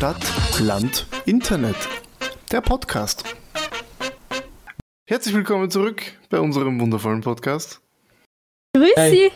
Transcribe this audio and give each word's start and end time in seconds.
Stadt, 0.00 0.32
Land, 0.58 1.06
Internet. 1.26 1.76
Der 2.50 2.62
Podcast. 2.62 3.22
Herzlich 5.04 5.34
willkommen 5.34 5.70
zurück 5.70 6.00
bei 6.30 6.40
unserem 6.40 6.80
wundervollen 6.80 7.20
Podcast. 7.20 7.82
Grüß 8.74 8.94
Hi. 8.96 9.10
Sie. 9.10 9.30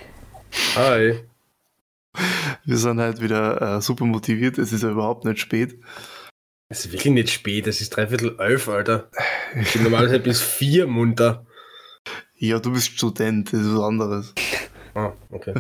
Hi. 0.77 1.21
Wir 2.64 2.79
sind 2.79 2.98
halt 2.98 3.21
wieder 3.21 3.77
äh, 3.77 3.82
super 3.82 4.07
motiviert. 4.07 4.57
Es 4.57 4.72
ist 4.72 4.82
ja 4.82 4.89
überhaupt 4.89 5.27
nicht 5.27 5.39
spät. 5.39 5.79
Es 6.71 6.86
ist 6.86 6.93
wirklich 6.93 7.12
nicht 7.12 7.29
spät, 7.29 7.67
es 7.67 7.82
ist 7.82 7.90
dreiviertel 7.90 8.35
elf, 8.39 8.67
Alter. 8.67 9.11
Ich 9.61 9.75
bin 9.75 9.82
normalerweise 9.82 10.18
bis 10.18 10.40
vier 10.40 10.86
munter. 10.86 11.44
Ja, 12.36 12.58
du 12.58 12.72
bist 12.72 12.86
Student, 12.86 13.53
das 13.53 13.61
ist 13.61 13.75
was 13.75 13.82
anderes. 13.82 14.35
Okay. 15.35 15.55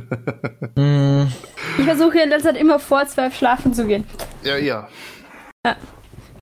Hm, 0.76 1.28
Ich 1.78 1.84
versuche 1.84 2.18
in 2.20 2.28
letzter 2.28 2.50
Zeit 2.52 2.60
immer 2.60 2.78
vor 2.78 3.04
zwölf 3.06 3.36
schlafen 3.36 3.74
zu 3.74 3.86
gehen. 3.86 4.04
Ja, 4.44 4.56
ja. 4.56 4.88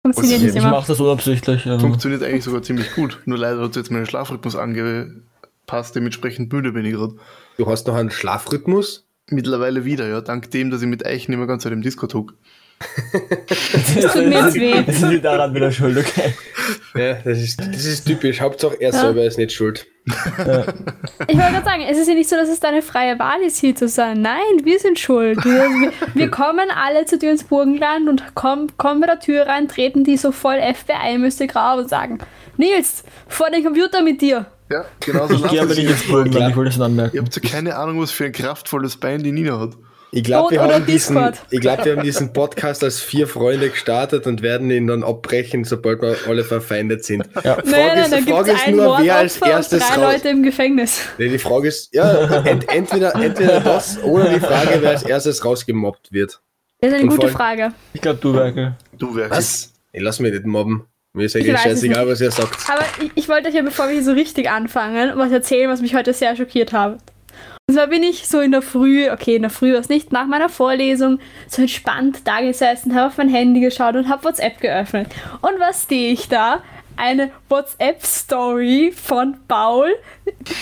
Funktioniert 0.05 0.41
Was 0.41 0.43
nicht 0.47 0.57
ich 0.57 0.63
immer. 0.63 0.71
mache 0.71 0.87
das 0.89 1.01
unabsichtlich. 1.01 1.67
Also. 1.67 1.79
Funktioniert 1.87 2.23
eigentlich 2.23 2.45
sogar 2.45 2.63
ziemlich 2.63 2.95
gut. 2.95 3.21
Nur 3.25 3.39
leider 3.39 3.63
hat 3.63 3.77
jetzt 3.77 3.91
meinen 3.91 4.07
Schlafrhythmus 4.07 4.57
angepasst. 4.57 5.95
Dementsprechend 5.97 6.53
müde 6.53 6.73
bin 6.73 6.85
ich 6.85 6.93
gerade. 6.93 7.15
Du 7.57 7.67
hast 7.67 7.87
noch 7.87 7.95
einen 7.95 8.11
Schlafrhythmus? 8.11 9.07
Mittlerweile 9.31 9.85
wieder, 9.85 10.09
ja. 10.09 10.21
Dank 10.21 10.51
dem, 10.51 10.71
dass 10.71 10.83
ich 10.83 10.89
mit 10.89 11.07
Eichen 11.07 11.33
immer 11.33 11.47
ganz 11.47 11.63
Zeit 11.63 11.73
im 11.73 11.83
Disco 11.83 12.07
tog. 12.07 12.35
Das 14.03 14.13
tut 14.13 14.27
mir 14.27 14.41
jetzt 14.45 14.55
weh. 14.55 14.83
Das 14.87 15.03
ist 15.03 15.25
daran 15.25 15.55
wieder 15.55 15.71
schuld, 15.71 15.97
okay. 15.99 16.35
Ja, 16.95 17.15
das 17.15 17.39
ist, 17.39 17.61
das 17.61 17.85
ist 17.85 18.05
typisch. 18.05 18.41
Hauptsache 18.41 18.77
er 18.81 18.93
Ja. 18.93 19.01
selber 19.01 19.25
ist 19.25 19.39
nicht 19.39 19.53
schuld. 19.53 19.87
Ich 20.07 20.17
wollte 20.17 21.53
gerade 21.53 21.65
sagen, 21.65 21.83
es 21.89 21.99
ist 21.99 22.09
ja 22.09 22.15
nicht 22.15 22.29
so, 22.29 22.37
dass 22.37 22.49
es 22.49 22.61
deine 22.61 22.83
freie 22.83 23.19
Wahl 23.19 23.41
ist, 23.47 23.59
hier 23.59 23.75
zu 23.75 23.89
sein. 23.89 24.21
Nein, 24.23 24.41
wir 24.65 24.79
sind 24.79 24.99
schuld. 24.99 25.45
Wir, 25.45 25.53
wir, 25.53 25.93
wir 26.15 26.31
kommen 26.31 26.69
alle 26.75 27.05
zu 27.05 27.19
dir 27.19 27.31
ins 27.31 27.45
Burgenland 27.45 28.09
und 28.09 28.35
kommen, 28.35 28.73
kommen 28.77 29.01
bei 29.01 29.07
der 29.07 29.21
Tür 29.21 29.47
rein, 29.47 29.69
treten 29.69 30.05
die 30.05 30.17
so 30.17 30.33
voll 30.33 30.57
FBI-mäßig 30.57 31.55
rauf 31.55 31.79
und 31.81 31.89
sagen, 31.89 32.19
Nils, 32.57 33.05
vor 33.29 33.51
den 33.51 33.63
Computer 33.65 34.03
mit 34.03 34.21
dir. 34.21 34.47
Ja, 34.71 34.85
genau 35.01 35.27
so 35.29 35.35
Ich 35.35 35.51
gehe 35.51 35.61
aber 35.63 35.75
nicht 35.75 35.85
es. 35.85 36.03
ins 36.03 36.09
Burgenland, 36.11 36.51
ich 36.51 36.57
wollte 36.57 36.71
das 36.71 36.79
nur 36.79 36.87
Ihr 36.87 36.91
anmerken. 36.91 37.19
habt 37.19 37.37
ja 37.45 37.51
keine 37.51 37.77
Ahnung, 37.77 38.01
was 38.01 38.11
für 38.11 38.25
ein 38.25 38.33
kraftvolles 38.33 38.97
Bein 38.97 39.23
die 39.23 39.33
Nina 39.33 39.59
hat. 39.61 39.71
Ich 40.15 40.25
glaube, 40.25 40.51
wir, 40.51 40.61
haben 40.61 40.85
diesen- 40.85 41.33
ich 41.51 41.61
glaub, 41.61 41.83
wir 41.87 41.97
haben 41.97 42.03
diesen 42.03 42.35
Podcast 42.35 42.85
als 42.85 43.01
vier 43.01 43.27
Freunde 43.27 43.71
gestartet 43.71 44.27
und 44.27 44.43
werden 44.43 44.71
ihn 44.71 44.87
dann 44.87 45.03
abbrechen, 45.03 45.65
sobald 45.65 46.03
wir 46.03 46.17
alle 46.29 46.45
verfeindet 46.45 47.03
sind. 47.03 47.25
Ja. 47.43 47.55
Frage 47.55 47.71
nein, 47.71 48.11
nein, 48.11 48.11
gibt 48.25 48.29
Frage 48.29 48.53
es 48.53 48.61
ist 48.67 48.69
nur, 48.77 48.99
wer 49.01 49.17
als 49.17 49.37
erstes 49.39 49.79
drei 49.89 49.95
raus- 49.95 50.13
Leute 50.13 50.29
im 50.29 50.43
Gefängnis. 50.43 51.01
Nee, 51.17 51.29
die 51.31 51.39
Frage 51.39 51.69
ist, 51.69 51.95
ja, 51.95 52.43
ent, 52.45 52.69
entweder, 52.69 53.15
entweder 53.15 53.61
das 53.61 54.03
oder 54.03 54.29
die 54.29 54.41
Frage, 54.41 54.79
wer 54.83 54.91
als 54.91 55.03
erstes 55.03 55.43
rausgemobbt 55.45 56.13
wird. 56.13 56.41
Das 56.81 56.91
ist 56.91 56.95
eine 56.97 57.05
Und 57.05 57.09
gute 57.11 57.29
voll- 57.29 57.31
Frage. 57.37 57.73
Ich 57.95 58.03
glaube, 58.03 58.19
du, 58.21 58.35
Werke. 58.35 58.77
Du 58.99 59.17
wärst. 59.17 59.31
Was? 59.31 59.73
Ich 59.93 60.03
lass 60.03 60.21
mich 60.21 60.33
nicht 60.33 60.45
mobben. 60.45 60.85
Mir 61.15 61.25
ist 61.25 61.37
Ich 61.37 61.43
eigentlich 61.49 61.61
scheißegal, 61.61 62.07
was 62.07 62.21
ihr 62.21 62.31
sagt. 62.31 62.69
Aber 62.71 62.85
ich, 63.03 63.11
ich 63.15 63.29
wollte 63.29 63.49
euch 63.49 63.55
ja, 63.55 63.63
bevor 63.63 63.87
wir 63.87 63.95
hier 63.95 64.05
so 64.05 64.13
richtig 64.13 64.51
anfangen, 64.51 65.13
was 65.17 65.31
erzählen, 65.33 65.71
was 65.71 65.81
mich 65.81 65.95
heute 65.95 66.13
sehr 66.13 66.37
schockiert 66.37 66.73
hat. 66.73 66.99
Und 67.69 67.77
zwar 67.77 67.87
bin 67.87 68.03
ich 68.03 68.27
so 68.27 68.41
in 68.41 68.51
der 68.51 68.61
Früh, 68.61 69.09
okay, 69.11 69.37
in 69.37 69.43
der 69.43 69.51
Früh 69.51 69.73
war 69.73 69.81
es 69.81 69.89
nicht, 69.89 70.13
nach 70.13 70.27
meiner 70.27 70.49
Vorlesung 70.49 71.21
so 71.47 71.63
entspannt 71.63 72.21
da 72.25 72.41
gesessen, 72.41 72.95
habe 72.95 73.07
auf 73.07 73.19
mein 73.19 73.29
Handy 73.29 73.61
geschaut 73.61 73.95
und 73.95 74.09
habe 74.09 74.25
WhatsApp 74.25 74.61
geöffnet. 74.61 75.09
Und 75.41 75.61
was 75.61 75.87
sehe 75.89 76.13
ich 76.13 76.29
da? 76.29 76.63
Eine 76.97 77.31
WhatsApp-Story 77.49 78.93
von 78.95 79.37
Paul. 79.49 79.95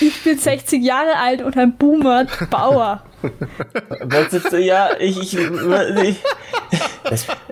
Ich 0.00 0.22
bin 0.22 0.38
60 0.38 0.82
Jahre 0.84 1.16
alt 1.16 1.42
und 1.42 1.56
ein 1.56 1.76
Boomer 1.76 2.26
Bauer. 2.50 3.02
Was 4.02 4.32
ist, 4.32 4.52
ja, 4.52 4.90
ich, 4.98 5.18
ich, 5.20 5.36
ich 5.36 6.16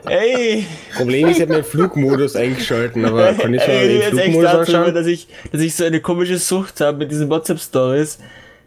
Ey, 0.06 0.66
Problem 0.96 1.28
ist, 1.28 1.36
ich 1.36 1.42
habe 1.42 1.52
meinen 1.52 1.64
Flugmodus 1.64 2.36
eingeschalten, 2.36 3.04
aber 3.04 3.34
kann 3.34 3.52
ich 3.52 3.62
schon 3.62 3.74
ey, 3.74 3.98
den 3.98 4.02
Flugmodus 4.02 4.54
anschauen? 4.54 4.94
dass 4.94 5.06
ich, 5.06 5.28
dass 5.50 5.60
ich 5.60 5.75
so 5.75 5.84
eine 5.84 6.00
komische 6.00 6.38
Sucht 6.38 6.81
habe 6.81 6.98
mit 6.98 7.10
diesen 7.10 7.28
WhatsApp-Stories. 7.28 8.19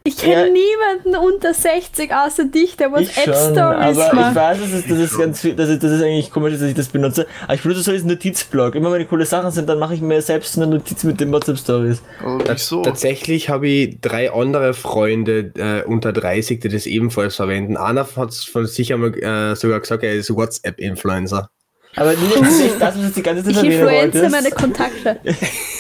Ich 0.04 0.18
kenne 0.18 0.48
Ja. 0.48 0.52
niemanden 0.52 1.16
unter 1.16 1.54
60 1.54 2.12
außer 2.12 2.46
dich, 2.46 2.76
der 2.76 2.88
Ich 3.00 3.14
schon, 3.14 3.26
WhatsApp-Stories 3.34 3.98
aber 4.00 4.08
ich 4.08 4.14
macht. 4.14 4.36
weiß, 4.36 4.60
dass 4.60 4.72
es, 4.74 4.88
das 4.88 4.98
ist 4.98 5.18
ganz 5.18 5.42
viel, 5.42 5.56
dass 5.56 5.70
es, 5.70 5.78
das 5.80 5.92
ist 5.92 6.02
eigentlich 6.02 6.32
komisch, 6.32 6.54
dass 6.54 6.64
ich 6.64 6.74
das 6.74 6.88
benutze. 6.88 7.28
Aber 7.44 7.54
ich 7.54 7.62
benutze 7.62 7.82
so 7.84 7.92
diesen 7.92 8.08
Notizblock. 8.10 8.74
Immer 8.74 8.92
wenn 8.92 9.08
coole 9.08 9.26
Sachen 9.26 9.52
sind, 9.52 9.70
dann 9.70 9.78
mache 9.78 9.94
ich 9.94 10.02
mir 10.02 10.20
selbst 10.24 10.58
eine 10.58 10.66
Notiz 10.66 11.04
mit 11.04 11.20
den 11.20 11.32
WhatsApp-Stories. 11.32 12.02
Aber 12.24 12.44
wieso? 12.50 12.82
Tatsächlich 12.82 13.50
habe 13.50 13.68
ich 13.68 14.02
drei 14.02 14.32
andere 14.34 14.74
Freunde 14.74 15.52
äh, 15.56 15.84
unter 15.88 16.12
30, 16.14 16.60
die 16.62 16.70
das 16.70 16.88
ebenfalls 16.88 17.36
verwenden. 17.36 17.78
Einer 17.78 18.08
hat 18.16 18.34
von 18.34 18.66
sich 18.66 18.92
einmal 18.94 19.14
äh, 19.20 19.56
sogar 19.56 19.80
gesagt, 19.82 20.04
er 20.04 20.14
ist 20.14 20.34
WhatsApp-Influencer. 20.36 21.52
Aber 21.96 22.12
nee, 22.12 22.18
das 22.40 22.50
ist 22.50 22.60
nicht 22.62 22.82
das, 22.82 22.98
was 22.98 23.08
ich 23.10 23.14
die 23.14 23.24
ganze 23.24 23.44
Zeit 23.44 23.64
Ich 23.64 23.72
influenze 23.72 24.30
meine 24.30 24.52
Kontakte. 24.52 25.20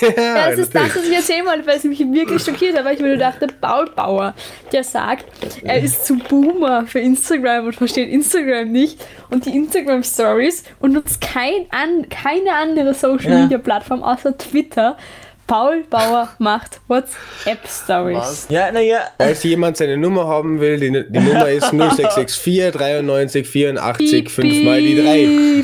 Ja, 0.01 0.49
das 0.49 0.59
ist 0.59 0.73
das, 0.73 0.95
was 0.95 1.07
ich 1.07 1.15
erzählen 1.15 1.45
wollte, 1.45 1.67
weil 1.67 1.77
es 1.77 1.83
mich 1.83 1.99
wirklich 1.99 2.43
schockiert 2.43 2.75
hat, 2.75 2.85
weil 2.85 2.95
ich 2.95 3.01
mir 3.01 3.09
nur 3.09 3.17
dachte, 3.17 3.45
Paul 3.61 3.85
Bauer, 3.95 4.33
der 4.71 4.83
sagt, 4.83 5.25
er 5.61 5.79
ist 5.79 6.07
zu 6.07 6.17
Boomer 6.17 6.87
für 6.87 6.99
Instagram 6.99 7.67
und 7.67 7.75
versteht 7.75 8.09
Instagram 8.09 8.71
nicht 8.71 8.99
und 9.29 9.45
die 9.45 9.55
Instagram-Stories 9.55 10.63
und 10.79 10.93
nutzt 10.93 11.21
kein 11.21 11.67
an, 11.69 12.09
keine 12.09 12.51
andere 12.59 12.87
Ja. 12.87 12.93
Social-Media-Plattform 12.95 14.01
außer 14.01 14.35
Twitter. 14.35 14.97
Paul 15.45 15.83
Bauer 15.89 16.29
macht 16.39 16.79
WhatsApp-Stories. 16.87 18.17
Was? 18.17 18.47
Ja, 18.49 18.71
naja, 18.71 19.01
Falls 19.19 19.43
jemand 19.43 19.77
seine 19.77 19.97
Nummer 19.97 20.25
haben 20.25 20.59
will, 20.59 20.79
die, 20.79 20.89
die 21.09 21.19
Nummer 21.19 21.49
ist 21.49 21.71
0664 21.71 22.71
93 22.71 23.47
84 23.47 24.29
5 24.29 24.63
mal 24.63 24.81
die 24.81 25.63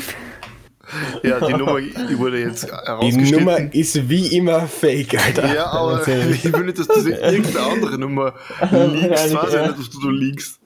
Ja, 1.22 1.40
die 1.46 1.52
Nummer 1.54 1.80
die 1.80 2.18
wurde 2.18 2.40
jetzt 2.40 2.64
Die 2.64 2.72
herausgeschnitten. 2.72 3.38
Nummer 3.44 3.74
ist 3.74 4.08
wie 4.08 4.36
immer 4.36 4.66
fake, 4.66 5.14
Alter. 5.24 5.54
ja, 5.54 5.66
aber 5.66 6.00
ich 6.06 6.44
will 6.52 6.64
nicht, 6.64 6.78
dass 6.78 6.88
du 6.88 7.08
irgendeine 7.10 7.60
andere 7.60 7.98
Nummer 7.98 8.34
liegst. 8.70 9.34
Weiß 9.34 9.52
ja 9.54 9.66
nicht, 9.66 9.78
dass 9.78 9.90
du 9.90 10.00
da 10.02 10.10
liegst. 10.10 10.60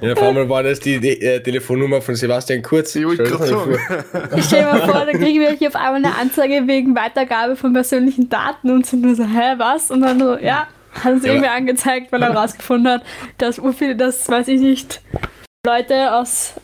Ja, 0.00 0.14
vor 0.16 0.28
allem 0.28 0.48
war 0.48 0.62
das 0.62 0.80
die, 0.80 1.00
die 1.00 1.20
äh, 1.20 1.40
Telefonnummer 1.42 2.00
von 2.00 2.14
Sebastian 2.14 2.62
Kurz. 2.62 2.94
Ich 2.94 3.04
wollte 3.04 3.26
Stell 3.26 3.36
dir 3.36 3.44
gerade 3.44 3.52
mal 3.68 3.78
sagen. 3.78 4.04
vor. 4.30 4.38
Ich 4.38 4.44
stell 4.44 4.64
mir 4.72 4.78
vor, 4.86 5.04
da 5.06 5.12
kriegen 5.12 5.40
wir 5.40 5.50
hier 5.52 5.68
auf 5.68 5.74
einmal 5.74 5.96
eine 5.96 6.16
Anzeige 6.16 6.66
wegen 6.66 6.94
Weitergabe 6.94 7.56
von 7.56 7.72
persönlichen 7.72 8.28
Daten 8.30 8.70
und 8.70 8.86
sind 8.86 9.02
nur 9.02 9.14
so, 9.16 9.24
hä, 9.24 9.54
was? 9.58 9.90
Und 9.90 10.02
dann 10.02 10.18
so, 10.20 10.38
ja, 10.38 10.68
hat 11.02 11.12
uns 11.12 11.24
Ja, 11.26 11.32
irgendwie 11.32 11.48
angezeigt, 11.50 12.10
weil 12.12 12.22
er 12.22 12.30
rausgefunden 12.34 12.92
hat, 12.92 13.02
dass 13.38 13.58
urviele, 13.58 13.96
das 13.96 14.26
weiß 14.28 14.48
ich 14.48 14.60
nicht, 14.60 15.02
Leute 15.66 16.14
aus 16.14 16.54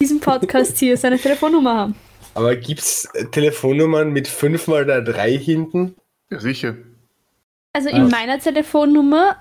diesem 0.00 0.20
Podcast 0.20 0.78
hier 0.78 0.96
seine 0.96 1.18
Telefonnummer 1.18 1.74
haben. 1.76 1.94
Aber 2.34 2.56
gibt's 2.56 3.06
äh, 3.14 3.26
Telefonnummern 3.26 4.12
mit 4.12 4.28
5 4.28 4.66
mal 4.68 4.84
der 4.86 5.02
3 5.02 5.36
hinten? 5.38 5.94
Ja, 6.30 6.40
sicher. 6.40 6.76
Also 7.72 7.88
in 7.88 8.02
Ah. 8.04 8.08
meiner 8.08 8.38
Telefonnummer 8.38 9.36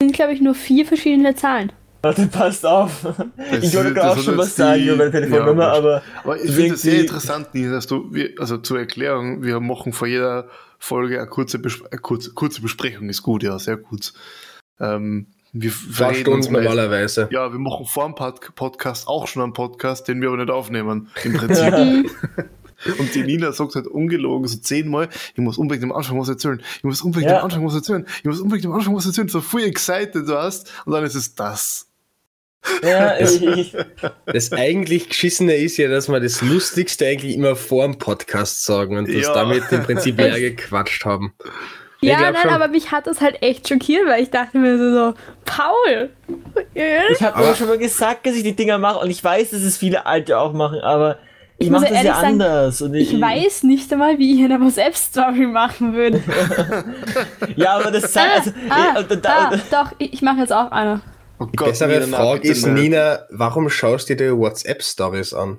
sind, 0.00 0.12
glaube 0.14 0.32
ich, 0.34 0.40
nur 0.40 0.54
vier 0.54 0.84
verschiedene 0.86 1.34
Zahlen. 1.34 1.72
warte, 2.04 2.26
passt 2.26 2.66
auf. 2.66 3.06
Ich 3.52 3.62
ist- 3.62 3.76
wollte 3.76 3.94
das 3.94 4.02
gerade 4.02 4.10
auch 4.10 4.18
schon 4.24 4.36
was 4.36 4.56
sagen 4.56 4.80
die- 4.80 4.88
über 4.88 4.96
meine 4.96 5.12
Telefonnummer, 5.12 5.62
Ja, 5.68 5.72
aber 5.74 6.02
Aber 6.24 6.36
ich 6.36 6.48
So 6.50 6.54
finde 6.54 6.74
es 6.74 6.82
sehr 6.82 6.94
irgendwie- 6.94 7.06
interessant, 7.06 7.54
Nina, 7.54 7.70
dass 7.72 7.86
du, 7.86 8.12
wir, 8.12 8.30
also 8.38 8.58
zur 8.58 8.80
Erklärung, 8.80 9.44
wir 9.44 9.60
machen 9.60 9.92
vor 9.92 10.08
jeder 10.08 10.48
Folge 10.80 11.18
eine 11.20 11.28
kurze, 11.28 11.60
Bes 11.60 11.80
eine 11.92 12.00
kurze, 12.00 12.32
kurze 12.34 12.60
Besprechung, 12.60 13.08
ist 13.08 13.22
gut, 13.22 13.44
ja, 13.44 13.56
sehr 13.60 13.76
kurz. 13.76 14.14
Ähm, 14.80 15.28
wir 15.52 15.70
Zwei 15.70 16.14
Stunden 16.14 16.52
normalerweise. 16.52 17.28
Ja, 17.30 17.52
wir 17.52 17.58
machen 17.58 17.84
vor 17.86 18.06
dem 18.06 18.14
Pod 18.14 18.54
Podcast 18.54 19.06
auch 19.06 19.26
schon 19.28 19.42
einen 19.42 19.52
Podcast, 19.52 20.08
den 20.08 20.20
wir 20.22 20.28
aber 20.28 20.38
nicht 20.38 20.50
aufnehmen, 20.50 21.08
im 21.24 21.32
Prinzip. 21.34 21.74
Und 22.98 23.14
die 23.14 23.22
Nina 23.22 23.52
sagt 23.52 23.76
halt 23.76 23.86
ungelogen 23.86 24.48
so 24.48 24.58
zehnmal, 24.58 25.08
ich 25.34 25.38
muss 25.40 25.56
unbedingt 25.58 25.84
am 25.84 25.92
Anfang 25.96 26.18
was 26.18 26.28
erzählen, 26.28 26.60
ich 26.78 26.82
muss 26.84 27.00
unbedingt 27.02 27.30
Ja. 27.30 27.38
am 27.38 27.44
Anfang 27.44 27.64
was 27.64 27.74
erzählen, 27.74 28.04
ich 28.18 28.24
muss 28.24 28.40
unbedingt 28.40 28.66
am 28.66 28.72
Anfang 28.72 28.96
was 28.96 29.06
erzählen, 29.06 29.28
so 29.28 29.40
voll 29.40 29.62
excited 29.62 30.14
du 30.26 30.36
hast, 30.36 30.72
und 30.84 30.92
dann 30.92 31.04
ist 31.04 31.14
es 31.14 31.34
das. 31.36 31.86
ja, 32.82 33.18
ich, 33.20 33.40
ich, 33.42 33.76
Das 34.26 34.50
eigentlich 34.52 35.08
Geschissene 35.10 35.54
ist 35.54 35.76
ja, 35.76 35.88
dass 35.88 36.08
wir 36.08 36.18
das 36.18 36.42
Lustigste 36.42 37.06
eigentlich 37.06 37.36
immer 37.36 37.54
vor 37.54 37.84
dem 37.86 37.98
Podcast 37.98 38.64
sagen 38.64 38.96
und 38.96 39.06
das 39.08 39.26
Ja. 39.26 39.32
damit 39.34 39.64
im 39.70 39.82
Prinzip 39.84 40.16
leer 40.18 40.40
gequatscht 40.40 41.04
haben. 41.04 41.34
Ich 42.02 42.08
Ja, 42.08 42.18
nein, 42.32 42.34
schon. 42.42 42.50
aber 42.50 42.66
mich 42.68 42.90
hat 42.90 43.06
das 43.06 43.20
halt 43.20 43.40
echt 43.42 43.68
schockiert, 43.68 44.06
weil 44.08 44.22
ich 44.24 44.30
dachte 44.30 44.58
mir 44.58 44.76
so, 44.76 44.90
so 44.92 45.14
Paul, 45.44 46.10
ich 46.74 47.22
habe 47.22 47.36
Aber- 47.36 47.54
schon 47.54 47.68
mal 47.68 47.78
gesagt, 47.78 48.26
dass 48.26 48.34
ich 48.34 48.42
die 48.42 48.56
Dinger 48.56 48.76
mache 48.78 48.98
und 48.98 49.08
ich 49.10 49.22
weiß, 49.22 49.50
dass 49.50 49.62
es 49.62 49.76
viele 49.78 50.04
Alte 50.04 50.36
auch 50.38 50.52
machen, 50.52 50.80
aber 50.80 51.18
ich, 51.58 51.66
Ich 51.66 51.70
mache 51.70 51.86
das 51.86 52.02
ja 52.02 52.14
sagen, 52.14 52.26
anders. 52.42 52.82
Und 52.82 52.94
ich 52.94 53.20
weiß 53.20 53.62
nicht 53.62 53.92
einmal, 53.92 54.18
wie 54.18 54.34
ich 54.36 54.44
eine 54.44 54.60
WhatsApp-Story 54.60 55.46
machen 55.46 55.94
würde. 55.94 56.20
Ja, 57.56 57.74
aber 57.78 57.92
das 57.92 58.10
zeigt. 58.12 58.32
Also, 58.36 58.52
ah, 58.68 58.98
und, 58.98 59.10
und, 59.12 59.26
ah, 59.26 59.48
und, 59.52 59.62
doch, 59.70 59.92
ich, 59.98 60.12
ich 60.14 60.22
mache 60.22 60.38
jetzt 60.40 60.52
auch 60.52 60.72
eine. 60.72 61.00
Oh 61.38 61.44
Die 61.44 61.56
bessere 61.56 62.00
Frage 62.02 62.48
ist. 62.48 62.66
Nina, 62.66 63.20
warum 63.30 63.68
schaust 63.68 64.10
du 64.10 64.16
dir 64.16 64.36
WhatsApp-Stories 64.36 65.34
an? 65.34 65.58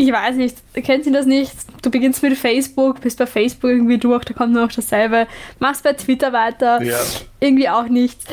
Ich 0.00 0.10
weiß 0.10 0.36
nicht, 0.36 0.56
kennt 0.82 1.04
ihr 1.04 1.12
das 1.12 1.26
nicht? 1.26 1.52
Du 1.82 1.90
beginnst 1.90 2.22
mit 2.22 2.34
Facebook, 2.38 3.02
bist 3.02 3.18
bei 3.18 3.26
Facebook 3.26 3.68
irgendwie 3.68 3.98
durch, 3.98 4.24
da 4.24 4.32
kommt 4.32 4.54
noch 4.54 4.72
dasselbe. 4.72 5.26
Machst 5.58 5.84
bei 5.84 5.92
Twitter 5.92 6.32
weiter, 6.32 6.82
Ja. 6.82 6.96
irgendwie 7.38 7.68
auch 7.68 7.86
nichts. 7.86 8.24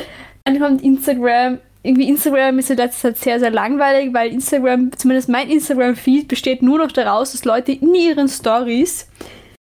Dann 0.44 0.58
kommt 0.58 0.82
Instagram, 0.82 1.58
irgendwie 1.82 2.08
Instagram 2.08 2.58
ist 2.58 2.70
in 2.70 2.78
letzter 2.78 3.10
Zeit 3.14 3.18
sehr, 3.18 3.38
sehr 3.40 3.50
langweilig, 3.50 4.14
weil 4.14 4.32
Instagram, 4.32 4.92
zumindest 4.96 5.28
mein 5.28 5.50
Instagram-Feed, 5.50 6.26
besteht 6.26 6.62
nur 6.62 6.78
noch 6.78 6.90
daraus, 6.90 7.32
dass 7.32 7.44
Leute 7.44 7.72
in 7.72 7.94
ihren 7.94 8.28
Stories 8.28 9.06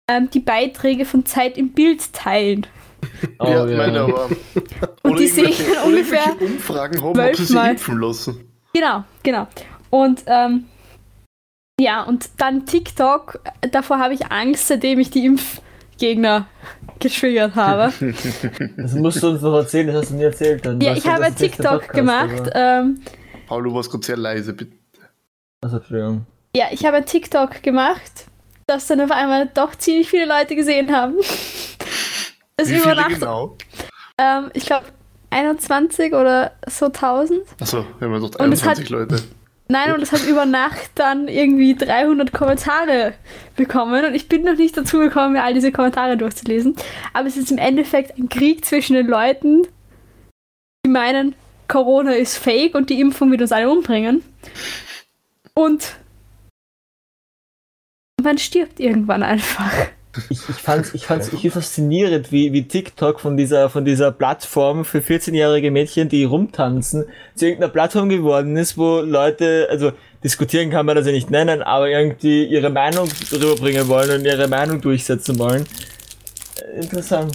ähm, 0.09 0.31
die 0.33 0.39
Beiträge 0.41 1.05
von 1.05 1.27
Zeit 1.27 1.59
im 1.59 1.71
Bild 1.73 2.13
teilen. 2.13 2.65
Oh, 3.41 3.45
ja, 3.49 3.67
ja. 3.67 3.77
meine 3.77 4.01
aber. 4.03 4.27
Und 5.03 5.11
Oder 5.13 5.17
die 5.17 5.27
sehe 5.27 5.47
ich 5.49 5.59
dann 5.67 5.83
ungefähr 5.93 6.23
Umfragen 6.41 7.03
haben, 7.03 7.19
ob 7.19 7.37
sie 7.37 7.45
sich 7.45 7.57
impfen 7.57 8.01
lassen. 8.01 8.45
Genau, 8.73 9.03
genau. 9.25 9.49
Und 9.91 10.23
ähm, 10.27 10.67
ja, 11.79 12.03
und 12.03 12.29
dann 12.39 12.67
TikTok, 12.67 13.41
davor 13.71 13.99
habe 13.99 14.15
ich 14.15 14.31
Angst, 14.31 14.69
seitdem 14.69 14.99
ich 14.99 15.11
die 15.11 15.25
Impfgegner 15.27 16.47
getriggert 16.99 17.55
habe. 17.55 17.93
Das 18.77 18.95
musst 18.95 19.23
du 19.23 19.29
uns 19.31 19.43
noch 19.43 19.55
erzählen, 19.57 19.87
das 19.89 19.97
hast 20.03 20.11
du 20.11 20.15
nie 20.17 20.25
erzählt. 20.25 20.65
Dann 20.67 20.81
ja, 20.81 20.93
Was 20.93 20.99
ich 20.99 21.07
habe 21.07 21.25
das 21.25 21.35
TikTok 21.37 21.89
gemacht. 21.93 22.51
Ähm, 22.55 23.01
Paul, 23.47 23.63
du 23.65 23.75
warst 23.75 23.91
gerade 23.91 24.05
sehr 24.05 24.17
leise, 24.17 24.53
bitte. 24.53 24.73
Also, 25.61 25.77
Entschuldigung. 25.79 26.27
ja, 26.55 26.67
ich 26.71 26.85
habe 26.85 26.99
ein 26.99 27.07
TikTok 27.07 27.63
gemacht, 27.63 28.27
das 28.67 28.87
dann 28.87 29.01
auf 29.01 29.11
einmal 29.11 29.49
doch 29.55 29.75
ziemlich 29.77 30.09
viele 30.09 30.27
Leute 30.27 30.55
gesehen 30.57 30.95
haben. 30.95 31.15
Es 32.61 32.71
Wie 32.71 32.75
über 32.75 32.83
viele 32.91 32.97
Nacht, 32.97 33.15
genau? 33.21 33.57
ähm, 34.19 34.51
ich 34.53 34.67
glaube 34.67 34.87
21 35.31 36.13
oder 36.13 36.51
so 36.69 36.87
1000. 36.87 37.43
Achso, 37.61 37.85
wir 38.01 38.09
haben 38.09 38.21
dort 38.21 38.35
Und 38.41 38.53
es 38.53 38.63
hat- 38.65 38.79
21 38.79 38.89
Leute. 38.91 39.17
Nein, 39.71 39.93
und 39.93 40.01
es 40.01 40.13
hat 40.13 40.25
über 40.27 40.47
Nacht 40.47 40.93
dann 40.95 41.29
irgendwie 41.29 41.75
300 41.75 42.33
Kommentare 42.33 43.13
bekommen 43.55 44.03
und 44.07 44.15
ich 44.15 44.27
bin 44.27 44.45
noch 44.45 44.57
nicht 44.57 44.75
dazu 44.75 44.99
gekommen, 44.99 45.35
mir 45.35 45.45
all 45.45 45.53
diese 45.53 45.73
Kommentare 45.73 46.17
durchzulesen. 46.17 46.75
Aber 47.13 47.29
es 47.29 47.37
ist 47.37 47.51
im 47.51 47.59
Endeffekt 47.59 48.17
ein 48.19 48.31
Krieg 48.31 48.65
zwischen 48.65 48.95
den 48.95 49.07
Leuten, 49.07 49.67
die 50.87 50.91
meinen, 50.91 51.35
Corona 51.69 52.13
ist 52.13 52.39
fake 52.39 52.75
und 52.75 52.89
die 52.89 52.99
Impfung 52.99 53.31
wird 53.31 53.43
uns 53.43 53.53
alle 53.53 53.71
umbringen. 53.71 54.25
Und 55.53 55.97
man 58.23 58.39
stirbt 58.39 58.81
irgendwann 58.81 59.23
einfach. 59.23 59.71
Ich, 60.31 60.49
ich 60.49 60.57
fand's, 60.57 60.95
ich 60.95 61.07
fand's 61.07 61.31
ich 61.33 61.53
faszinierend, 61.53 62.33
wie, 62.33 62.53
wie 62.53 62.67
TikTok 62.67 63.21
von 63.21 63.37
dieser, 63.37 63.69
von 63.69 63.85
dieser 63.85 64.11
Plattform 64.11 64.85
für 64.85 64.99
14-jährige 64.99 65.71
Mädchen, 65.71 66.09
die 66.09 66.25
rumtanzen, 66.25 67.05
zu 67.35 67.45
irgendeiner 67.47 67.73
Plattform 67.73 68.09
geworden 68.09 68.57
ist, 68.57 68.79
wo 68.79 69.01
Leute, 69.01 69.69
also 69.71 69.93
diskutieren 70.25 70.71
kann 70.71 70.87
man 70.87 70.97
das 70.97 71.07
ja 71.07 71.13
nicht 71.13 71.31
nennen, 71.31 71.63
aber 71.63 71.89
irgendwie 71.89 72.45
ihre 72.47 72.71
Meinung 72.71 73.09
rüberbringen 73.33 73.87
wollen 73.89 74.19
und 74.19 74.25
ihre 74.25 74.49
Meinung 74.49 74.81
durchsetzen 74.81 75.39
wollen. 75.39 75.65
Äh, 76.57 76.81
Interessant. 76.81 77.33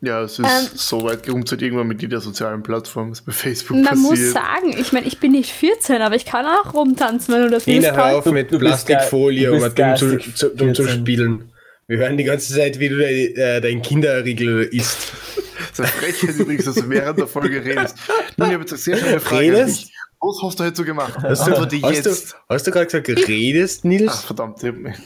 Ja, 0.00 0.22
es 0.22 0.38
ist 0.38 0.46
Ähm, 0.46 0.68
so 0.74 1.02
weit 1.02 1.24
gerummt 1.24 1.48
seit 1.48 1.60
irgendwann 1.60 1.88
mit 1.88 2.00
jeder 2.00 2.20
sozialen 2.20 2.62
Plattform, 2.62 3.10
was 3.10 3.20
bei 3.20 3.32
Facebook 3.32 3.76
Man 3.78 3.98
muss 3.98 4.10
passiert. 4.10 4.32
sagen, 4.32 4.76
ich 4.78 4.92
meine, 4.92 5.06
ich 5.06 5.18
bin 5.18 5.32
nicht 5.32 5.50
14, 5.50 6.02
aber 6.02 6.14
ich 6.14 6.24
kann 6.24 6.46
auch 6.46 6.72
rumtanzen, 6.72 7.34
wenn 7.34 7.42
du 7.42 7.50
das 7.50 7.66
willst. 7.66 7.90
Hör 7.90 8.18
auf 8.18 8.26
mit 8.26 8.48
Plastikfolie, 8.56 9.50
um 9.52 9.60
dumm 9.74 9.96
zu, 9.96 10.18
zu, 10.18 10.50
dumm 10.50 10.74
zu 10.74 10.84
14. 10.84 11.00
spielen. 11.00 11.47
Wir 11.90 11.96
hören 11.98 12.18
die 12.18 12.24
ganze 12.24 12.54
Zeit, 12.54 12.78
wie 12.78 12.90
du 12.90 12.98
dein, 12.98 13.34
äh, 13.34 13.60
dein 13.62 13.80
Kinderriegel 13.80 14.64
isst. 14.64 15.10
Das 15.56 15.70
ist 15.70 15.80
eine 15.80 15.88
Frechheit 15.88 16.36
übrigens, 16.38 16.66
dass 16.66 16.74
du 16.74 16.88
während 16.90 17.18
der 17.18 17.26
Folge 17.26 17.64
redest. 17.64 17.96
Nun, 18.36 18.48
ich 18.48 18.54
habe 18.54 18.62
jetzt 18.64 18.72
eine 18.72 18.78
sehr 18.78 18.96
schöne 18.98 19.20
Frage 19.20 19.40
Redest? 19.40 19.90
Was 20.20 20.36
hast 20.42 20.60
du 20.60 20.64
heute 20.64 20.76
so 20.76 20.84
gemacht? 20.84 21.14
Hast 21.16 21.24
Was 21.24 21.44
du, 21.46 21.82
hast 21.82 22.06
du, 22.06 22.10
hast 22.50 22.66
du 22.66 22.70
gerade 22.72 22.86
gesagt, 22.86 23.08
redest, 23.28 23.80
Ach, 23.80 23.84
Nils? 23.84 24.20
verdammt. 24.24 24.62
Ich 24.62 24.68
hab, 24.68 24.76
mich- 24.76 24.96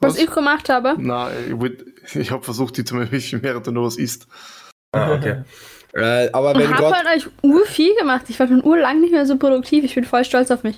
Was 0.00 0.18
ich 0.18 0.30
gemacht 0.30 0.68
habe. 0.68 0.96
Nein, 0.98 1.58
ich, 2.04 2.16
ich 2.16 2.30
habe 2.30 2.42
versucht, 2.44 2.76
die 2.76 2.84
zu 2.84 2.98
erwischen, 2.98 3.42
während 3.42 3.66
du 3.66 3.70
noch 3.70 3.86
was 3.86 3.96
isst. 3.96 4.26
Ah, 4.92 5.14
okay. 5.14 5.42
Äh, 5.94 6.28
aber 6.32 6.54
wenn, 6.54 6.68
habe 6.68 6.82
grad, 6.82 6.94
halt 6.96 7.06
eigentlich 7.06 7.32
ur 7.42 7.64
viel 7.64 7.94
gemacht. 7.96 8.26
Ich 8.28 8.38
war 8.38 8.46
schon 8.46 8.62
urlang 8.62 9.00
nicht 9.00 9.12
mehr 9.12 9.24
so 9.24 9.38
produktiv. 9.38 9.84
Ich 9.84 9.94
bin 9.94 10.04
voll 10.04 10.24
stolz 10.26 10.50
auf 10.50 10.64
mich. 10.64 10.76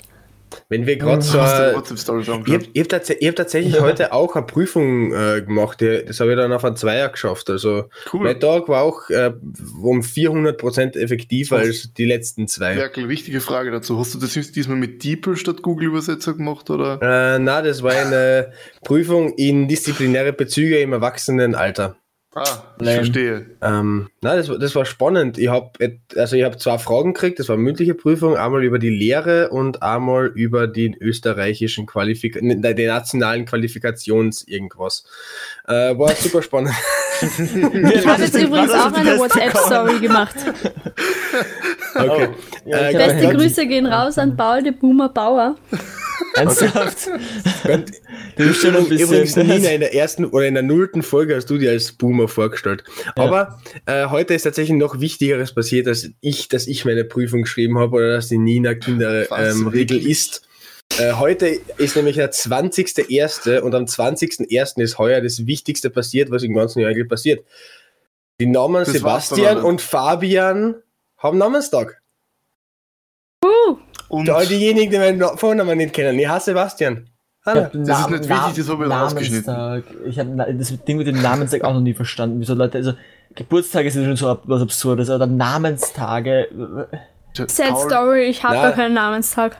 Wenn 0.68 0.86
wir 0.86 0.96
gerade 0.96 1.22
so. 1.22 1.38
Ich 1.38 1.44
habe 1.44 2.66
hab 2.76 2.88
tats 2.88 3.10
hab 3.10 3.36
tatsächlich 3.36 3.80
heute 3.80 4.12
auch 4.12 4.36
eine 4.36 4.46
Prüfung 4.46 5.12
äh, 5.12 5.42
gemacht. 5.42 5.82
Das 5.82 6.20
habe 6.20 6.32
ich 6.32 6.36
dann 6.36 6.52
auf 6.52 6.64
einen 6.64 6.76
Zweier 6.76 7.08
geschafft. 7.08 7.50
Also 7.50 7.84
Cool. 8.12 8.24
mein 8.24 8.40
Tag 8.40 8.68
war 8.68 8.82
auch 8.82 9.08
äh, 9.10 9.32
um 9.82 10.00
400% 10.00 10.96
effektiver 10.98 11.56
Was? 11.56 11.66
als 11.66 11.92
die 11.94 12.04
letzten 12.04 12.48
zwei. 12.48 12.76
Werkel, 12.76 13.08
wichtige 13.08 13.40
Frage 13.40 13.70
dazu. 13.70 13.98
Hast 13.98 14.14
du 14.14 14.18
das 14.18 14.32
diesmal 14.32 14.76
mit 14.76 15.04
DeepL 15.04 15.36
statt 15.36 15.62
Google-Übersetzer 15.62 16.34
gemacht? 16.34 16.70
Oder? 16.70 17.00
Äh, 17.02 17.38
na, 17.38 17.62
das 17.62 17.82
war 17.82 17.92
eine 17.92 18.52
Prüfung 18.84 19.32
in 19.34 19.68
disziplinäre 19.68 20.32
Bezüge 20.32 20.80
im 20.80 20.92
Erwachsenenalter. 20.92 21.96
Ah, 22.38 22.62
ich 22.78 22.84
Lame. 22.86 22.96
verstehe. 22.96 23.46
Ähm, 23.62 24.08
na, 24.20 24.36
das, 24.36 24.48
war- 24.48 24.58
das 24.58 24.74
war 24.74 24.84
spannend. 24.84 25.38
Ich 25.38 25.48
habe 25.48 25.70
also 26.16 26.36
ich 26.36 26.44
habe 26.44 26.56
zwei 26.58 26.78
Fragen 26.78 27.12
gekriegt. 27.14 27.38
Das 27.38 27.48
war 27.48 27.54
eine 27.54 27.62
mündliche 27.62 27.94
Prüfung, 27.94 28.36
einmal 28.36 28.64
über 28.64 28.78
die 28.78 28.90
Lehre 28.90 29.48
und 29.50 29.82
einmal 29.82 30.26
über 30.26 30.66
den 30.66 30.94
österreichischen 31.00 31.86
Qualifik 31.86 32.40
ne, 32.42 32.74
den 32.74 32.86
nationalen 32.88 33.44
Qualifikations 33.46 34.46
irgendwas. 34.46 35.04
Äh, 35.66 35.98
war 35.98 36.10
super 36.14 36.42
spannend. 36.42 36.72
Ich 37.20 38.06
habe 38.06 38.22
jetzt 38.22 38.36
übrigens 38.40 38.70
auch 38.72 38.92
eine 38.92 39.18
WhatsApp-Story 39.18 39.98
gemacht. 39.98 40.36
Okay. 41.94 42.28
Ja, 42.64 42.78
Äh, 42.78 42.90
ich 42.92 42.96
Beste. 42.96 43.28
Grüße 43.36 43.66
gehen 43.66 43.86
raus 43.86 44.18
an 44.18 44.36
Paul, 44.36 44.62
de 44.62 44.72
Boomer 44.72 45.08
Bauer. 45.08 45.56
Ernsthaft? 46.34 47.08
Du 48.36 48.46
bist 48.46 48.60
schon 48.60 48.76
ein 48.76 48.84
Übrigens, 48.86 49.10
bisschen. 49.34 49.46
Nina, 49.48 49.70
in 49.70 49.80
der 49.80 49.94
ersten 49.94 50.24
oder 50.24 50.46
in 50.46 50.54
der 50.54 50.62
nullten 50.62 51.02
Folge 51.02 51.34
hast 51.34 51.50
du 51.50 51.58
dir 51.58 51.70
als 51.70 51.92
Boomer 51.92 52.28
vorgestellt. 52.28 52.84
Ja. 53.04 53.12
Aber 53.16 53.60
äh, 53.86 54.06
heute 54.06 54.34
ist 54.34 54.42
tatsächlich 54.42 54.76
noch 54.76 55.00
Wichtigeres 55.00 55.54
passiert, 55.54 55.86
dass 55.86 56.08
ich, 56.20 56.48
dass 56.48 56.66
ich 56.66 56.84
meine 56.84 57.04
Prüfung 57.04 57.42
geschrieben 57.42 57.78
habe 57.78 57.96
oder 57.96 58.12
dass 58.12 58.28
die 58.28 58.38
Nina 58.38 58.74
Kinderriegel 58.74 59.28
Was, 59.30 60.00
ähm, 60.00 60.06
isst. 60.06 60.48
Äh, 60.98 61.14
heute 61.14 61.60
ist 61.76 61.96
nämlich 61.96 62.16
der 62.16 62.32
20.01. 62.32 63.60
und 63.60 63.74
am 63.74 63.84
20.01. 63.84 64.80
ist 64.80 64.98
heuer 64.98 65.20
das 65.20 65.46
Wichtigste 65.46 65.90
passiert, 65.90 66.30
was 66.30 66.42
im 66.42 66.54
ganzen 66.54 66.80
Jahr 66.80 66.90
eigentlich 66.90 67.08
passiert. 67.08 67.44
Die 68.40 68.46
Namen 68.46 68.84
Das 68.84 68.92
Sebastian 68.92 69.58
und 69.58 69.80
Fabian 69.80 70.76
haben 71.18 71.38
Namenstag. 71.38 72.00
Uh, 73.44 73.76
Und 74.08 74.30
all 74.30 74.46
diejenigen, 74.46 74.90
die 74.90 74.98
meinen 74.98 75.36
Vornamen 75.36 75.76
nicht 75.76 75.92
kennen. 75.92 76.18
Ich 76.18 76.28
heiße 76.28 76.46
Sebastian. 76.46 77.10
Hallo. 77.48 77.68
Das 77.72 78.00
ist 78.00 78.10
nicht 78.10 78.28
wichtig, 78.28 78.56
das 78.56 78.68
habe 78.68 78.84
ich 78.84 78.90
rausgeschnitten. 78.90 79.54
Namenstag. 79.54 79.94
Ich 80.06 80.18
habe 80.18 80.54
das 80.54 80.84
Ding 80.84 80.98
mit 80.98 81.06
dem 81.06 81.20
Namenstag 81.20 81.64
auch 81.64 81.74
noch 81.74 81.80
nie 81.80 81.94
verstanden. 81.94 82.40
Wieso 82.40 82.54
Leute, 82.54 82.78
also 82.78 82.92
Geburtstage 83.34 83.90
sind 83.90 84.04
schon 84.04 84.16
so 84.16 84.38
was 84.44 84.62
Absurdes, 84.62 85.10
aber 85.10 85.26
Namenstage. 85.26 86.48
sad 87.34 87.70
Paul, 87.70 87.88
Story, 87.88 88.22
ich 88.24 88.42
habe 88.42 88.54
gar 88.54 88.72
keinen 88.72 88.94
Namenstag. 88.94 89.58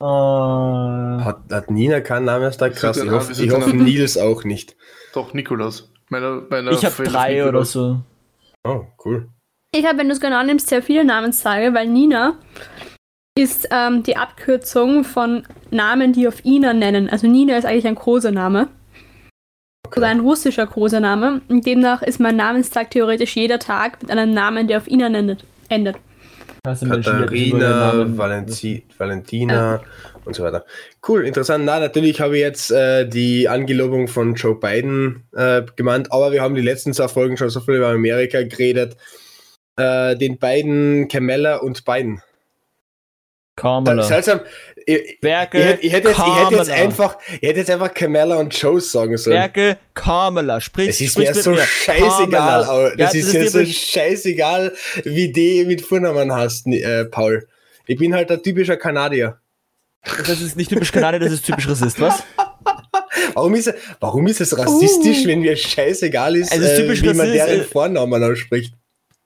Äh, 0.00 0.04
Hat, 0.04 1.38
hat 1.50 1.70
Nina 1.70 2.00
keinen 2.00 2.26
Namenstag? 2.26 2.74
Krass, 2.74 2.98
ich 2.98 3.10
hoffe, 3.10 3.32
ich 3.32 3.50
hoffe 3.50 3.74
Nils 3.74 4.18
auch 4.18 4.44
nicht. 4.44 4.76
Doch, 5.14 5.32
Nikolaus. 5.32 5.90
Meiner, 6.10 6.42
meiner 6.48 6.70
ich 6.70 6.84
habe 6.84 7.02
drei 7.04 7.34
Nikolaus. 7.34 7.48
oder 7.48 7.64
so. 7.64 8.00
Oh, 8.64 8.84
cool. 9.04 9.28
Ich 9.72 9.84
habe, 9.86 9.98
wenn 9.98 10.08
du 10.08 10.14
es 10.14 10.20
genau 10.20 10.42
nimmst, 10.42 10.68
sehr 10.68 10.82
viele 10.82 11.04
Namenstage, 11.04 11.74
weil 11.74 11.88
Nina 11.88 12.38
ist 13.36 13.68
ähm, 13.70 14.02
die 14.02 14.16
Abkürzung 14.16 15.04
von 15.04 15.44
Namen, 15.70 16.12
die 16.12 16.26
auf 16.26 16.44
Ina 16.44 16.72
nennen. 16.72 17.08
Also 17.08 17.26
Nina 17.26 17.56
ist 17.56 17.66
eigentlich 17.66 17.86
ein 17.86 17.94
Kosename. 17.94 18.68
Oder 19.94 20.06
ein 20.08 20.20
russischer 20.20 20.66
Kosename. 20.66 21.42
Und 21.48 21.66
demnach 21.66 22.02
ist 22.02 22.18
mein 22.18 22.36
Namenstag 22.36 22.90
theoretisch 22.90 23.36
jeder 23.36 23.58
Tag 23.58 24.02
mit 24.02 24.10
einem 24.10 24.32
Namen, 24.32 24.66
der 24.66 24.78
auf 24.78 24.88
Ina 24.88 25.08
nennt, 25.08 25.44
endet. 25.68 25.96
Ihren 26.66 26.90
Katharina, 26.90 28.04
Valenti 28.18 28.84
Valentina 28.98 29.80
und 30.24 30.34
so 30.34 30.42
weiter. 30.42 30.64
Cool, 31.06 31.24
interessant. 31.24 31.64
Na, 31.64 31.78
natürlich 31.78 32.20
habe 32.20 32.36
ich 32.36 32.42
jetzt 32.42 32.72
äh, 32.72 33.06
die 33.08 33.48
Angelobung 33.48 34.08
von 34.08 34.34
Joe 34.34 34.56
Biden 34.56 35.22
äh, 35.36 35.62
gemeint, 35.76 36.10
aber 36.10 36.32
wir 36.32 36.42
haben 36.42 36.56
die 36.56 36.62
letzten 36.62 36.92
zwei 36.92 37.06
Folgen 37.06 37.36
schon 37.36 37.50
so 37.50 37.60
viel 37.60 37.76
über 37.76 37.90
Amerika 37.90 38.42
geredet. 38.42 38.96
Äh, 39.76 40.16
den 40.16 40.38
beiden 40.38 41.06
Kamala 41.06 41.58
und 41.58 41.84
Biden. 41.84 42.20
Kamala. 43.56 44.02
Seltsam. 44.02 44.40
Ich, 44.84 44.94
ich, 44.94 45.18
Werke, 45.22 45.58
hätte- 45.58 45.80
ich, 45.84 45.92
hätte 45.92 46.08
jetzt, 46.10 46.18
ich 46.18 46.36
hätte 46.44 46.54
jetzt 46.56 46.70
einfach, 46.70 47.18
ich 47.40 47.48
hätte 47.48 47.58
jetzt 47.60 47.70
einfach 47.70 47.92
Kamala 47.92 48.36
und 48.36 48.56
Joe 48.56 48.80
sagen 48.80 49.16
sollen. 49.16 49.36
Werke, 49.36 49.78
Kamala. 49.94 50.60
Sprich, 50.60 50.90
Es 50.90 51.00
ist 51.00 51.12
sprich 51.12 51.28
mir 51.30 51.34
so 51.34 51.50
mir. 51.52 51.62
scheißegal, 51.62 52.64
aber 52.64 52.96
das 52.96 53.14
Ja, 53.14 53.18
ist 53.20 53.26
das 53.28 53.34
mir 53.34 53.40
ist 53.44 53.52
so 53.52 53.58
dir- 53.60 53.66
scheißegal, 53.66 54.72
wie 55.04 55.32
die 55.32 55.64
mit 55.64 55.80
Vornamen 55.80 56.30
hast, 56.32 56.66
äh, 56.68 57.04
Paul. 57.06 57.48
Ich 57.86 57.96
bin 57.98 58.14
halt 58.14 58.30
ein 58.30 58.42
typischer 58.42 58.76
Kanadier. 58.76 59.38
Das 60.18 60.40
ist 60.40 60.56
nicht 60.56 60.68
typisch 60.70 60.92
Kanadier, 60.92 61.18
das 61.18 61.32
ist 61.32 61.46
typisch 61.46 61.68
Rassist, 61.68 62.00
was? 62.00 62.22
Warum 63.34 63.54
ist, 63.54 63.72
warum 64.00 64.26
ist 64.28 64.40
es 64.40 64.56
rassistisch, 64.56 65.24
Uh. 65.24 65.26
wenn 65.28 65.40
mir 65.40 65.56
scheißegal 65.56 66.36
ist, 66.36 66.52
Es 66.52 66.58
ist 66.58 66.70
äh, 66.70 66.76
typisch 66.82 67.02
wie 67.02 67.12
man 67.14 67.32
deren 67.32 67.60
äh, 67.60 67.64
Vornamen 67.64 68.22
ausspricht? 68.22 68.72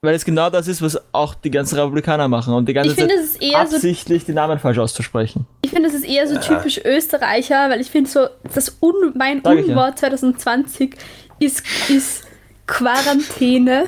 Weil 0.03 0.15
es 0.15 0.25
genau 0.25 0.49
das 0.49 0.67
ist, 0.67 0.81
was 0.81 0.99
auch 1.11 1.35
die 1.35 1.51
ganzen 1.51 1.77
Republikaner 1.77 2.27
machen 2.27 2.55
und 2.55 2.67
die 2.67 2.73
ganze 2.73 2.89
Ich 2.89 2.95
finde, 2.95 3.13
Zeit 3.13 3.23
es 3.23 3.31
ist 3.33 3.41
eher 3.43 3.67
so 3.67 3.75
absichtlich 3.75 4.25
die 4.25 4.33
Namen 4.33 4.57
falsch 4.57 4.79
auszusprechen. 4.79 5.45
Ich 5.61 5.69
finde, 5.69 5.89
das 5.89 5.93
ist 5.95 6.05
eher 6.09 6.27
so 6.27 6.37
typisch 6.39 6.81
Österreicher, 6.83 7.69
weil 7.69 7.79
ich 7.81 7.91
finde 7.91 8.09
so, 8.09 8.25
das 8.51 8.77
Un 8.81 9.13
mein 9.15 9.41
Sag 9.43 9.59
ich 9.59 9.67
ja. 9.67 9.73
Unwort 9.73 9.99
2020 9.99 10.95
ist, 11.37 11.63
ist 11.87 12.23
Quarantäne. 12.65 13.83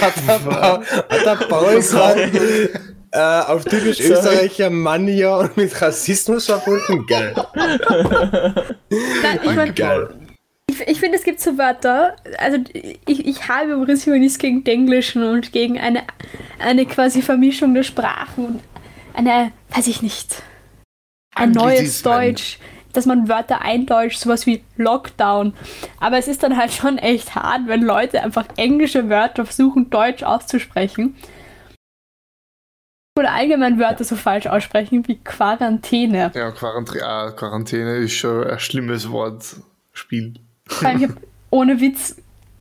Hat 0.00 0.14
der, 0.26 0.38
Paul- 0.50 0.82
hat 0.86 1.26
der 1.26 1.46
Paul 1.46 1.74
gesagt, 1.74 2.30
äh, 3.10 3.18
auf 3.20 3.64
typisch 3.66 3.98
Sorry. 3.98 4.12
Österreicher 4.14 4.70
Mania 4.70 5.36
und 5.36 5.54
mit 5.58 5.78
Rassismus 5.78 6.46
verbunden. 6.46 7.04
Geil. 7.06 7.34
Nein, 7.54 9.40
ich 9.42 9.54
mein, 9.54 9.74
Geil. 9.74 10.08
Ich, 10.72 10.80
ich 10.88 11.00
finde, 11.00 11.18
es 11.18 11.24
gibt 11.24 11.40
so 11.40 11.58
Wörter, 11.58 12.16
also 12.38 12.58
ich, 12.72 13.26
ich 13.26 13.48
habe 13.48 13.72
im 13.72 13.84
Prinzip 13.84 14.14
nichts 14.14 14.38
gegen 14.38 14.64
Denglischen 14.64 15.22
und 15.22 15.52
gegen 15.52 15.78
eine, 15.78 16.02
eine 16.58 16.86
quasi 16.86 17.20
Vermischung 17.20 17.74
der 17.74 17.82
Sprachen 17.82 18.46
und 18.46 18.60
eine, 19.14 19.52
weiß 19.74 19.86
ich 19.88 20.00
nicht, 20.00 20.42
ein 21.34 21.52
neues. 21.52 22.02
Deutsch, 22.02 22.58
dass 22.94 23.04
man 23.04 23.28
Wörter 23.28 23.60
eindeutscht, 23.62 24.20
sowas 24.20 24.46
wie 24.46 24.64
Lockdown. 24.76 25.54
Aber 26.00 26.18
es 26.18 26.28
ist 26.28 26.42
dann 26.42 26.56
halt 26.56 26.72
schon 26.72 26.96
echt 26.98 27.34
hart, 27.34 27.62
wenn 27.66 27.82
Leute 27.82 28.22
einfach 28.22 28.46
englische 28.56 29.10
Wörter 29.10 29.44
versuchen, 29.44 29.90
Deutsch 29.90 30.22
auszusprechen. 30.22 31.16
Oder 33.18 33.32
allgemein 33.32 33.78
Wörter 33.78 34.04
so 34.04 34.16
falsch 34.16 34.46
aussprechen 34.46 35.06
wie 35.06 35.18
Quarantäne. 35.18 36.32
Ja, 36.34 36.50
Quarantäne, 36.50 37.04
ah, 37.04 37.30
Quarantäne 37.30 37.96
ist 37.96 38.14
schon 38.14 38.46
ein 38.46 38.58
schlimmes 38.58 39.10
Wortspiel. 39.10 40.34
Vor 40.66 40.88
allem, 40.88 40.98
ich 40.98 41.08
habe 41.08 41.20
ohne 41.50 41.80
Witz 41.80 42.16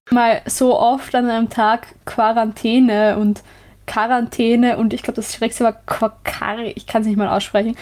mal 0.10 0.42
so 0.46 0.78
oft 0.78 1.14
an 1.16 1.30
einem 1.30 1.50
Tag 1.50 1.88
Quarantäne 2.06 3.18
und 3.18 3.44
Quarantäne 3.88 4.78
und 4.78 4.94
ich 4.94 5.04
glaube, 5.04 5.16
das 5.16 5.34
schrägste 5.34 5.64
war 5.64 5.74
Quakari, 5.74 6.72
ich 6.76 6.88
kann 6.88 7.02
es 7.02 7.08
nicht 7.08 7.18
mal 7.18 7.28
aussprechen, 7.28 7.76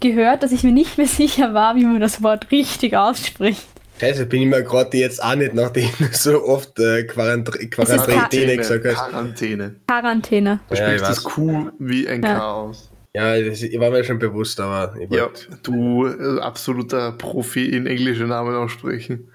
gehört, 0.00 0.42
dass 0.42 0.52
ich 0.52 0.62
mir 0.62 0.72
nicht 0.72 0.98
mehr 0.98 1.06
sicher 1.06 1.54
war, 1.54 1.76
wie 1.76 1.84
man 1.84 2.00
das 2.00 2.22
Wort 2.22 2.50
richtig 2.50 2.96
ausspricht. 2.96 3.66
Scheiße, 3.98 4.26
bin 4.26 4.42
ich 4.42 4.48
mir 4.48 4.62
gerade 4.62 4.94
jetzt 4.98 5.22
auch 5.24 5.34
nicht, 5.36 5.54
nachdem 5.54 5.88
du 5.98 6.04
so 6.12 6.44
oft 6.44 6.78
äh, 6.78 7.04
Quarant 7.04 7.48
ist 7.48 7.70
Quarantäne 7.70 8.56
gesagt 8.58 8.84
hast. 8.84 8.94
Quarantäne. 9.08 9.76
Quarantäne. 9.86 10.60
Du 10.68 10.74
Ja, 10.74 10.82
sprichst 10.82 11.02
ich 11.02 11.08
das. 11.08 11.24
Q 11.24 11.70
wie 11.78 12.06
ein 12.06 12.22
Ja. 12.22 12.34
K 12.34 12.52
aus. 12.52 12.90
Ja, 13.14 13.40
das, 13.40 13.62
ich 13.62 13.80
war 13.80 13.90
mir 13.90 14.04
schon 14.04 14.18
bewusst, 14.18 14.60
aber 14.60 14.94
ich 15.00 15.10
Ja, 15.10 15.30
du 15.62 16.06
äh, 16.06 16.38
absoluter 16.40 17.12
Profi 17.12 17.64
in 17.64 17.86
englische 17.86 18.24
Namen 18.24 18.54
aussprechen. 18.54 19.30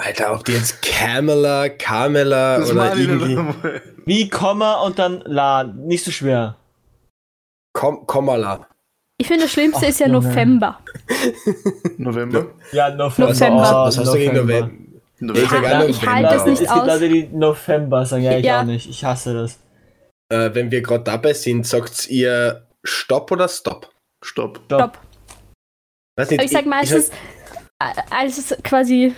Alter, 0.00 0.34
ob 0.34 0.44
die 0.44 0.52
jetzt 0.52 0.82
Camela, 0.82 1.68
Camela 1.68 2.58
Das 2.58 2.70
oder 2.72 2.94
ich 2.94 3.00
irgendwie. 3.08 3.38
Wie 4.06 4.28
Komma 4.28 4.80
und 4.82 4.98
dann 4.98 5.22
La. 5.26 5.64
Nicht 5.64 6.04
so 6.04 6.10
schwer. 6.10 6.56
Kom 7.72 8.06
Komala. 8.06 8.66
Ich 9.18 9.26
finde, 9.28 9.44
das 9.44 9.52
Schlimmste 9.52 9.84
Ach, 9.84 9.88
ist 9.88 10.00
ja. 10.00 10.08
November. 10.08 10.80
November. 11.98 12.46
Ja, 12.72 12.88
November. 12.90 13.32
November. 13.32 13.84
Was 13.86 13.98
hast 13.98 14.14
du 14.14 14.18
gegen 14.18 14.34
November? 14.34 14.70
November. 15.20 15.42
Ich 15.42 15.50
sag 15.50 15.62
Ja, 15.62 15.84
ich 15.84 16.06
halte 16.06 16.34
es 16.34 16.44
nicht 16.46 16.52
Es 16.62 16.68
gibt 16.68 16.70
aus. 16.72 16.86
Leute, 16.86 17.08
die 17.08 17.28
November 17.28 18.06
sagen, 18.06 18.22
ja, 18.22 18.38
ich 18.38 18.44
Ja. 18.46 18.60
auch 18.60 18.64
nicht. 18.64 18.88
Ich 18.88 19.04
hasse 19.04 19.34
das. 19.34 19.58
Äh, 20.32 20.54
wenn 20.54 20.70
wir 20.70 20.80
gerade 20.80 21.04
dabei 21.04 21.34
sind, 21.34 21.66
sagt 21.66 22.08
ihr 22.08 22.66
Stopp 22.82 23.30
oder 23.30 23.48
Stopp? 23.48 23.90
Stopp. 24.24 24.60
Stopp. 24.64 24.98
Weiß 26.16 26.30
nicht, 26.30 26.40
Aber 26.40 26.44
ich 26.46 26.50
sag 26.52 26.66
meistens, 26.66 27.10
äh, 27.78 27.92
als 28.10 28.38
es 28.38 28.56
quasi, 28.62 29.14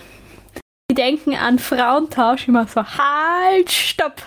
die 0.89 0.95
denken 0.95 1.33
an 1.33 1.59
Frauentausch 1.59 2.47
immer 2.47 2.67
so, 2.67 2.83
halt, 2.83 3.71
stopp. 3.71 4.21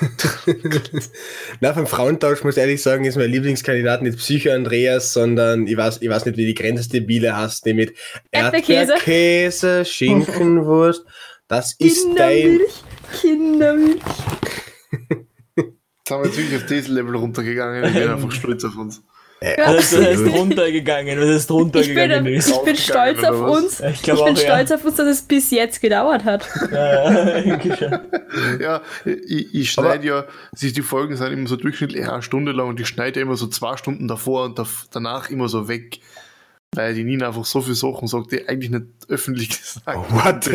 Na, 1.60 1.74
vom 1.74 1.86
Frauentausch 1.86 2.44
muss 2.44 2.56
ich 2.56 2.60
ehrlich 2.60 2.82
sagen, 2.82 3.04
ist 3.04 3.16
mein 3.16 3.30
Lieblingskandidat 3.30 4.02
nicht 4.02 4.18
Psycho 4.18 4.50
Andreas, 4.50 5.12
sondern 5.12 5.66
ich 5.66 5.76
weiß, 5.76 6.02
ich 6.02 6.08
weiß 6.08 6.26
nicht, 6.26 6.36
wie 6.36 6.46
die 6.46 6.54
Grenzdebile 6.54 7.36
hast, 7.36 7.66
die 7.66 7.74
mit 7.74 7.96
Erdbeerkäse. 8.30 8.92
Erdbeerkäse, 8.92 9.84
Schinkenwurst. 9.84 11.04
Das 11.48 11.74
ist 11.78 12.06
dein. 12.16 12.60
Kindermilch, 12.60 12.82
Kindermilch. 13.20 14.02
Jetzt 15.56 16.10
haben 16.10 16.22
wir 16.22 16.26
jetzt 16.26 16.38
wirklich 16.38 16.56
auf 16.56 16.66
dieses 16.66 16.88
Level 16.88 17.14
runtergegangen. 17.14 17.84
Ich 17.84 17.94
bin 17.94 18.08
einfach 18.08 18.32
stolz 18.32 18.64
auf 18.64 18.76
uns. 18.76 19.02
Äh, 19.42 19.58
Ja. 19.58 19.72
Das 19.74 19.92
ist 19.92 20.26
runtergegangen, 20.32 21.18
das 21.18 21.28
ist 21.28 21.42
Ich 21.42 21.48
bin, 21.48 21.56
runtergegangen 21.56 22.26
ich 22.26 22.38
ist. 22.38 22.64
bin 22.64 22.76
stolz 22.76 23.22
auf 23.24 23.40
uns. 23.40 23.80
Ich 23.80 23.90
Ich 23.96 24.02
glaube 24.02 24.24
bin 24.24 24.34
auch, 24.34 24.38
stolz 24.40 24.70
ja. 24.70 24.76
auf 24.76 24.84
uns, 24.84 24.94
dass 24.96 25.06
es 25.08 25.22
bis 25.22 25.50
jetzt 25.50 25.80
gedauert 25.80 26.24
hat. 26.24 26.48
Ja, 26.72 27.38
ja. 27.38 28.00
Ja, 28.60 28.80
ich, 29.04 29.54
ich 29.54 29.70
schneide 29.70 30.06
ja, 30.06 30.24
die 30.72 30.82
Folgen 30.82 31.16
sind 31.16 31.32
immer 31.32 31.48
so 31.48 31.56
durchschnittlich 31.56 32.08
eine 32.08 32.22
Stunde 32.22 32.52
lang 32.52 32.68
und 32.68 32.80
ich 32.80 32.88
schneide 32.88 33.20
ja 33.20 33.26
immer 33.26 33.36
so 33.36 33.46
zwei 33.46 33.76
Stunden 33.76 34.08
davor 34.08 34.44
und 34.44 34.58
danach 34.92 35.30
immer 35.30 35.48
so 35.48 35.68
weg. 35.68 35.98
Weil 36.74 36.94
die 36.94 37.04
Nina 37.04 37.28
einfach 37.28 37.44
so 37.44 37.60
viele 37.60 37.74
Sachen 37.74 38.08
sagt, 38.08 38.32
die 38.32 38.48
eigentlich 38.48 38.70
nicht 38.70 38.86
öffentlich 39.08 39.50
gesagt 39.50 39.86
What? 39.86 40.50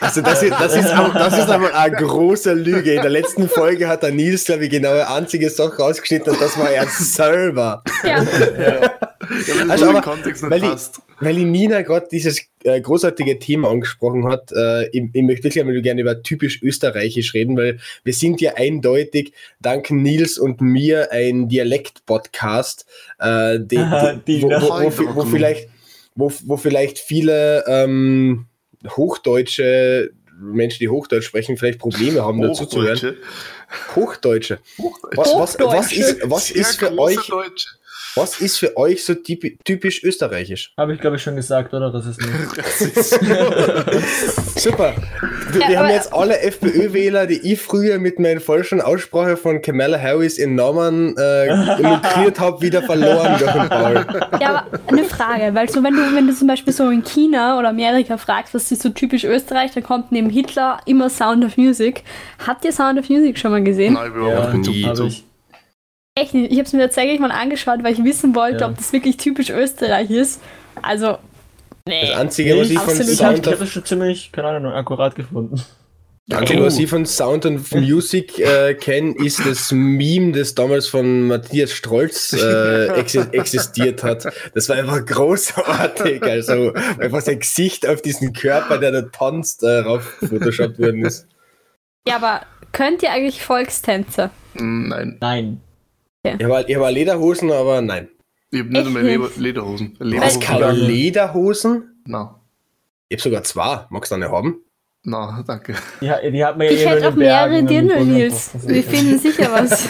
Also 0.00 0.22
das 0.22 0.42
ist, 0.42 0.50
das 0.50 0.74
ist, 0.74 0.92
auch, 0.92 1.12
das 1.12 1.38
ist 1.38 1.48
aber 1.48 1.72
eine 1.72 1.94
große 1.94 2.52
Lüge. 2.52 2.94
In 2.94 3.02
der 3.02 3.10
letzten 3.10 3.48
Folge 3.48 3.86
hat 3.86 4.02
der 4.02 4.10
Nils, 4.10 4.44
glaube 4.44 4.64
ich, 4.64 4.70
genau 4.70 4.90
eine 4.90 5.08
einzige 5.08 5.48
Sache 5.48 5.76
rausgeschnitten 5.76 6.32
und 6.32 6.40
das 6.40 6.58
war 6.58 6.70
er 6.70 6.86
selber. 6.88 7.84
Ja, 8.02 8.22
Ja, 8.22 8.90
weil 9.30 9.70
Also 9.70 9.84
so 9.84 9.90
aber, 9.90 10.02
Kontext 10.02 10.42
weil 10.42 10.60
die- 10.60 10.66
passt. 10.66 11.00
Weil 11.22 11.34
die 11.34 11.44
Nina 11.44 11.82
gerade 11.82 12.08
dieses 12.10 12.40
äh, 12.64 12.80
großartige 12.80 13.38
Thema 13.38 13.68
angesprochen 13.70 14.26
hat, 14.26 14.50
äh, 14.52 14.88
ich, 14.88 15.04
ich 15.12 15.22
möchte 15.22 15.44
wirklich 15.44 15.60
einmal 15.60 15.80
gerne 15.82 16.00
über 16.00 16.22
typisch 16.22 16.62
österreichisch 16.62 17.34
reden, 17.34 17.56
weil 17.58 17.78
wir 18.04 18.12
sind 18.14 18.40
ja 18.40 18.54
eindeutig 18.54 19.34
dank 19.60 19.90
Nils 19.90 20.38
und 20.38 20.62
mir 20.62 21.12
ein 21.12 21.48
Dialekt-Podcast, 21.48 22.86
äh, 23.18 23.58
die, 23.60 23.76
wo, 23.76 24.48
wo, 24.50 24.50
wo, 24.50 24.98
wo, 24.98 25.16
wo 25.16 25.24
vielleicht, 25.26 25.68
wo, 26.14 26.32
wo 26.46 26.56
vielleicht 26.56 26.98
viele 26.98 27.64
ähm, 27.66 28.46
hochdeutsche 28.88 30.10
Menschen, 30.40 30.78
die 30.78 30.88
Hochdeutsch 30.88 31.26
sprechen, 31.26 31.56
vielleicht 31.58 31.78
Probleme 31.78 32.24
haben, 32.24 32.40
dazu 32.40 32.64
zu 32.64 32.82
hören. 32.82 32.96
Hochdeutsche. 33.94 34.58
Hochdeutsche. 34.78 35.16
Was, 35.16 35.34
was, 35.34 35.58
was 35.58 35.92
ist, 35.92 36.18
was 36.30 36.50
ist 36.50 36.78
für 36.78 36.98
euch, 36.98 37.26
Deutsche. 37.26 37.68
Was 38.16 38.40
ist 38.40 38.58
für 38.58 38.76
euch 38.76 39.04
so 39.04 39.12
typi- 39.14 39.56
typisch 39.64 40.02
österreichisch? 40.04 40.72
Habe 40.76 40.94
ich 40.94 41.00
glaube 41.00 41.16
ich 41.16 41.22
schon 41.22 41.36
gesagt, 41.36 41.72
oder? 41.74 41.90
Das 41.92 42.06
ist 42.06 42.20
nicht. 42.20 42.30
Super. 44.56 44.94
Wir, 45.52 45.60
Ja, 45.62 45.68
wir 45.68 45.78
haben 45.80 45.88
jetzt 45.90 46.12
alle 46.12 46.38
FPÖ-Wähler, 46.40 47.26
die 47.26 47.52
ich 47.52 47.60
früher 47.60 47.98
mit 47.98 48.18
meiner 48.18 48.40
falschen 48.40 48.80
Aussprache 48.80 49.36
von 49.36 49.62
Kamala 49.62 49.98
Harris 50.00 50.38
in 50.38 50.54
Namen 50.54 51.16
äh, 51.16 51.46
illustriert 51.80 52.38
habe, 52.40 52.60
wieder 52.62 52.82
verloren 52.82 53.36
durch 53.38 53.52
den 53.52 53.68
Paul. 53.68 54.06
ja, 54.40 54.66
aber 54.72 54.78
eine 54.88 55.04
Frage, 55.04 55.54
weil 55.54 55.68
so 55.68 55.82
wenn 55.82 55.94
du, 55.94 56.14
wenn 56.14 56.26
du 56.26 56.34
zum 56.34 56.46
Beispiel 56.48 56.72
so 56.72 56.88
in 56.90 57.02
China 57.04 57.58
oder 57.58 57.68
Amerika 57.70 58.16
fragst, 58.16 58.54
was 58.54 58.70
ist 58.70 58.82
so 58.82 58.90
typisch 58.90 59.24
Österreich, 59.24 59.72
dann 59.72 59.82
kommt 59.82 60.12
neben 60.12 60.30
Hitler 60.30 60.78
immer 60.86 61.10
Sound 61.10 61.44
of 61.44 61.56
Music. 61.56 62.04
Habt 62.46 62.64
ihr 62.64 62.72
Sound 62.72 62.98
of 62.98 63.08
Music 63.08 63.38
schon 63.38 63.50
mal 63.50 63.62
gesehen? 63.62 63.94
Nein, 63.94 64.12
überhaupt 64.12 64.52
Ja, 64.52 64.58
nicht. 64.58 64.68
nie. 64.98 65.24
Ich. 66.16 66.22
Echt 66.22 66.34
nicht. 66.34 66.50
Ich 66.52 66.58
habe 66.58 66.66
es 66.66 66.72
mir 66.72 66.80
tatsächlich 66.82 67.20
mal 67.20 67.30
angeschaut, 67.30 67.82
weil 67.82 67.92
ich 67.92 68.04
wissen 68.04 68.34
wollte, 68.34 68.60
Ja. 68.60 68.68
ob 68.68 68.76
das 68.76 68.92
wirklich 68.92 69.16
typisch 69.16 69.50
Österreich 69.50 70.10
ist. 70.10 70.40
Also, 70.82 71.18
nee. 71.86 72.08
Das 72.08 72.18
Einzige, 72.18 72.58
was 72.58 72.70
ich 72.70 72.78
von. 72.78 72.94
Ich 73.00 73.22
habe 73.22 73.36
Sound 73.42 73.68
schon 73.68 73.84
ziemlich, 73.84 74.32
keine 74.32 74.48
Ahnung, 74.48 74.72
akkurat 74.72 75.14
gefunden. 75.14 75.62
das 76.26 76.40
Einzige, 76.40 76.62
was 76.64 76.78
ich 76.78 76.88
von 76.88 77.06
Sound 77.06 77.44
of 77.46 77.72
Music 77.72 78.38
äh, 78.38 78.74
kenne, 78.74 79.14
ist 79.18 79.44
das 79.44 79.72
Meme, 79.72 80.32
das 80.32 80.54
damals 80.54 80.86
von 80.86 81.26
Matthias 81.26 81.72
Strolz 81.72 82.32
äh, 82.32 82.86
exi 82.98 83.20
existiert 83.32 84.02
hat. 84.04 84.26
Das 84.54 84.68
war 84.68 84.76
einfach 84.76 85.04
großartig. 85.04 86.22
Also 86.22 86.72
einfach 86.98 87.20
sein 87.20 87.38
Gesicht 87.40 87.86
auf 87.88 88.00
diesen 88.02 88.32
Körper, 88.32 88.78
der 88.78 88.92
da 88.92 89.02
tanzt, 89.02 89.62
äh, 89.62 89.78
rauf 89.80 90.04
photoshoppt 90.28 90.78
worden 90.78 91.04
ist. 91.04 91.26
Ja, 92.06 92.16
aber 92.16 92.42
könnt 92.72 93.02
ihr 93.02 93.10
eigentlich 93.12 93.42
Volkstänze? 93.42 94.30
Mm, 94.54 95.16
Nein, 95.20 95.60
Nein. 96.22 96.36
Ich 96.38 96.44
habe 96.44 96.64
ich 96.68 96.76
hab 96.76 96.90
Lederhosen, 96.92 97.50
aber 97.50 97.80
nein. 97.80 98.08
ich 98.50 98.60
habe 98.60 98.68
nicht 98.70 98.86
einmal 98.86 99.02
nicht? 99.02 99.16
Leder 99.16 99.30
Lederhosen. 99.38 99.96
Was, 99.98 100.06
Lederhosen. 100.08 100.40
keine 100.40 100.72
Lederhosen? 100.72 102.02
Na, 102.06 102.40
Ich 103.08 103.16
habe 103.16 103.22
sogar 103.22 103.42
zwei. 103.44 103.86
Magst 103.90 104.10
du 104.10 104.16
eine 104.16 104.30
haben? 104.30 104.60
na, 105.02 105.42
danke. 105.46 105.72
Ha- 106.02 106.20
die 106.30 106.44
hat 106.44 106.58
man 106.58 106.66
ja 106.66 106.72
Ich 106.74 106.82
eh 106.82 106.88
hätte 106.88 107.06
auch 107.08 107.12
den 107.12 107.18
mehrere 107.20 107.62
Dirndl, 107.64 108.04
Nils. 108.04 108.50
Wir 108.66 108.82
finden 108.82 109.18
sicher 109.18 109.50
was. 109.52 109.88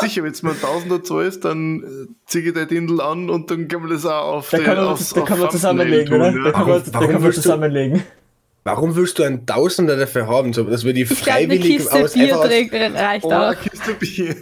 Sicher, 0.00 0.22
wenn 0.22 0.32
es 0.32 0.42
mir 0.42 0.52
ein 0.52 0.60
Tausender 0.60 1.04
zahlst, 1.04 1.44
dann 1.44 1.80
äh, 1.82 2.06
ziehe 2.24 2.44
ich 2.48 2.54
dein 2.54 2.66
Dindel 2.66 3.02
an 3.02 3.28
und 3.28 3.50
dann 3.50 3.68
können 3.68 3.84
wir 3.88 3.94
das 3.94 4.06
auch 4.06 4.36
auf 4.38 4.50
Da 4.50 4.56
den- 4.56 4.64
kann 4.66 4.76
man, 4.76 4.86
aufs- 4.86 5.12
da 5.12 5.20
auf 5.20 5.28
kann 5.28 5.38
man 5.38 5.50
zusammenlegen, 5.50 6.06
tun, 6.06 6.20
oder? 6.20 6.30
ja. 6.30 6.44
Da 6.44 6.50
kann 6.52 6.60
man, 6.62 6.68
Warum- 6.70 6.84
da 6.92 6.94
warum 6.94 7.12
man 7.12 7.22
willst 7.24 7.38
du- 7.38 7.42
zusammenlegen. 7.42 8.02
Warum 8.64 8.94
willst 8.96 9.18
du 9.18 9.22
einen 9.22 9.46
Tausender 9.46 9.96
dafür 9.96 10.26
haben? 10.28 10.52
So, 10.54 10.64
das 10.64 10.84
würde 10.84 11.00
ich 11.00 11.10
Ich 11.10 11.22
glaube, 11.22 11.38
eine 11.38 11.48
freiwillig 11.48 11.76
Kiste 11.78 12.04
aus, 12.04 12.12
Bier 12.14 12.40
trägt, 12.40 12.74
reicht 12.74 13.24
Oh, 13.24 13.32
auch. 13.32 13.54
Bier. 13.94 14.34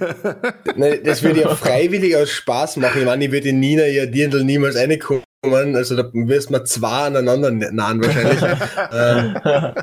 Nein, 0.76 1.00
das 1.04 1.22
würde 1.22 1.42
ja 1.42 1.54
freiwillig 1.56 2.16
aus 2.16 2.30
Spaß 2.30 2.76
machen. 2.78 3.00
Ich 3.00 3.06
meine, 3.06 3.24
ich 3.24 3.32
würde 3.32 3.48
in 3.48 3.60
Nina 3.60 3.86
ja 3.86 4.06
Dirndl 4.06 4.44
niemals 4.44 4.76
reinkommen. 4.76 5.22
Also 5.44 5.96
da 5.96 6.10
wirst 6.12 6.50
man 6.50 6.66
zwei 6.66 7.06
aneinander 7.06 7.50
nahen 7.50 8.02
wahrscheinlich. 8.02 8.42
äh, 9.72 9.82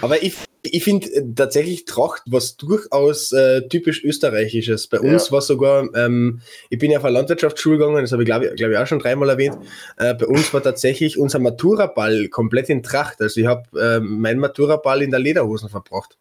aber 0.00 0.22
ich, 0.22 0.34
ich 0.62 0.84
finde 0.84 1.34
tatsächlich 1.34 1.84
Tracht 1.84 2.22
was 2.26 2.56
durchaus 2.56 3.32
äh, 3.32 3.68
typisch 3.68 4.02
österreichisches. 4.04 4.86
Bei 4.88 5.00
uns 5.00 5.26
Ja. 5.26 5.32
war 5.32 5.40
sogar, 5.40 5.88
ähm, 5.94 6.40
ich 6.70 6.78
bin 6.78 6.90
ja 6.90 6.98
auf 6.98 7.04
eine 7.04 7.14
Landwirtschaftsschule 7.14 7.78
gegangen, 7.78 8.02
das 8.02 8.12
habe 8.12 8.22
ich 8.22 8.26
glaube 8.26 8.46
ich, 8.46 8.54
glaub 8.56 8.70
ich 8.70 8.76
auch 8.78 8.86
schon 8.86 8.98
dreimal 8.98 9.28
erwähnt. 9.28 9.58
Äh, 9.96 10.14
bei 10.14 10.26
uns 10.26 10.52
war 10.52 10.62
tatsächlich 10.62 11.18
unser 11.18 11.38
Maturaball 11.38 12.28
komplett 12.28 12.68
in 12.70 12.82
Tracht. 12.82 13.20
Also 13.20 13.40
ich 13.40 13.46
habe 13.46 13.64
äh, 13.80 14.00
meinen 14.00 14.40
Maturaball 14.40 15.02
in 15.02 15.10
der 15.10 15.20
Lederhosen 15.20 15.68
verbracht. 15.68 16.18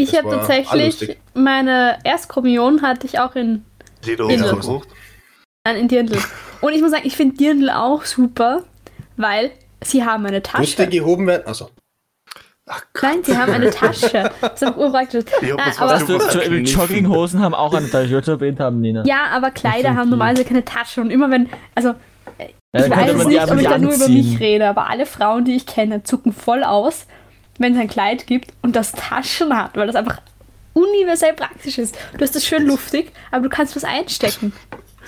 Ich 0.00 0.16
habe 0.16 0.30
tatsächlich 0.30 1.18
meine 1.34 1.98
Erstkommunion 2.04 2.82
hatte 2.82 3.06
ich 3.06 3.18
auch 3.18 3.34
in 3.34 3.64
Dirndl. 4.06 4.80
Nein, 5.64 5.76
in 5.76 5.88
Dirndl. 5.88 6.18
Und 6.60 6.72
ich 6.72 6.80
muss 6.80 6.92
sagen, 6.92 7.02
ich 7.04 7.16
finde 7.16 7.36
Dirndl 7.36 7.70
auch 7.70 8.04
super, 8.04 8.62
weil 9.16 9.50
sie 9.82 10.04
haben 10.04 10.24
eine 10.24 10.40
Tasche. 10.40 10.62
Musste 10.62 10.88
gehoben 10.88 11.26
werden? 11.26 11.42
Also. 11.46 11.70
Ach 12.66 12.84
Nein, 13.02 13.24
sie 13.24 13.36
haben 13.36 13.52
eine 13.52 13.70
Tasche. 13.70 14.30
Das 14.40 14.62
ist 14.62 14.76
urpraktisch. 14.76 15.24
Ja, 15.42 15.56
aber 15.78 15.98
du, 15.98 16.18
Jogginghosen 16.58 17.40
haben 17.40 17.54
auch 17.54 17.74
eine 17.74 17.90
Tasche, 17.90 18.18
ich 18.18 18.28
erwähnt 18.28 18.60
haben, 18.60 18.80
Nina. 18.80 19.04
Ja, 19.04 19.26
aber 19.32 19.50
Kleider 19.50 19.96
haben 19.96 20.10
normalerweise 20.10 20.44
keine 20.44 20.64
Tasche. 20.64 21.00
Und 21.00 21.10
immer 21.10 21.28
wenn, 21.30 21.48
also 21.74 21.94
ich 22.38 22.82
ja, 22.82 22.90
weiß 22.90 23.26
nicht, 23.26 23.50
ob 23.50 23.58
ich 23.58 23.66
da 23.66 23.78
nur 23.78 23.94
über 23.94 24.08
mich 24.08 24.38
rede, 24.38 24.68
aber 24.68 24.88
alle 24.88 25.06
Frauen, 25.06 25.44
die 25.44 25.56
ich 25.56 25.66
kenne, 25.66 26.02
zucken 26.04 26.32
voll 26.32 26.62
aus, 26.62 27.06
wenn 27.58 27.74
es 27.74 27.80
ein 27.80 27.88
Kleid 27.88 28.26
gibt 28.26 28.52
und 28.62 28.76
das 28.76 28.92
Taschen 28.92 29.56
hat, 29.56 29.76
weil 29.76 29.86
das 29.86 29.96
einfach 29.96 30.20
universell 30.72 31.34
praktisch 31.34 31.78
ist. 31.78 31.96
Du 32.16 32.20
hast 32.20 32.36
es 32.36 32.46
schön 32.46 32.66
luftig, 32.66 33.12
aber 33.30 33.44
du 33.44 33.48
kannst 33.48 33.74
was 33.76 33.84
einstecken. 33.84 34.52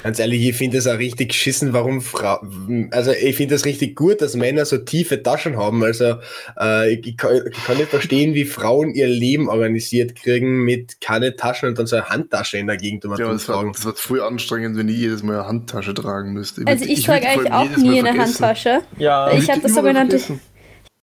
Ganz 0.02 0.18
ehrlich, 0.18 0.46
ich 0.46 0.56
finde 0.56 0.78
es 0.78 0.86
auch 0.86 0.98
richtig 0.98 1.28
geschissen, 1.28 1.74
warum 1.74 2.00
Frauen, 2.00 2.88
also 2.90 3.12
ich 3.12 3.36
finde 3.36 3.54
es 3.54 3.66
richtig 3.66 3.96
gut, 3.96 4.22
dass 4.22 4.34
Männer 4.34 4.64
so 4.64 4.78
tiefe 4.78 5.22
Taschen 5.22 5.58
haben. 5.58 5.84
Also 5.84 6.16
äh, 6.58 6.94
ich, 6.94 7.16
kann, 7.18 7.42
ich, 7.50 7.64
kann, 7.64 7.76
nicht 7.76 7.90
verstehen, 7.90 8.32
wie 8.32 8.46
Frauen 8.46 8.94
ihr 8.94 9.08
Leben 9.08 9.50
organisiert 9.50 10.14
kriegen 10.14 10.64
mit 10.64 11.02
keine 11.02 11.36
Taschen 11.36 11.68
und 11.68 11.78
dann 11.78 11.86
so 11.86 11.96
eine 11.96 12.08
Handtasche 12.08 12.56
in 12.56 12.66
der 12.66 12.78
Gegend 12.78 13.04
um 13.04 13.14
ja, 13.16 13.30
das 13.30 13.44
tragen. 13.44 13.72
das 13.74 13.84
wird 13.84 13.98
voll 13.98 14.22
anstrengend, 14.22 14.78
wenn 14.78 14.88
ich 14.88 14.96
jedes 14.96 15.22
Mal 15.22 15.34
eine 15.34 15.46
Handtasche 15.46 15.92
tragen 15.92 16.32
müsste. 16.32 16.62
Also 16.66 16.84
ich, 16.86 16.92
ich 16.92 17.04
trage 17.04 17.28
eigentlich 17.28 17.52
auch 17.52 17.76
nie 17.76 17.98
eine 17.98 18.18
Handtasche. 18.18 18.80
Ja, 18.96 19.30
ich 19.32 19.50
habe 19.50 19.60
das 19.60 19.74
sogenannte, 19.74 20.18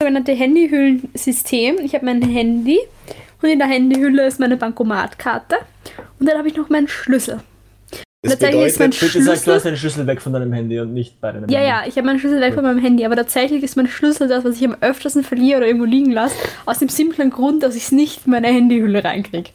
sogenannte 0.00 0.33
Handyhüllensystem. 0.33 1.78
Ich 1.85 1.95
habe 1.95 2.07
mein 2.07 2.23
Handy 2.23 2.78
und 3.42 3.49
in 3.50 3.59
der 3.59 3.69
Handyhülle 3.69 4.26
ist 4.26 4.40
meine 4.40 4.57
Bankomatkarte 4.57 5.57
und 6.19 6.26
dann 6.26 6.38
habe 6.38 6.49
ich 6.49 6.57
noch 6.57 6.71
meinen 6.71 6.88
Schlüssel. 6.88 7.40
Das 8.23 8.33
tatsächlich 8.33 8.66
ist 8.66 8.78
mein 8.78 8.92
Schlüssel. 8.92 9.21
Gesagt, 9.21 9.47
du 9.47 9.52
hast 9.52 9.66
deinen 9.66 9.76
Schlüssel 9.76 10.07
weg 10.07 10.23
von 10.23 10.33
deinem 10.33 10.54
Handy 10.54 10.80
und 10.80 10.95
nicht 10.95 11.21
bei 11.21 11.33
deinem 11.33 11.50
ja, 11.50 11.59
Handy. 11.59 11.71
Ja, 11.71 11.83
ja, 11.83 11.87
ich 11.87 11.97
habe 11.97 12.07
meinen 12.07 12.19
Schlüssel 12.19 12.40
weg 12.40 12.54
von 12.54 12.64
meinem 12.64 12.78
Handy, 12.78 13.04
aber 13.04 13.16
tatsächlich 13.16 13.62
ist 13.62 13.76
mein 13.76 13.88
Schlüssel 13.88 14.26
das, 14.26 14.42
was 14.42 14.57
ich 14.57 14.64
am 14.64 14.76
öftersten 14.80 15.23
verliere 15.23 15.59
oder 15.59 15.66
irgendwo 15.66 15.87
liegen 15.87 16.12
lasse, 16.12 16.35
aus 16.64 16.78
dem 16.78 16.88
simplen 16.88 17.28
Grund, 17.28 17.62
dass 17.62 17.76
ich 17.76 17.85
es 17.85 17.92
nicht 17.92 18.25
in 18.25 18.33
meine 18.33 18.49
Handyhülle 18.49 19.04
reinkriege. 19.04 19.50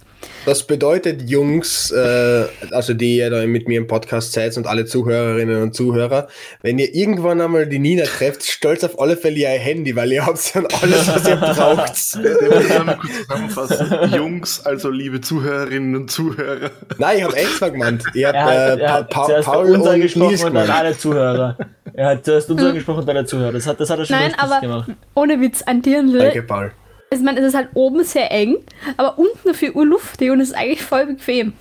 Das 0.45 0.63
bedeutet, 0.67 1.27
Jungs, 1.27 1.91
äh, 1.91 2.45
also 2.71 2.93
die 2.93 3.17
ihr 3.17 3.29
da 3.29 3.45
mit 3.47 3.67
mir 3.67 3.79
im 3.79 3.87
Podcast 3.87 4.33
seid 4.33 4.55
und 4.57 4.67
alle 4.67 4.85
Zuhörerinnen 4.85 5.61
und 5.61 5.75
Zuhörer, 5.75 6.27
wenn 6.61 6.77
ihr 6.77 6.93
irgendwann 6.93 7.41
einmal 7.41 7.65
die 7.65 7.79
Nina 7.79 8.03
trefft, 8.03 8.43
stolz 8.43 8.83
auf 8.83 8.99
alle 8.99 9.17
Fälle 9.17 9.37
ihr 9.37 9.49
Handy, 9.49 9.95
weil 9.95 10.11
ihr 10.11 10.25
habt 10.25 10.55
dann 10.55 10.67
alles, 10.81 11.07
was 11.07 11.27
ihr 11.27 11.35
braucht. 11.37 11.95
kurz 12.99 13.17
zusammenfassen. 13.21 14.13
Jungs, 14.13 14.65
also 14.65 14.89
liebe 14.89 15.21
Zuhörerinnen 15.21 15.95
und 15.95 16.11
Zuhörer. 16.11 16.71
Nein, 16.97 17.17
ich 17.17 17.23
habe 17.23 17.35
extra 17.35 17.69
gemeint. 17.69 18.03
Ich 18.13 18.25
habe 18.25 18.37
äh, 18.37 18.77
pa 18.77 19.03
pa 19.03 19.41
Paul 19.41 19.75
uns 19.75 19.87
angesprochen 19.87 20.45
und 20.45 20.53
dann 20.53 20.69
alle 20.69 20.97
Zuhörer. 20.97 21.57
Er 21.93 22.09
hat 22.09 22.25
zuerst 22.25 22.49
uns 22.49 22.61
hm. 22.61 22.67
angesprochen 22.67 22.99
und 22.99 23.09
alle 23.09 23.25
Zuhörer. 23.25 23.51
Das 23.51 23.67
hat, 23.67 23.79
das 23.79 23.89
hat 23.89 23.99
er 23.99 24.05
schon 24.05 24.17
Nein, 24.17 24.33
aber 24.37 24.59
gemacht. 24.61 24.91
ohne 25.15 25.39
Witz, 25.39 25.61
ein 25.63 25.81
Dirndl. 25.81 26.19
Danke, 26.19 26.43
Paul 26.43 26.71
also 27.15 27.23
ich 27.23 27.25
meine, 27.25 27.39
es 27.39 27.53
ist 27.53 27.55
halt 27.55 27.69
oben 27.75 28.03
sehr 28.03 28.29
eng, 28.29 28.57
aber 28.97 29.17
unten 29.17 29.47
dafür 29.47 29.73
urluftig 29.73 30.31
und 30.31 30.41
es 30.41 30.49
ist 30.49 30.55
eigentlich 30.55 30.83
voll 30.83 31.05
bequem. 31.05 31.53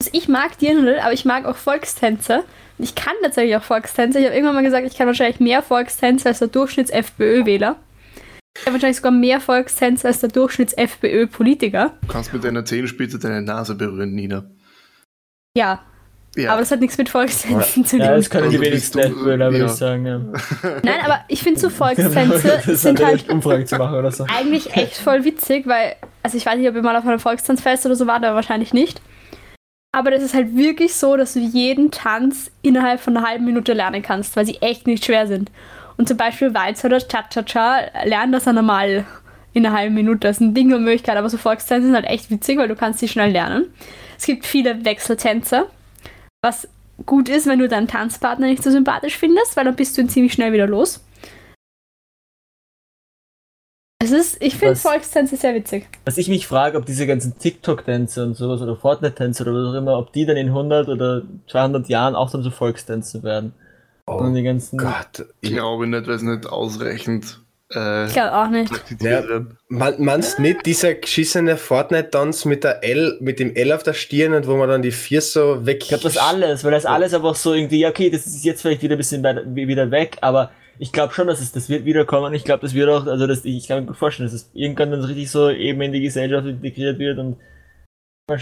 Also 0.00 0.10
ich 0.14 0.26
mag 0.26 0.58
Dirndl, 0.58 0.98
aber 1.00 1.12
ich 1.12 1.26
mag 1.26 1.44
auch 1.44 1.56
Volkstänze. 1.56 2.44
Ich 2.78 2.94
kann 2.94 3.12
tatsächlich 3.22 3.56
auch 3.56 3.62
Volkstänze. 3.62 4.18
Ich 4.18 4.24
habe 4.24 4.34
irgendwann 4.34 4.54
mal 4.54 4.64
gesagt, 4.64 4.86
ich 4.86 4.96
kann 4.96 5.06
wahrscheinlich 5.06 5.38
mehr 5.38 5.62
Volkstänze 5.62 6.28
als 6.30 6.38
der 6.38 6.48
Durchschnitts-FPÖ-Wähler. 6.48 7.76
Ich 8.56 8.62
habe 8.62 8.72
wahrscheinlich 8.72 8.96
sogar 8.96 9.12
mehr 9.12 9.38
Volkstänze 9.38 10.08
als 10.08 10.20
der 10.20 10.30
Durchschnitts-FPÖ-Politiker. 10.30 11.92
Du 12.00 12.08
kannst 12.08 12.32
mit 12.32 12.42
deiner 12.42 12.64
Zehenspitze 12.64 13.18
deine 13.18 13.42
Nase 13.42 13.74
berühren, 13.74 14.14
Nina. 14.14 14.50
Ja, 15.54 15.84
ja. 16.36 16.52
Aber 16.52 16.60
das 16.60 16.70
hat 16.70 16.80
nichts 16.80 16.96
mit 16.96 17.08
Volkstänzen 17.08 17.84
zu 17.84 17.96
tun. 17.96 18.06
Ja, 18.06 18.14
das 18.14 18.30
können 18.30 18.50
die 18.50 18.60
wenigsten 18.60 19.00
FPÖler, 19.00 19.50
würde 19.50 19.64
ich 19.64 19.72
sagen. 19.72 20.06
Ja. 20.06 20.18
Nein, 20.82 21.00
aber 21.04 21.20
ich 21.26 21.42
finde 21.42 21.58
so 21.58 21.70
Volkstänze 21.70 22.76
sind 22.76 23.04
halt 23.04 23.28
Umfragen 23.28 23.66
zu 23.66 23.76
machen 23.76 23.96
oder 23.96 24.12
so. 24.12 24.24
eigentlich 24.24 24.76
echt 24.76 24.96
voll 24.96 25.24
witzig, 25.24 25.66
weil, 25.66 25.96
also 26.22 26.36
ich 26.36 26.46
weiß 26.46 26.56
nicht, 26.56 26.68
ob 26.68 26.76
ihr 26.76 26.82
mal 26.82 26.94
auf 26.94 27.06
einem 27.06 27.18
Volkstanzfest 27.18 27.84
oder 27.86 27.96
so 27.96 28.06
wart, 28.06 28.24
aber 28.24 28.36
wahrscheinlich 28.36 28.72
nicht. 28.72 29.00
Aber 29.92 30.12
das 30.12 30.22
ist 30.22 30.34
halt 30.34 30.54
wirklich 30.54 30.94
so, 30.94 31.16
dass 31.16 31.32
du 31.32 31.40
jeden 31.40 31.90
Tanz 31.90 32.52
innerhalb 32.62 33.00
von 33.00 33.16
einer 33.16 33.26
halben 33.26 33.44
Minute 33.44 33.72
lernen 33.72 34.02
kannst, 34.02 34.36
weil 34.36 34.46
sie 34.46 34.58
echt 34.60 34.86
nicht 34.86 35.04
schwer 35.04 35.26
sind. 35.26 35.50
Und 35.96 36.06
zum 36.06 36.16
Beispiel 36.16 36.54
Walzer 36.54 36.86
oder 36.86 37.00
Cha-Cha-Cha 37.00 38.04
lernen 38.04 38.32
das 38.32 38.44
ja 38.44 38.52
normal 38.52 39.04
in 39.52 39.66
einer 39.66 39.76
halben 39.76 39.96
Minute. 39.96 40.20
Das 40.20 40.36
ist 40.36 40.42
ein 40.42 40.54
Ding 40.54 40.72
und 40.72 40.84
Möglichkeit, 40.84 41.16
aber 41.16 41.28
so 41.28 41.38
Volkstänze 41.38 41.86
sind 41.86 41.96
halt 41.96 42.06
echt 42.06 42.30
witzig, 42.30 42.56
weil 42.56 42.68
du 42.68 42.76
kannst 42.76 43.00
sie 43.00 43.08
schnell 43.08 43.32
lernen. 43.32 43.66
Es 44.16 44.26
gibt 44.26 44.46
viele 44.46 44.84
Wechseltänze 44.84 45.66
was 46.42 46.68
gut 47.06 47.28
ist, 47.28 47.46
wenn 47.46 47.58
du 47.58 47.68
deinen 47.68 47.88
Tanzpartner 47.88 48.46
nicht 48.46 48.62
so 48.62 48.70
sympathisch 48.70 49.16
findest, 49.16 49.56
weil 49.56 49.64
dann 49.64 49.76
bist 49.76 49.96
du 49.96 50.02
ihn 50.02 50.08
ziemlich 50.08 50.32
schnell 50.32 50.52
wieder 50.52 50.66
los. 50.66 51.04
Es 54.02 54.12
ist, 54.12 54.42
ich 54.42 54.56
finde 54.56 54.76
Volkstänze 54.76 55.36
sehr 55.36 55.54
witzig. 55.54 55.86
Was 56.06 56.16
ich 56.16 56.28
mich 56.28 56.46
frage, 56.46 56.78
ob 56.78 56.86
diese 56.86 57.06
ganzen 57.06 57.38
TikTok-Tänze 57.38 58.24
und 58.24 58.34
sowas 58.34 58.62
oder 58.62 58.74
Fortnite-Tänze 58.74 59.42
oder 59.42 59.52
was 59.52 59.74
auch 59.74 59.78
immer, 59.78 59.98
ob 59.98 60.12
die 60.14 60.24
dann 60.24 60.38
in 60.38 60.48
100 60.48 60.88
oder 60.88 61.22
200 61.50 61.86
Jahren 61.88 62.14
auch 62.14 62.30
dann 62.30 62.42
so 62.42 62.50
Volkstänze 62.50 63.22
werden. 63.22 63.52
Oh 64.06 64.26
die 64.34 64.42
ganzen 64.42 64.78
Gott, 64.78 65.26
ich 65.42 65.50
glaube 65.50 65.86
nicht, 65.86 66.06
weil 66.06 66.14
es 66.14 66.22
nicht 66.22 66.46
ausreichend 66.46 67.40
äh, 67.72 68.06
ich 68.06 68.12
glaube 68.12 68.34
auch 68.34 68.48
nicht. 68.48 68.72
Ja, 69.00 69.22
man, 69.68 69.94
meinst 70.02 70.38
nicht 70.40 70.66
dieser 70.66 70.94
geschissene 70.94 71.56
Fortnite-Tanz 71.56 72.44
mit 72.44 72.64
der 72.64 72.82
L, 72.82 73.16
mit 73.20 73.38
dem 73.38 73.54
L 73.54 73.72
auf 73.72 73.82
der 73.82 73.92
Stirn 73.92 74.34
und 74.34 74.46
wo 74.46 74.56
man 74.56 74.68
dann 74.68 74.82
die 74.82 74.90
vier 74.90 75.20
so 75.20 75.64
weg. 75.64 75.78
Ich 75.82 75.88
glaube 75.88 76.02
das 76.02 76.16
alles, 76.16 76.64
weil 76.64 76.72
das 76.72 76.84
alles 76.84 77.14
einfach 77.14 77.36
so 77.36 77.54
irgendwie, 77.54 77.86
okay, 77.86 78.10
das 78.10 78.26
ist 78.26 78.44
jetzt 78.44 78.62
vielleicht 78.62 78.82
wieder 78.82 78.96
ein 78.96 78.98
bisschen 78.98 79.22
wieder 79.54 79.90
weg, 79.90 80.18
aber 80.20 80.50
ich 80.78 80.92
glaube 80.92 81.12
schon, 81.12 81.28
dass 81.28 81.40
es 81.40 81.52
das 81.52 81.68
wird 81.68 81.84
wiederkommen. 81.84 82.34
Ich 82.34 82.44
glaube, 82.44 82.62
das 82.62 82.74
wird 82.74 82.88
auch, 82.88 83.06
also 83.06 83.26
das, 83.26 83.44
ich 83.44 83.68
kann 83.68 83.80
mir 83.80 83.86
gut 83.86 83.96
vorstellen, 83.96 84.28
dass 84.28 84.34
es 84.34 84.50
irgendwann 84.52 84.90
dann 84.90 85.04
richtig 85.04 85.30
so 85.30 85.50
eben 85.50 85.80
in 85.82 85.92
die 85.92 86.00
Gesellschaft 86.00 86.46
integriert 86.46 86.98
wird 86.98 87.18
und 87.18 87.36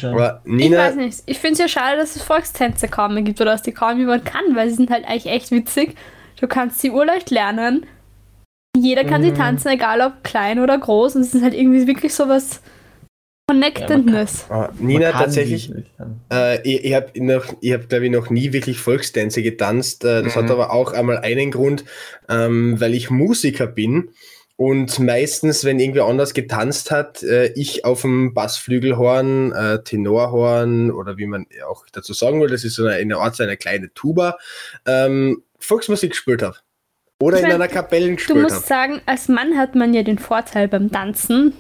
aber 0.03 0.43
Nina, 0.45 0.65
ich 0.65 0.91
weiß 0.91 0.97
nicht. 0.97 1.23
Ich 1.25 1.39
finde 1.39 1.55
es 1.55 1.59
ja 1.61 1.69
schade, 1.69 1.97
dass 1.97 2.15
es 2.15 2.23
Volkstänze 2.23 2.89
kaum 2.89 3.15
mehr 3.15 3.23
gibt 3.23 3.41
oder 3.41 3.53
dass 3.53 3.63
die 3.63 3.73
kaum 3.73 3.99
jemand 3.99 4.27
kann, 4.27 4.55
weil 4.55 4.69
sie 4.69 4.77
sind 4.77 4.91
halt 4.91 5.07
eigentlich 5.07 5.33
echt 5.33 5.51
witzig. 5.51 5.97
Du 6.39 6.47
kannst 6.47 6.81
sie 6.81 6.91
urleicht 6.91 7.31
lernen 7.31 7.87
jeder 8.83 9.05
kann 9.05 9.23
mhm. 9.23 9.27
sie 9.27 9.33
tanzen, 9.33 9.69
egal 9.69 10.01
ob 10.01 10.25
klein 10.25 10.59
oder 10.59 10.79
groß. 10.79 11.17
Und 11.17 11.23
es 11.23 11.35
ist 11.35 11.43
halt 11.43 11.55
irgendwie 11.55 11.87
wirklich 11.87 12.15
so 12.15 12.29
was 12.29 12.61
Connectedness. 13.49 14.47
Ja, 14.51 14.69
oh, 14.69 14.75
Nina, 14.79 15.13
tatsächlich, 15.13 15.73
äh, 16.31 16.61
ich, 16.69 16.85
ich 16.85 16.95
habe, 16.95 17.11
hab, 17.17 17.89
glaube 17.89 18.05
ich, 18.05 18.11
noch 18.11 18.29
nie 18.29 18.53
wirklich 18.53 18.79
Volkstänze 18.79 19.43
getanzt. 19.43 20.05
Äh, 20.05 20.23
das 20.23 20.37
mhm. 20.37 20.41
hat 20.41 20.51
aber 20.51 20.71
auch 20.73 20.93
einmal 20.93 21.19
einen 21.19 21.51
Grund, 21.51 21.85
ähm, 22.29 22.79
weil 22.79 22.95
ich 22.95 23.09
Musiker 23.11 23.67
bin. 23.67 24.11
Und 24.57 24.99
meistens, 24.99 25.65
wenn 25.65 25.79
irgendwer 25.79 26.07
anders 26.07 26.35
getanzt 26.35 26.91
hat, 26.91 27.23
äh, 27.23 27.53
ich 27.55 27.85
auf 27.87 28.03
dem 28.03 28.35
Bassflügelhorn, 28.35 29.53
äh, 29.53 29.83
Tenorhorn 29.83 30.91
oder 30.91 31.17
wie 31.17 31.27
man 31.27 31.47
auch 31.67 31.87
dazu 31.93 32.13
sagen 32.13 32.43
will, 32.43 32.49
das 32.51 32.65
ist 32.65 32.75
so 32.75 32.85
eine, 32.85 32.97
eine 32.97 33.17
Art 33.17 33.37
so 33.37 33.45
eine 33.45 33.57
kleine 33.57 33.95
Tuba, 33.95 34.37
ähm, 34.85 35.43
Volksmusik 35.59 36.11
gespielt 36.11 36.43
habe. 36.43 36.57
Oder 37.21 37.39
ich 37.39 37.43
in 37.43 37.49
mein, 37.49 37.61
einer 37.61 37.69
Kapelle 37.69 38.15
gespielt 38.15 38.39
Du 38.39 38.43
musst 38.43 38.57
hab. 38.57 38.65
sagen, 38.65 39.01
als 39.07 39.29
Mann 39.29 39.57
hat 39.57 39.75
man 39.75 39.93
ja 39.93 40.03
den 40.03 40.19
Vorteil 40.19 40.69
beim 40.69 40.91
Tanzen. 40.91 41.53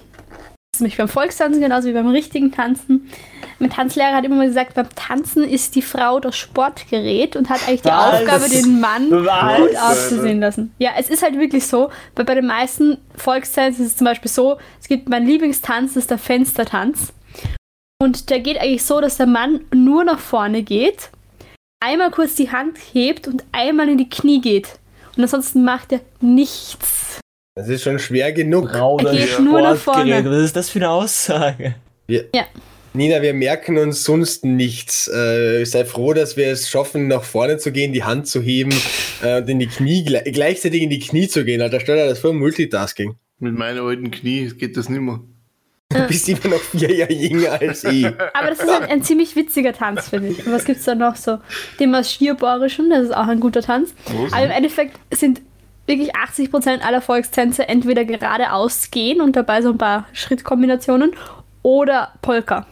Das 0.72 0.76
ist 0.76 0.80
nämlich 0.82 0.98
beim 0.98 1.08
Volkstanzen 1.08 1.60
genauso 1.60 1.88
wie 1.88 1.92
beim 1.92 2.08
richtigen 2.08 2.52
Tanzen. 2.52 3.10
Mein 3.58 3.70
Tanzlehrer 3.70 4.14
hat 4.14 4.24
immer 4.24 4.36
mal 4.36 4.46
gesagt, 4.46 4.74
beim 4.74 4.88
Tanzen 4.94 5.42
ist 5.42 5.74
die 5.74 5.82
Frau 5.82 6.20
das 6.20 6.36
Sportgerät 6.36 7.34
und 7.34 7.48
hat 7.48 7.66
eigentlich 7.66 7.82
die 7.82 7.88
Was? 7.88 8.20
Aufgabe, 8.20 8.48
den 8.48 8.78
Mann 8.78 9.10
Was? 9.10 9.58
gut 9.58 9.76
auszusehen 9.76 10.38
lassen. 10.40 10.72
Ja, 10.78 10.90
es 10.96 11.10
ist 11.10 11.22
halt 11.24 11.36
wirklich 11.36 11.66
so, 11.66 11.90
weil 12.14 12.24
bei 12.24 12.36
den 12.36 12.46
meisten 12.46 12.98
Volkstanzen 13.16 13.84
ist 13.84 13.92
es 13.92 13.96
zum 13.96 14.04
Beispiel 14.04 14.30
so, 14.30 14.58
es 14.80 14.86
gibt 14.86 15.08
mein 15.08 15.26
Lieblingstanz, 15.26 15.94
das 15.94 16.04
ist 16.04 16.10
der 16.10 16.18
Fenstertanz. 16.18 17.12
Und 18.00 18.30
der 18.30 18.38
geht 18.38 18.60
eigentlich 18.60 18.84
so, 18.84 19.00
dass 19.00 19.16
der 19.16 19.26
Mann 19.26 19.64
nur 19.74 20.04
nach 20.04 20.20
vorne 20.20 20.62
geht, 20.62 21.10
einmal 21.80 22.12
kurz 22.12 22.36
die 22.36 22.52
Hand 22.52 22.78
hebt 22.92 23.26
und 23.26 23.42
einmal 23.50 23.88
in 23.88 23.98
die 23.98 24.08
Knie 24.08 24.40
geht. 24.40 24.77
Und 25.18 25.24
ansonsten 25.24 25.64
macht 25.64 25.90
er 25.90 26.00
nichts. 26.20 27.18
Das 27.56 27.68
ist 27.68 27.82
schon 27.82 27.98
schwer 27.98 28.32
genug. 28.32 28.70
Er 28.72 29.12
geht 29.12 29.40
nur 29.40 29.60
nach 29.60 29.76
vorne. 29.76 30.24
Was 30.24 30.44
ist 30.44 30.54
das 30.54 30.70
für 30.70 30.78
eine 30.78 30.90
Aussage? 30.90 31.74
Wir, 32.06 32.26
ja. 32.32 32.44
Nina, 32.94 33.20
wir 33.20 33.34
merken 33.34 33.78
uns 33.78 34.04
sonst 34.04 34.44
nichts. 34.44 35.08
Äh, 35.08 35.64
sei 35.64 35.84
froh, 35.84 36.12
dass 36.14 36.36
wir 36.36 36.46
es 36.46 36.70
schaffen, 36.70 37.08
nach 37.08 37.24
vorne 37.24 37.58
zu 37.58 37.72
gehen, 37.72 37.92
die 37.92 38.04
Hand 38.04 38.28
zu 38.28 38.40
heben 38.40 38.72
äh, 39.20 39.40
und 39.40 39.48
in 39.48 39.58
die 39.58 39.66
Knie, 39.66 40.04
gleichzeitig 40.04 40.82
in 40.82 40.90
die 40.90 41.00
Knie 41.00 41.26
zu 41.26 41.44
gehen. 41.44 41.62
Alter, 41.62 41.80
stell 41.80 41.96
dir 41.96 42.08
das 42.08 42.20
vor, 42.20 42.32
Multitasking. 42.32 43.16
Mit 43.40 43.58
meinen 43.58 43.80
alten 43.80 44.12
Knie 44.12 44.52
geht 44.56 44.76
das 44.76 44.88
nicht 44.88 45.00
mehr. 45.00 45.18
Du 45.90 46.06
bist 46.06 46.28
immer 46.28 46.48
noch 46.54 46.60
vier 46.60 46.92
Jahre 46.94 47.12
jünger 47.14 47.52
als 47.52 47.82
ich. 47.84 48.04
Aber 48.04 48.48
das 48.48 48.60
ist 48.60 48.68
ein, 48.68 48.82
ein 48.84 49.02
ziemlich 49.02 49.34
witziger 49.36 49.72
Tanz, 49.72 50.10
finde 50.10 50.28
ich. 50.28 50.46
Und 50.46 50.52
was 50.52 50.66
gibt 50.66 50.80
es 50.80 50.84
da 50.84 50.94
noch 50.94 51.16
so? 51.16 51.38
Den 51.80 51.90
Marschierborischen, 51.90 52.90
das 52.90 53.04
ist 53.04 53.16
auch 53.16 53.26
ein 53.26 53.40
guter 53.40 53.62
Tanz. 53.62 53.94
Aber 54.30 54.44
im 54.44 54.50
Endeffekt 54.50 54.98
sind 55.10 55.40
wirklich 55.86 56.14
80% 56.14 56.80
aller 56.80 57.00
Volkstänze 57.00 57.66
entweder 57.68 58.04
geradeaus 58.04 58.90
gehen 58.90 59.22
und 59.22 59.34
dabei 59.34 59.62
so 59.62 59.70
ein 59.70 59.78
paar 59.78 60.06
Schrittkombinationen 60.12 61.12
oder 61.62 62.12
Polka. 62.20 62.66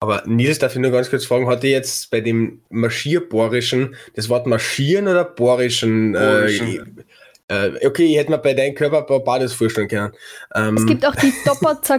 Aber 0.00 0.24
Nils, 0.26 0.58
darf 0.58 0.74
ich 0.74 0.80
nur 0.80 0.90
ganz 0.90 1.08
kurz 1.08 1.24
fragen, 1.24 1.46
hat 1.46 1.64
er 1.64 1.70
jetzt 1.70 2.10
bei 2.10 2.20
dem 2.20 2.60
Marschierborischen 2.68 3.94
das 4.14 4.28
Wort 4.28 4.46
marschieren 4.46 5.06
oder 5.06 5.24
borischen? 5.24 6.12
Borischen. 6.12 6.98
Äh, 6.98 7.02
äh, 7.48 7.86
okay, 7.86 8.04
ich 8.04 8.16
hätte 8.16 8.30
mir 8.30 8.38
bei 8.38 8.54
deinem 8.54 8.74
Körper 8.74 8.98
ein 8.98 9.06
paar 9.06 9.20
Bades 9.20 9.52
vorstellen 9.52 9.88
können. 9.88 10.12
Ähm, 10.54 10.76
Es 10.76 10.86
gibt 10.86 11.04
auch 11.04 11.14
die 11.14 11.32
Doppelzer 11.44 11.98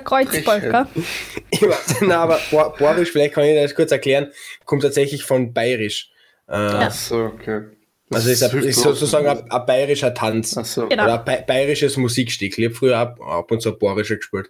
weiß, 1.61 2.01
nein, 2.01 2.11
aber 2.11 2.39
Bor 2.49 2.73
Borisch, 2.75 3.11
vielleicht 3.11 3.35
kann 3.35 3.43
ich 3.45 3.55
das 3.55 3.75
kurz 3.75 3.91
erklären, 3.91 4.31
kommt 4.65 4.81
tatsächlich 4.81 5.23
von 5.23 5.53
Bayerisch. 5.53 6.09
Äh, 6.47 6.53
Ach 6.55 6.91
so, 6.91 7.25
okay. 7.25 7.65
Das 8.09 8.27
Also 8.27 8.31
ist, 8.31 8.43
ein, 8.43 8.63
ist 8.63 8.75
so. 8.81 8.93
sozusagen 8.93 9.27
ein, 9.27 9.51
ein 9.51 9.65
bayerischer 9.65 10.13
Tanz. 10.13 10.51
So. 10.51 10.87
Genau. 10.87 11.03
Oder 11.03 11.19
ein 11.19 11.25
ba 11.25 11.37
bayerisches 11.45 11.97
Musikstück. 11.97 12.57
Ich 12.57 12.65
habe 12.65 12.75
früher 12.75 12.97
ab, 12.97 13.19
ab 13.21 13.51
und 13.51 13.61
zu 13.61 13.69
ein 13.73 13.79
bayerischer 13.79 14.17
gespielt. 14.17 14.49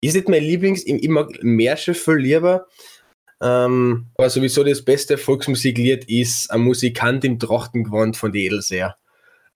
Ist 0.00 0.14
nicht 0.14 0.28
mein 0.28 0.42
Lieblings, 0.42 0.86
ich, 0.86 1.02
ich 1.02 1.08
mag 1.08 1.28
Märsche 1.42 1.94
viel 1.94 2.16
lieber. 2.16 2.66
Ähm, 3.42 4.06
aber 4.16 4.30
sowieso 4.30 4.64
das 4.64 4.82
beste 4.82 5.18
Volksmusiklied 5.18 6.04
ist 6.08 6.50
ein 6.50 6.60
Musikant 6.60 7.24
im 7.24 7.38
Trachtengewand 7.38 8.16
von 8.16 8.32
die 8.32 8.46
Edelseer. 8.46 8.96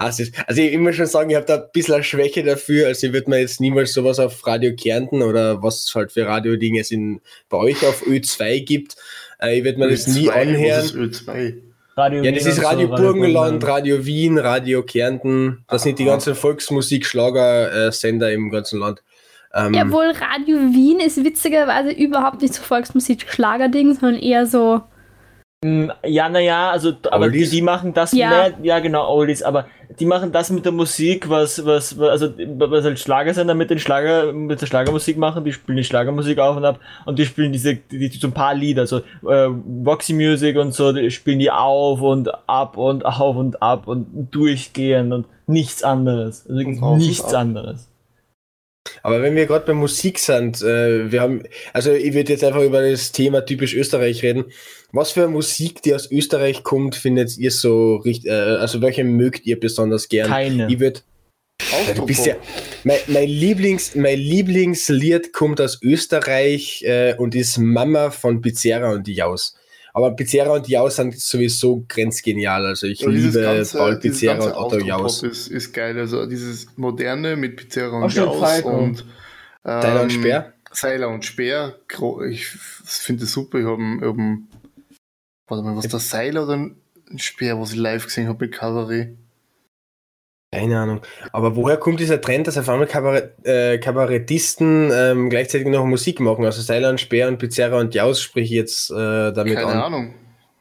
Also, 0.01 0.23
also 0.47 0.63
ich 0.63 0.79
muss 0.79 0.95
schon 0.95 1.07
sagen, 1.07 1.31
ich 1.31 1.37
habe 1.37 1.47
da 1.47 1.57
ein 1.57 1.65
bisschen 1.73 1.95
eine 1.95 2.05
Schwäche 2.05 2.45
dafür. 2.45 2.87
Also 2.87 3.09
ich 3.09 3.13
würde 3.13 3.29
mir 3.31 3.41
jetzt 3.41 3.61
niemals 3.61 3.93
sowas 3.93 4.21
auf 4.21 4.47
Radio 4.47 4.75
Kärnten 4.77 5.23
oder 5.23 5.61
was 5.63 5.91
halt 5.95 6.13
für 6.13 6.25
Radiodinge 6.25 6.81
es 6.81 6.93
in, 6.93 7.21
bei 7.49 7.59
euch 7.59 7.85
auf 7.85 8.07
Ö2 8.07 8.65
gibt. 8.65 8.95
Äh, 9.43 9.59
ich 9.59 9.65
würde 9.65 9.79
mir 9.81 9.91
das 9.91 10.07
nie 10.07 10.29
Ö2, 10.29 10.35
was 10.35 10.37
anhören. 10.37 10.85
ist 10.85 10.95
Ö2? 10.95 11.55
Radio 11.97 12.23
Ja, 12.23 12.31
das 12.31 12.45
Wien 12.45 12.53
ist 12.53 12.65
Radio 12.65 12.87
so, 12.87 12.95
Burgenland, 12.95 13.13
Burgenland. 13.61 13.67
Radio 13.67 14.07
Wien, 14.07 14.39
Radio 14.39 14.83
Kärnten. 14.85 15.65
Das 15.67 15.83
sind 15.83 15.99
die 15.99 16.05
ganzen 16.05 16.37
Volksmusik-Schlager-Sender 16.37 18.33
im 18.33 18.51
ganzen 18.51 18.79
Land. 18.79 19.03
Ähm, 19.53 19.75
Ja, 19.75 19.91
wohl 19.91 20.13
Radio 20.13 20.59
Wien 20.73 21.01
ist 21.01 21.25
witzigerweise 21.25 21.91
überhaupt 21.91 22.41
nicht 22.43 22.55
so 22.55 22.63
Volksmusik-Schlager-Ding, 22.63 23.95
sondern 23.95 24.23
eher 24.23 24.47
so. 24.47 24.83
Mm, 25.65 25.91
Ja, 26.05 26.29
naja, 26.29 26.71
also, 26.71 26.93
aber 27.11 27.31
die, 27.31 27.49
die 27.49 27.63
machen 27.63 27.95
das, 27.95 28.13
Ja. 28.13 28.47
ja. 28.47 28.55
ja 28.63 28.79
genau, 28.79 29.09
Oldies, 29.09 29.43
aber 29.43 29.67
die 29.99 30.07
machen 30.07 30.33
das 30.33 30.51
mit 30.51 30.65
der 30.65 30.73
Musik, 30.73 31.29
was, 31.29 31.65
was, 31.65 31.99
was- 31.99 32.11
also, 32.11 32.29
was 32.59 32.85
halt 32.85 32.99
Schlagersender 32.99 33.55
mit 33.55 33.71
den 33.71 33.79
Schlager, 33.79 34.33
mit 34.33 34.61
der 34.61 34.67
Schlagermusik 34.67 35.17
machen, 35.17 35.45
die 35.45 35.53
spielen 35.53 35.77
die 35.79 35.85
Schlagermusik 35.85 36.39
auf 36.39 36.57
und 36.57 36.65
ab 36.65 36.79
und 37.07 37.19
die 37.19 37.25
spielen 37.27 37.53
diese, 37.53 37.77
die, 37.77 38.09
die 38.09 38.19
so 38.19 38.27
ein 38.29 38.33
paar 38.33 38.55
Lieder, 38.55 38.87
so, 38.87 38.99
äh, 38.99 39.49
Voxy 39.85 40.13
Music 40.13 40.57
und 40.57 40.75
so, 40.75 40.93
die 40.93 41.11
spielen 41.11 41.39
die 41.39 41.51
auf 41.51 42.01
und 42.03 42.29
ab 42.49 42.77
und 42.77 43.07
auf 43.07 43.37
und 43.37 43.63
ab 43.63 43.89
und 43.89 44.29
durchgehend 44.31 45.13
und 45.13 45.27
nichts 45.47 45.83
anderes. 45.83 46.47
Also 46.49 46.61
Und 46.61 46.99
nichts 46.99 47.33
anderes. 47.35 47.89
Aber 49.03 49.23
wenn 49.23 49.35
wir 49.35 49.47
gerade 49.47 49.67
bei 49.67 49.75
Musik 49.75 50.19
sind, 50.19 50.63
äh, 50.63 51.11
wir 51.11 51.21
haben, 51.21 51.43
also 51.73 51.93
ich 51.93 52.15
würde 52.15 52.33
jetzt 52.33 52.45
einfach 52.45 52.63
über 52.63 52.89
das 52.89 53.13
Thema 53.13 53.45
typisch 53.45 53.75
Österreich 53.75 54.23
reden. 54.23 54.47
Was 54.93 55.13
für 55.13 55.29
Musik, 55.29 55.83
die 55.83 55.95
aus 55.95 56.11
Österreich 56.11 56.63
kommt, 56.63 56.95
findet 56.95 57.37
ihr 57.37 57.51
so 57.51 57.97
richtig, 57.97 58.31
äh, 58.31 58.35
also 58.35 58.81
welche 58.81 59.05
mögt 59.05 59.47
ihr 59.47 59.61
besonders 59.61 60.09
gern? 60.09 60.29
Keine. 60.29 60.67
Ich 60.71 60.81
würde 60.81 61.01
Ja, 62.27 62.37
mein, 62.85 62.99
mein, 63.09 63.29
Lieblings, 63.29 63.95
mein 63.95 64.19
Lieblingslied 64.19 65.33
kommt 65.33 65.61
aus 65.61 65.81
Österreich 65.83 66.83
äh, 66.85 67.15
und 67.19 67.35
ist 67.35 67.59
Mama 67.59 68.11
von 68.11 68.41
Pizzerra 68.41 68.93
und 68.93 69.07
die 69.07 69.15
Jaus. 69.15 69.57
Aber 69.93 70.15
Pizzerra 70.15 70.55
und 70.55 70.67
die 70.67 70.73
Jaus 70.73 70.97
sind 70.97 71.19
sowieso 71.19 71.85
grenzgenial. 71.89 72.67
Also 72.67 72.87
ich 72.87 72.99
dieses 72.99 73.35
liebe 73.35 73.41
ganze, 73.41 73.79
Paul 73.79 73.99
Pizzerra 73.99 74.45
und 74.45 74.53
Otto 74.55 74.79
Jaus. 74.79 75.23
Ist, 75.23 75.49
ist 75.49 75.73
geil. 75.73 75.99
Also 75.99 76.27
dieses 76.27 76.67
moderne 76.77 77.37
mit 77.37 77.57
Pizzeria 77.57 77.99
und 77.99 78.15
Jaus 78.15 78.63
und 78.63 79.05
ähm, 79.65 79.83
Seiler 79.83 80.03
und 80.03 80.13
Speer? 80.13 80.53
Seiler 80.71 81.09
und 81.09 81.25
Speer. 81.25 81.79
Ich 82.31 82.47
finde 82.47 83.23
das 83.23 83.33
super. 83.33 83.59
Ich 83.59 83.67
habe 83.67 83.83
hab, 84.03 84.17
warte 85.49 85.65
mal, 85.65 85.77
was 85.77 85.89
das 85.89 86.09
Seiler 86.09 86.45
oder 86.45 86.55
ein 86.55 87.19
Speer, 87.19 87.61
was 87.61 87.73
ich 87.73 87.79
live 87.79 88.05
gesehen 88.05 88.29
habe 88.29 88.47
mit 88.47 88.55
Kabarett? 88.55 89.17
Keine 90.51 90.79
Ahnung. 90.81 91.01
Aber 91.33 91.57
woher 91.57 91.77
kommt 91.77 92.01
dieser 92.01 92.21
Trend, 92.21 92.47
dass 92.47 92.57
auf 92.57 92.69
einmal 92.69 92.87
Kabarett, 92.87 93.33
äh, 93.47 93.77
Kabarettisten 93.79 94.91
ähm, 94.93 95.29
gleichzeitig 95.29 95.67
noch 95.69 95.85
Musik 95.85 96.21
machen? 96.21 96.45
Also 96.47 96.63
Seiler 96.63 96.89
und 96.89 97.01
Speer 97.01 97.29
und 97.29 97.39
Pizzerra 97.39 97.79
und 97.79 97.95
Jaus 97.95 98.23
sprich 98.23 98.45
ich 98.47 98.51
jetzt 98.53 98.91
äh, 98.91 98.95
damit 99.33 99.57
Keine 99.57 99.67
an. 99.67 99.79
Ahnung. 99.79 100.15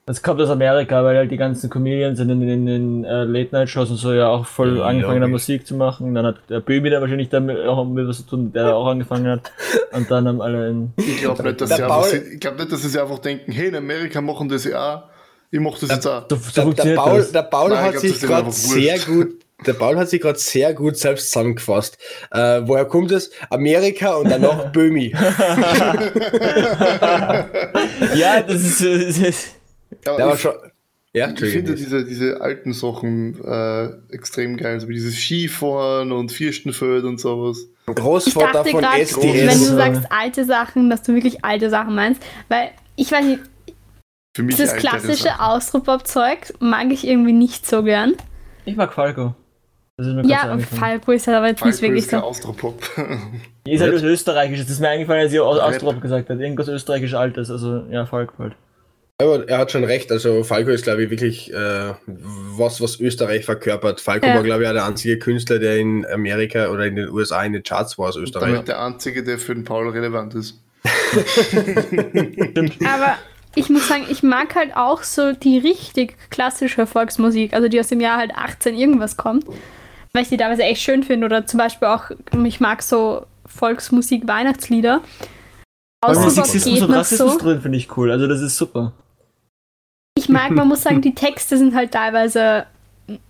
Das 0.06 0.22
kommt 0.22 0.40
aus 0.42 0.50
Amerika, 0.50 1.04
weil 1.04 1.18
halt 1.18 1.32
die 1.32 1.38
ganzen 1.38 1.70
Comedians 1.70 2.20
in 2.22 2.30
den, 2.30 2.42
in 2.42 2.66
den 2.66 3.04
äh, 3.04 3.24
Late-Night-Shows 3.26 3.90
und 3.90 3.98
so 3.98 4.14
ja 4.14 4.30
auch 4.30 4.46
voll 4.46 4.78
Ja, 4.78 4.86
angefangen 4.86 5.22
haben. 5.22 5.32
Musik 5.32 5.68
zu 5.68 5.76
machen. 5.76 6.14
Dann 6.16 6.26
hat 6.26 6.38
der 6.50 6.62
Böhmi 6.62 6.90
da 6.90 7.02
wahrscheinlich 7.02 7.28
damit 7.28 7.58
auch 7.66 7.84
mit 7.86 8.08
was 8.08 8.18
zu 8.18 8.24
tun, 8.24 8.54
der 8.54 8.74
auch 8.74 8.88
angefangen 8.88 9.28
hat. 9.28 9.52
Und 9.92 10.10
dann 10.10 10.26
haben 10.28 10.42
alle 10.42 10.70
in, 10.70 10.94
Ich 10.98 11.18
glaube 11.18 11.44
nicht, 11.44 11.60
dass 11.60 11.76
sie 11.76 11.84
einfach, 11.84 12.08
ich 12.14 12.40
glaub 12.40 12.58
nicht, 12.58 12.72
dass 12.72 12.82
sie 12.82 12.88
sich 12.90 13.02
einfach 13.02 13.20
denken, 13.20 13.52
hey, 13.52 13.68
in 13.68 13.76
Amerika 13.76 14.22
machen 14.22 14.48
das 14.48 14.64
ja 14.64 14.96
auch. 14.96 15.04
Ich 15.52 15.60
mache 15.60 15.80
das 15.82 15.90
jetzt 15.90 16.08
auch. 16.08 16.26
so, 16.30 16.38
so 16.38 16.72
Der, 16.74 16.96
Paul, 16.96 17.18
das. 17.20 17.32
der 17.34 17.42
Paul 17.44 17.70
Nein, 17.72 17.80
hat 17.84 17.92
glaub, 17.92 18.02
sich 18.02 18.20
gerade 18.22 18.52
sehr 18.52 19.00
gut, 19.00 19.36
der 19.66 19.74
Paul 19.74 19.98
hat 19.98 20.10
sich 20.10 20.22
gerade 20.22 20.40
sehr 20.40 20.74
gut 20.74 20.98
selbst 20.98 21.32
zusammengefasst. 21.32 21.98
Äh, 22.32 22.62
woher 22.66 22.86
kommt 22.86 23.12
es? 23.12 23.32
Amerika 23.50 24.16
und 24.16 24.30
dann 24.30 24.42
noch 24.42 24.72
Böhmi. 24.72 25.12
ja, 28.16 28.42
das 28.42 28.62
ist, 28.62 28.82
das 28.82 29.18
ist 29.18 29.58
war 30.06 30.34
ich, 30.34 30.42
schon. 30.42 30.54
Ja, 31.14 31.30
ich 31.32 31.40
finde 31.40 31.74
diese, 31.74 32.06
diese 32.06 32.42
alten 32.42 32.74
Sachen 32.74 33.44
äh, 33.44 34.14
extrem 34.14 34.58
geil, 34.58 34.80
so 34.80 34.88
wie 34.88 34.94
dieses 34.94 35.16
Skifahren 35.16 36.12
und 36.12 36.32
Vierstenfeld 36.32 37.06
und 37.06 37.20
sowas. 37.20 37.66
Ich 37.88 37.96
Großvater 37.96 38.54
dachte 38.54 38.70
von 38.70 38.82
gerade, 38.82 39.00
wenn 39.00 39.50
SDS. 39.50 39.68
du 39.68 39.76
sagst 39.76 40.02
alte 40.10 40.46
Sachen, 40.46 40.90
dass 40.90 41.04
du 41.04 41.16
wirklich 41.16 41.44
alte 41.44 41.70
Sachen 41.70 41.96
meinst. 41.96 42.22
Weil 42.50 42.72
ich 42.96 43.12
weiß 43.12 43.26
nicht, 43.26 43.40
Für 44.36 44.44
mich 44.44 44.58
das 44.58 44.74
ältere 44.74 44.90
klassische. 44.90 45.40
Austropop-Zeug 45.40 46.54
mag 46.60 46.92
ich 46.92 47.08
irgendwie 47.08 47.34
nicht 47.34 47.66
so 47.66 47.84
gern. 47.84 48.14
Ich 48.66 48.76
mag 48.76 48.94
Falco. 48.94 49.34
Ja. 50.00 50.56
Falco 50.60 51.12
ist 51.12 51.26
halt 51.26 51.38
aber 51.38 51.48
jetzt 51.48 51.66
nicht 51.66 51.82
wirklich 51.82 52.06
so. 52.06 52.18
Austropop. 52.18 52.80
Die 53.66 53.72
ist 53.72 53.82
halt 53.82 53.96
was 53.96 54.04
Österreichisches. 54.04 54.66
Das 54.68 54.74
ist 54.76 54.80
mir 54.80 54.90
eingefallen, 54.90 55.24
als 55.24 55.34
ich 55.34 55.40
aus 55.40 55.58
Rap. 55.58 55.64
Austrop 55.64 56.02
gesagt 56.02 56.30
hat. 56.30 56.40
Irgendwas 56.40 56.68
Österreichisch 56.68 57.16
Altes. 57.16 57.50
Also, 57.50 57.84
ja, 57.90 58.06
Falco 58.06 58.38
halt. 58.38 58.54
Aber 59.20 59.50
er 59.50 59.58
hat 59.58 59.72
schon 59.72 59.84
recht. 59.84 60.12
Also 60.12 60.44
Falco 60.44 60.70
ist, 60.70 60.84
glaube 60.84 61.04
ich, 61.04 61.10
wirklich 61.10 61.52
äh, 61.52 61.94
was, 62.06 62.80
was 62.80 63.00
Österreich 63.00 63.46
verkörpert. 63.46 64.00
Falco 64.00 64.28
Ja. 64.28 64.36
war, 64.36 64.44
glaube 64.44 64.62
ich, 64.64 64.70
auch 64.70 64.74
der 64.74 64.86
einzige 64.86 65.18
Künstler, 65.18 65.58
der 65.58 65.78
in 65.78 66.06
Amerika 66.06 66.70
oder 66.70 66.86
in 66.86 66.96
den 66.96 67.10
USA 67.10 67.44
in 67.44 67.54
den 67.54 67.64
Charts 67.64 67.98
war 67.98 68.10
aus 68.10 68.18
Österreich. 68.18 68.52
Damit 68.52 68.68
der 68.68 68.80
einzige, 68.80 69.24
der 69.24 69.40
für 69.40 69.56
den 69.56 69.64
Paul 69.64 69.90
relevant 69.90 70.36
ist. 70.36 70.60
Aber 72.86 73.16
ich 73.56 73.70
muss 73.70 73.88
sagen, 73.88 74.06
ich 74.10 74.22
mag 74.22 74.54
halt 74.54 74.76
auch 74.76 75.02
so 75.02 75.32
die 75.34 75.58
richtig 75.58 76.16
klassische 76.30 76.86
Volksmusik, 76.86 77.54
also 77.54 77.68
die 77.68 77.80
aus 77.80 77.88
dem 77.88 78.00
Jahr 78.00 78.18
halt 78.18 78.32
18 78.36 78.76
irgendwas 78.76 79.18
kommt, 79.18 79.46
weil 80.18 80.24
ich 80.24 80.30
die 80.30 80.38
teilweise 80.38 80.64
echt 80.64 80.82
schön 80.82 81.04
finde. 81.04 81.28
Oder 81.28 81.46
zum 81.46 81.60
Beispiel 81.60 81.88
auch, 81.90 82.06
ich 82.44 82.60
mag 82.60 82.82
so 82.82 83.28
Volksmusik, 83.46 84.28
Weihnachtslieder. 84.28 85.02
Sexismus 86.04 86.64
geht 86.64 86.82
und 86.82 86.90
noch 86.90 86.98
Rassismus 86.98 87.34
so. 87.34 87.40
drin 87.40 87.62
finde 87.62 87.78
ich 87.78 87.96
cool. 87.96 88.10
Also, 88.12 88.26
das 88.26 88.42
ist 88.42 88.58
super. 88.58 88.94
Ich 90.18 90.28
mag, 90.28 90.50
man 90.50 90.68
muss 90.68 90.82
sagen, 90.82 91.02
die 91.02 91.14
Texte 91.14 91.56
sind 91.60 91.76
halt 91.76 91.92
teilweise, 91.92 92.66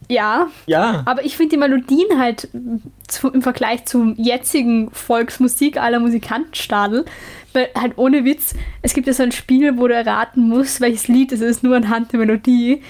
ja, 0.07 0.47
Ja. 0.65 1.03
aber 1.05 1.25
ich 1.25 1.35
finde 1.35 1.55
die 1.55 1.57
Melodien 1.57 2.17
halt 2.17 2.47
zu, 3.09 3.29
im 3.31 3.41
Vergleich 3.41 3.85
zum 3.85 4.15
jetzigen 4.15 4.89
Volksmusik 4.91 5.75
aller 5.75 5.99
Musikantenstadel, 5.99 7.03
weil 7.57 7.69
halt 7.75 7.93
ohne 7.97 8.23
Witz, 8.23 8.53
es 8.81 8.93
gibt 8.93 9.07
ja 9.07 9.13
so 9.13 9.23
ein 9.23 9.31
Spiel, 9.31 9.77
wo 9.77 9.87
du 9.87 9.93
erraten 9.93 10.47
musst, 10.47 10.79
welches 10.79 11.07
Lied 11.07 11.31
es 11.31 11.41
ist, 11.41 11.63
nur 11.63 11.75
anhand 11.75 12.11
der 12.13 12.19
Melodie. 12.19 12.81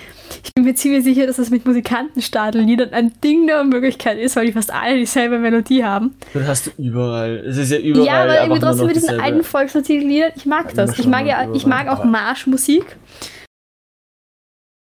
Ich 0.43 0.53
bin 0.53 0.65
mir 0.65 0.75
ziemlich 0.75 1.05
sicher, 1.05 1.25
dass 1.25 1.37
das 1.37 1.49
mit 1.49 1.65
Musikantenstadelliedern 1.65 2.91
ein 2.91 3.13
Ding 3.23 3.47
der 3.47 3.63
Möglichkeit 3.63 4.19
ist, 4.19 4.35
weil 4.35 4.45
die 4.47 4.51
fast 4.51 4.73
alle 4.73 4.97
dieselbe 4.97 5.39
Melodie 5.39 5.85
haben. 5.85 6.15
Das 6.33 6.47
hast 6.47 6.67
du 6.67 6.71
überall. 6.77 7.37
Es 7.47 7.57
ist 7.57 7.71
ja 7.71 7.79
überall. 7.79 8.05
ja, 8.05 8.23
aber 8.23 8.41
irgendwie 8.41 8.59
trotzdem 8.59 8.87
mit 8.87 8.95
diesen 8.97 9.19
alten 9.19 9.43
Volksmusikliedern, 9.43 10.31
ich 10.35 10.45
mag 10.45 10.73
das. 10.73 10.99
Ich 10.99 11.07
mag 11.07 11.25
ja, 11.25 11.47
ich 11.53 11.65
mag 11.65 11.87
auch 11.87 12.03
Marschmusik. 12.03 12.97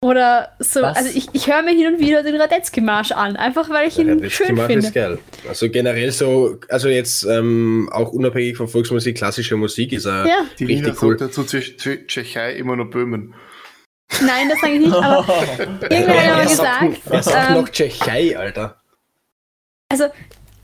Oder 0.03 0.51
so, 0.60 0.83
Was? 0.83 0.95
also 0.95 1.10
ich, 1.17 1.27
ich 1.33 1.47
höre 1.47 1.63
mir 1.63 1.71
hin 1.71 1.88
und 1.95 1.99
wieder 1.99 2.21
den 2.21 2.39
Radetzky-Marsch 2.39 3.12
an, 3.13 3.36
einfach 3.36 3.67
weil 3.71 3.88
ich 3.88 3.97
ihn 3.97 4.07
Ja, 4.10 4.15
das 4.15 4.31
schön 4.31 4.55
finde. 4.55 4.75
ist 4.75 4.93
geil. 4.93 5.17
Also 5.49 5.69
generell 5.71 6.12
so, 6.12 6.60
also 6.69 6.88
jetzt 6.88 7.23
ähm, 7.23 7.89
auch 7.91 8.12
unabhängig 8.12 8.57
von 8.57 8.67
Volksmusik, 8.67 9.17
klassische 9.17 9.57
Musik 9.57 9.91
ist 9.93 10.05
er 10.05 10.27
Ja, 10.27 10.45
Die 10.60 10.65
richtig 10.65 11.01
cool. 11.01 11.17
sagt 11.17 11.21
dazu 11.21 11.41
Tschech- 11.41 11.77
Tschech- 11.79 12.05
Tschechei 12.05 12.53
immer 12.57 12.75
noch 12.75 12.91
Böhmen. 12.91 13.33
nein, 14.21 14.47
das 14.49 14.60
sage 14.62 14.73
ich 14.73 14.79
nicht, 14.81 14.93
aber 14.93 15.25
irgendwer 15.89 16.23
hat 16.27 16.31
aber 16.41 16.47
sagt, 16.47 16.79
gesagt, 16.81 17.01
wer 17.05 17.23
sagt 17.23 17.49
ähm, 17.49 17.55
noch 17.57 17.69
Tschechei, 17.69 18.38
Alter? 18.38 18.79
also 19.91 20.05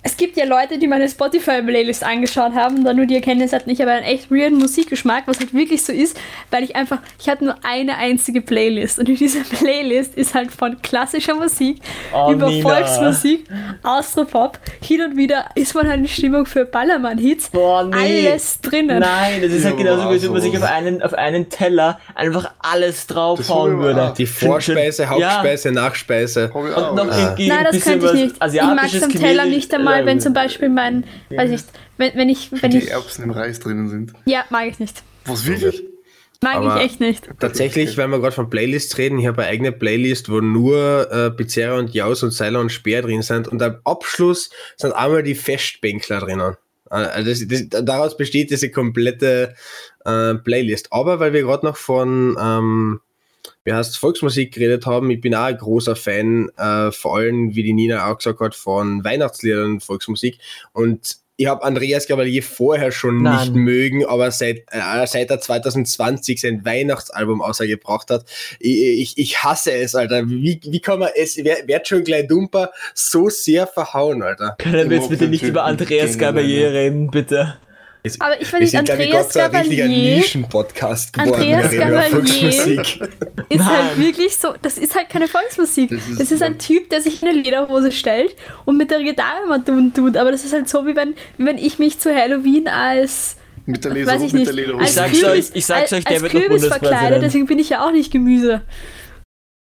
es 0.06 0.18
gibt 0.18 0.36
ja 0.38 0.46
Leute, 0.46 0.78
die 0.78 0.88
meine 0.88 1.08
Spotify-Playlist 1.08 2.04
angeschaut 2.04 2.54
haben 2.54 2.80
und 2.80 2.84
dann 2.84 2.98
nur 2.98 3.06
die 3.06 3.16
Erkenntnis 3.16 3.54
hatten, 3.54 3.70
ich 3.70 3.80
habe 3.80 3.92
einen 3.92 4.04
echt 4.04 4.30
weirden 4.30 4.58
Musikgeschmack, 4.60 5.24
was 5.28 5.40
halt 5.40 5.54
wirklich 5.54 5.84
so 5.84 5.94
ist, 5.94 6.20
weil 6.52 6.64
ich 6.64 6.76
einfach, 6.76 7.00
ich 7.20 7.30
hatte 7.30 7.46
nur 7.46 7.56
eine 7.64 7.98
einzige 7.98 8.42
Playlist 8.42 9.00
und 9.00 9.08
in 9.10 9.16
dieser 9.16 9.40
Playlist 9.58 10.16
ist 10.16 10.36
halt 10.36 10.52
von 10.52 10.82
klassischer 10.82 11.36
Musik 11.36 11.78
Oh, 12.14 12.32
über 12.32 12.48
Nina. 12.50 12.70
Volksmusik, 12.70 13.46
Austropop, 13.82 14.60
hin 14.82 15.02
und 15.02 15.18
wieder 15.18 15.46
ist 15.56 15.74
man 15.76 15.88
halt 15.88 16.00
in 16.02 16.08
Stimmung 16.08 16.46
für 16.46 16.66
Ballermann-Hits, 16.66 17.50
Boah, 17.50 17.84
nee. 17.86 18.28
alles 18.28 18.60
drinnen. 18.62 19.00
Nein, 19.00 19.42
das 19.42 19.52
ist 19.52 19.66
halt 19.66 19.78
Ja, 19.80 19.84
genauso, 19.84 20.10
wie 20.14 20.22
wenn 20.22 20.32
man 20.32 20.42
sich 20.42 20.52
sowas. 20.54 20.64
auf 20.64 20.70
einen, 20.76 21.02
auf 21.02 21.14
einen 21.14 21.50
Teller 21.50 22.00
einfach 22.16 22.52
alles 22.60 23.08
draufhauen 23.08 23.80
würde. 23.80 24.14
Die 24.18 24.26
Vorspeise, 24.26 25.04
Ja. 25.04 25.10
Hauptspeise, 25.10 25.72
Nachspeise. 25.72 26.52
Hab 26.54 26.66
ich 26.66 26.76
Und 26.76 26.96
noch 26.96 27.08
ja. 27.08 27.20
irgendwie 27.20 27.48
Nein, 27.48 27.58
ein 27.60 27.64
das 27.66 27.72
bisschen 27.76 28.00
könnte 28.00 28.16
ich 28.18 28.24
nicht. 28.24 28.36
Ich 28.54 28.62
mag 28.62 28.94
es 28.94 29.04
am 29.04 29.10
Teller 29.12 29.46
nicht 29.46 29.74
einmal, 29.74 29.93
wenn 30.06 30.18
äh, 30.18 30.22
zum 30.22 30.34
Beispiel 30.34 30.70
mein, 30.70 31.06
weiß 31.30 31.50
nicht, 31.50 31.66
wenn, 31.98 32.16
wenn 32.16 32.30
ich, 32.30 32.50
wenn 32.62 32.72
die 32.72 32.80
ich, 32.80 32.92
Erbsen 32.92 33.24
im 33.24 33.32
Reis 33.32 33.60
drinnen 33.60 33.90
sind. 33.90 34.14
ja, 34.26 34.44
mag 34.50 34.68
ich 34.68 34.80
nicht. 34.80 35.04
Was 35.26 35.46
wirklich? 35.46 35.84
Mag 36.42 36.56
Aber- 36.56 36.78
ich 36.78 36.84
echt 36.88 37.00
nicht. 37.00 37.30
Tatsächlich, 37.40 37.96
wenn 37.96 38.10
wir 38.10 38.20
gerade 38.20 38.36
von 38.36 38.50
Playlists 38.50 38.98
reden, 38.98 39.18
ich 39.20 39.28
habe 39.28 39.42
eine 39.44 39.52
eigene 39.52 39.72
Playlist, 39.72 40.30
wo 40.30 40.42
nur 40.42 41.10
äh, 41.12 41.32
Pizzeria 41.32 41.78
und 41.78 41.94
Jaus 41.94 42.22
und 42.24 42.32
Seiler 42.32 42.60
und 42.60 42.70
Speer 42.72 43.02
drin 43.02 43.22
sind 43.22 43.48
und 43.48 43.62
am 43.62 43.78
Abschluss 43.86 44.50
sind 44.76 44.92
einmal 44.92 45.24
die 45.24 45.36
Festbänkler 45.36 46.20
drinnen. 46.20 46.56
Äh, 46.92 46.96
Also 46.96 47.30
das, 47.30 47.48
das, 47.70 47.86
daraus 47.86 48.18
besteht 48.18 48.52
diese 48.52 48.70
komplette 48.72 49.56
äh, 50.04 50.34
Playlist. 50.36 50.88
Aber 50.92 51.22
weil 51.22 51.32
wir 51.32 51.44
gerade 51.44 51.66
noch 51.66 51.78
von 51.78 52.36
ähm, 52.38 53.00
wie 53.64 53.74
heißt 53.74 53.98
Volksmusik 53.98 54.54
geredet 54.54 54.86
haben, 54.86 55.10
ich 55.10 55.22
bin 55.22 55.36
auch 55.36 55.44
ein 55.44 55.58
großer 55.58 55.96
Fan, 55.96 56.50
äh, 56.58 56.92
vor 56.92 57.18
allem, 57.18 57.56
wie 57.56 57.64
die 57.64 57.74
Nina 57.74 58.10
auch 58.10 58.18
gesagt 58.18 58.40
hat, 58.40 58.56
von 58.56 59.04
Weihnachtsliedern 59.04 59.74
und 59.74 59.84
Volksmusik. 59.84 60.40
Und 60.74 61.24
ich 61.36 61.48
habe 61.48 61.64
Andreas 61.64 62.08
Gabalier 62.08 62.44
vorher 62.44 62.92
schon 62.92 63.24
Nein. 63.24 63.40
nicht 63.40 63.56
mögen, 63.56 64.06
aber 64.06 64.30
seit, 64.30 64.66
äh, 64.72 65.08
seit 65.08 65.32
er 65.32 65.40
2020 65.40 66.40
sein 66.40 66.64
Weihnachtsalbum 66.64 67.42
ausgebracht 67.42 68.12
hat, 68.12 68.26
ich, 68.60 68.82
ich, 68.84 69.18
ich 69.18 69.44
hasse 69.44 69.74
es, 69.74 69.96
Alter. 69.96 70.30
Wie, 70.30 70.60
wie 70.64 70.80
kann 70.80 71.00
man 71.00 71.10
es, 71.16 71.38
wer, 71.38 71.68
wird 71.68 71.88
schon 71.88 72.04
gleich 72.04 72.28
dumper, 72.28 72.72
so 72.94 73.30
sehr 73.30 73.66
verhauen, 73.66 74.22
Alter. 74.22 74.56
Können 74.60 74.90
wir 74.90 74.98
jetzt 74.98 75.10
bitte 75.10 75.28
nicht 75.28 75.44
über 75.44 75.64
Andreas 75.64 76.18
Gabalier 76.18 76.72
reden, 76.72 77.10
bitte? 77.10 77.58
Aber 78.20 78.42
ich 78.42 78.48
finde, 78.50 78.78
Andreas 78.78 79.34
Gabalier 79.34 79.88
Nischen-Podcast 79.88 81.14
geworden. 81.14 81.34
Andreas 81.36 81.72
Gabalier. 81.72 82.82
Ist 83.50 83.66
halt 83.66 83.98
wirklich 83.98 84.36
so, 84.38 84.54
das 84.62 84.78
ist 84.78 84.94
halt 84.96 85.10
keine 85.10 85.28
Volksmusik. 85.30 85.90
Das 85.90 86.00
Das 86.12 86.20
ist- 86.20 86.32
ist, 86.34 86.44
ein 86.44 86.58
Typ, 86.60 86.90
der 86.90 87.02
sich 87.02 87.22
in 87.22 87.30
eine 87.30 87.40
Lederhose 87.42 87.92
stellt 87.94 88.36
und 88.66 88.78
mit 88.78 88.92
der 88.92 89.02
Gitarre 89.04 89.48
mal 89.48 89.64
tun 89.64 89.94
tut. 89.94 90.18
Aber 90.18 90.32
das 90.32 90.44
ist 90.44 90.52
halt 90.54 90.68
so, 90.68 90.86
wie 90.86 90.96
wenn, 90.96 91.16
wie 91.38 91.46
wenn 91.46 91.58
ich 91.58 91.80
mich 91.80 92.00
zu 92.00 92.14
Halloween 92.14 92.68
als, 92.68 93.38
Mit 93.66 93.86
der, 93.86 93.92
Leser, 93.94 94.12
weiß 94.12 94.22
ich 94.24 94.34
mit 94.34 94.40
nicht, 94.42 94.48
der 94.48 94.56
Lederhose. 94.56 94.82
als 94.82 94.90
Ich 94.90 94.96
sag's 94.96 95.20
Kürbis, 95.22 95.50
euch- 95.52 95.56
ich 95.56 95.66
sag's 95.66 95.94
euch, 95.94 96.04
der 96.04 96.14
als 96.14 96.24
wird 96.24 96.34
noch 96.34 96.42
Kürbis 96.42 96.62
Bundespräsident. 96.62 97.00
verkleidet, 97.00 97.24
deswegen 97.24 97.46
bin 97.46 97.60
ich 97.60 97.70
ja 97.70 97.86
auch 97.88 97.92
nicht 97.92 98.12
Gemüse. 98.12 98.62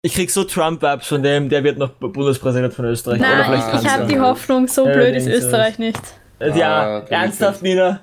Ich 0.05 0.15
krieg 0.15 0.29
so 0.31 0.43
Trump-Vibes 0.43 1.07
von 1.07 1.23
dem, 1.23 1.47
der 1.47 1.63
wird 1.63 1.77
noch 1.77 1.91
Bundespräsident 1.91 2.73
von 2.73 2.83
Österreich. 2.85 3.21
Nein, 3.21 3.53
ich, 3.73 3.81
ich 3.83 3.89
habe 3.89 4.05
die 4.05 4.19
Hoffnung, 4.19 4.67
so 4.67 4.85
Ja, 4.85 4.91
blöd 4.93 5.15
ist. 5.15 5.27
Österreich 5.27 5.79
nicht. 5.79 5.97
Äh, 6.39 6.57
Ja, 6.59 6.97
Ah, 6.99 7.05
ernsthaft, 7.09 7.61
Nina? 7.61 8.01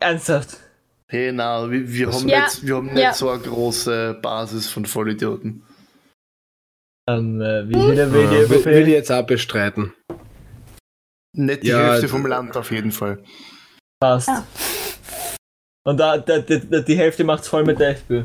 Ernsthaft. 0.00 0.58
Hey, 1.10 1.32
na, 1.32 1.70
wir, 1.70 1.88
wir 1.90 2.12
haben, 2.12 2.28
Ja, 2.28 2.40
nicht, 2.44 2.66
wir 2.66 2.76
haben 2.76 2.86
nicht 2.92 3.02
ja. 3.02 3.12
so 3.14 3.30
eine 3.30 3.42
große 3.42 4.18
Basis 4.20 4.68
von 4.68 4.84
Vollidioten. 4.84 5.62
Ähm, 7.08 7.40
äh, 7.40 7.66
wie 7.68 7.74
viele 7.74 7.94
Ja, 8.04 8.12
will 8.12 8.30
Würde 8.50 8.64
würde 8.66 8.80
ich 8.82 8.88
jetzt 8.88 9.10
auch 9.10 9.24
bestreiten. 9.26 9.94
Nicht 11.34 11.62
die 11.62 11.68
Ja, 11.68 11.92
Hälfte 11.92 12.08
vom 12.08 12.26
Land 12.26 12.56
auf 12.56 12.70
jeden 12.70 12.92
Fall. 12.92 13.22
passt? 14.00 14.28
Ja. 14.28 14.46
Und 15.86 15.96
da, 15.98 16.18
da, 16.18 16.40
da, 16.40 16.80
die 16.80 16.96
Hälfte 16.98 17.24
macht's 17.24 17.48
voll 17.48 17.64
mit 17.64 17.78
der 17.78 17.90
FPÖ. 17.90 18.24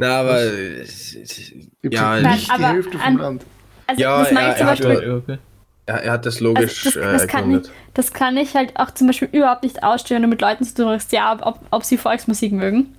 Na, 0.00 0.20
aber 0.20 0.40
es- 0.40 1.14
es- 1.14 1.38
Ich 1.38 1.68
Ja, 1.82 2.16
ja, 2.18 2.30
nicht 2.34 2.48
die 2.56 2.64
Hälfte 2.64 2.92
vom 2.92 3.00
an- 3.00 3.18
Land. 3.18 3.46
Also 3.86 4.00
Ja, 4.02 4.22
das 4.22 4.30
er- 4.32 4.50
ich 4.52 4.56
zum 4.58 4.66
Beispiel 4.66 5.08
Ja, 5.08 5.16
okay. 5.16 5.38
Er, 5.86 6.02
er 6.02 6.12
hat 6.12 6.26
das 6.26 6.40
logisch 6.40 6.86
Also 6.86 7.00
das- 7.00 7.12
das 7.12 7.22
äh, 7.24 7.26
kann 7.26 7.40
ergründet. 7.44 7.70
Das 7.94 8.12
kann 8.12 8.36
ich 8.36 8.54
halt 8.54 8.76
auch 8.78 8.90
zum 8.92 9.06
Beispiel 9.08 9.28
überhaupt 9.32 9.62
nicht 9.64 9.82
ausstehen, 9.82 10.16
wenn 10.16 10.22
du 10.22 10.28
mit 10.28 10.40
Leuten 10.40 10.64
zu 10.64 10.74
tun 10.74 10.86
hast, 10.88 11.12
ja, 11.12 11.36
ob, 11.42 11.60
ob 11.70 11.84
sie 11.84 11.96
Volksmusik 11.98 12.52
mögen. 12.52 12.94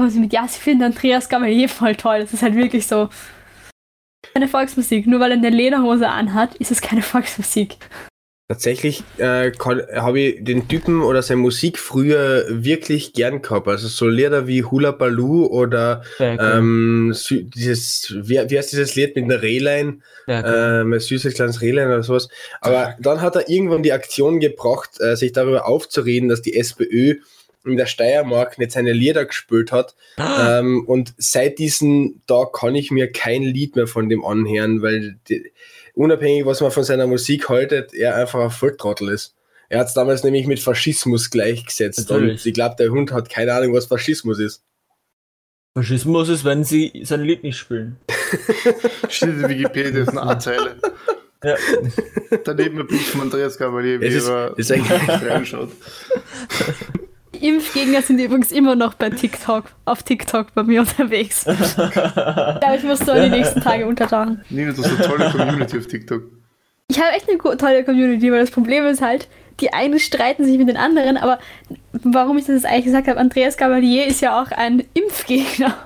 Und 0.00 0.10
sie 0.10 0.20
mit, 0.20 0.32
ja, 0.32 0.46
sie 0.46 0.60
finden 0.60 0.84
Andreas 0.84 1.28
Gabalier 1.28 1.68
voll 1.68 1.96
toll. 1.96 2.20
Das 2.20 2.32
ist 2.32 2.42
halt 2.42 2.54
wirklich 2.54 2.86
so. 2.86 3.08
Keine 4.34 4.46
Volksmusik. 4.46 5.06
Nur 5.06 5.18
weil 5.20 5.32
er 5.32 5.38
eine 5.38 5.50
Lederhose 5.50 6.08
anhat, 6.08 6.54
ist 6.56 6.70
es 6.70 6.80
keine 6.80 7.02
Volksmusik. 7.02 7.76
Tatsächlich 8.50 9.04
äh, 9.18 9.52
habe 9.52 10.20
ich 10.20 10.42
den 10.42 10.68
Typen 10.68 11.02
oder 11.02 11.20
seine 11.20 11.42
Musik 11.42 11.78
früher 11.78 12.46
wirklich 12.48 13.12
gern 13.12 13.42
gehabt. 13.42 13.68
Also 13.68 13.88
so 13.88 14.08
Lieder 14.08 14.46
wie 14.46 14.64
Hula 14.64 14.90
Baloo 14.90 15.44
oder 15.44 16.02
cool. 16.18 16.38
ähm, 16.40 17.14
dieses, 17.28 18.14
wie, 18.16 18.40
wie 18.48 18.56
heißt 18.56 18.72
dieses 18.72 18.94
Lied 18.94 19.16
mit 19.16 19.30
der 19.30 19.42
Rehlein? 19.42 20.02
Sehr 20.24 20.44
cool. 20.46 20.92
ähm, 20.94 20.98
süßes 20.98 21.34
kleines 21.34 21.60
Rehlein 21.60 21.88
oder 21.88 22.02
sowas. 22.02 22.30
Aber 22.62 22.96
dann 22.98 23.20
hat 23.20 23.36
er 23.36 23.50
irgendwann 23.50 23.82
die 23.82 23.92
Aktion 23.92 24.40
gebracht, 24.40 24.98
äh, 24.98 25.14
sich 25.14 25.32
darüber 25.32 25.68
aufzureden, 25.68 26.30
dass 26.30 26.40
die 26.40 26.56
SPÖ 26.56 27.16
in 27.66 27.76
der 27.76 27.84
Steiermark 27.84 28.58
nicht 28.58 28.72
seine 28.72 28.94
Lieder 28.94 29.26
gespielt 29.26 29.72
hat. 29.72 29.94
ähm, 30.18 30.84
und 30.86 31.12
seit 31.18 31.58
diesem 31.58 32.22
Tag 32.26 32.54
kann 32.54 32.74
ich 32.74 32.90
mir 32.90 33.12
kein 33.12 33.42
Lied 33.42 33.76
mehr 33.76 33.86
von 33.86 34.08
dem 34.08 34.24
anhören, 34.24 34.80
weil 34.80 35.18
die, 35.28 35.50
unabhängig, 35.98 36.46
was 36.46 36.60
man 36.60 36.70
von 36.70 36.84
seiner 36.84 37.06
Musik 37.06 37.48
haltet, 37.48 37.92
er 37.92 38.14
einfach 38.16 38.40
ein 38.40 38.50
Volltrottel 38.50 39.08
ist. 39.10 39.34
Er 39.68 39.80
hat 39.80 39.88
es 39.88 39.94
damals 39.94 40.24
nämlich 40.24 40.46
mit 40.46 40.60
Faschismus 40.60 41.28
gleichgesetzt. 41.30 42.08
Natürlich. 42.08 42.40
Und 42.40 42.46
ich 42.46 42.54
glaube, 42.54 42.76
der 42.78 42.90
Hund 42.90 43.12
hat 43.12 43.28
keine 43.28 43.52
Ahnung, 43.52 43.74
was 43.74 43.86
Faschismus 43.86 44.38
ist. 44.38 44.62
Faschismus 45.76 46.28
ist, 46.30 46.44
wenn 46.44 46.64
sie 46.64 47.02
sein 47.04 47.22
Lied 47.22 47.42
nicht 47.42 47.58
spielen. 47.58 47.96
Steht 49.08 49.28
in 49.28 49.48
Wikipedia, 49.48 50.02
ist 50.02 50.08
eine 50.08 50.22
A-Zeile. 50.22 50.76
Ja. 51.44 51.56
Daneben 52.44 52.80
ein 52.80 52.86
Bild 52.86 53.00
von 53.02 53.20
Andreas 53.22 53.58
Gabalier, 53.58 54.00
wie 54.00 54.06
Es 54.06 54.14
ist- 54.14 54.70
er 54.70 55.30
reinschaut. 55.30 55.70
Die 57.38 57.48
Impfgegner 57.48 58.02
sind 58.02 58.18
übrigens 58.18 58.50
immer 58.50 58.74
noch 58.74 58.94
bei 58.94 59.10
TikTok, 59.10 59.64
auf 59.84 60.02
TikTok 60.02 60.54
bei 60.54 60.62
mir 60.62 60.80
unterwegs. 60.80 61.46
Aber 61.46 62.74
ich 62.76 62.82
muss 62.82 63.00
so 63.00 63.14
die 63.14 63.28
nächsten 63.28 63.60
Tage 63.60 63.86
untertauchen. 63.86 64.42
Nina, 64.50 64.72
du 64.72 64.82
hast 64.82 64.90
eine 64.90 65.06
tolle 65.06 65.30
Community 65.30 65.78
auf 65.78 65.86
TikTok. 65.86 66.22
Ich 66.90 66.98
habe 66.98 67.10
echt 67.12 67.28
eine 67.28 67.38
tolle 67.56 67.84
Community, 67.84 68.32
weil 68.32 68.40
das 68.40 68.50
Problem 68.50 68.86
ist 68.86 69.02
halt, 69.02 69.28
die 69.60 69.72
einen 69.72 69.98
streiten 69.98 70.44
sich 70.44 70.58
mit 70.58 70.68
den 70.68 70.76
anderen, 70.76 71.16
aber 71.16 71.38
warum 71.92 72.38
ich 72.38 72.46
das 72.46 72.62
jetzt 72.62 72.66
eigentlich 72.66 72.86
gesagt 72.86 73.08
habe, 73.08 73.18
Andreas 73.18 73.56
Gabalier 73.56 74.06
ist 74.06 74.20
ja 74.20 74.40
auch 74.40 74.50
ein 74.50 74.84
Impfgegner. 74.94 75.76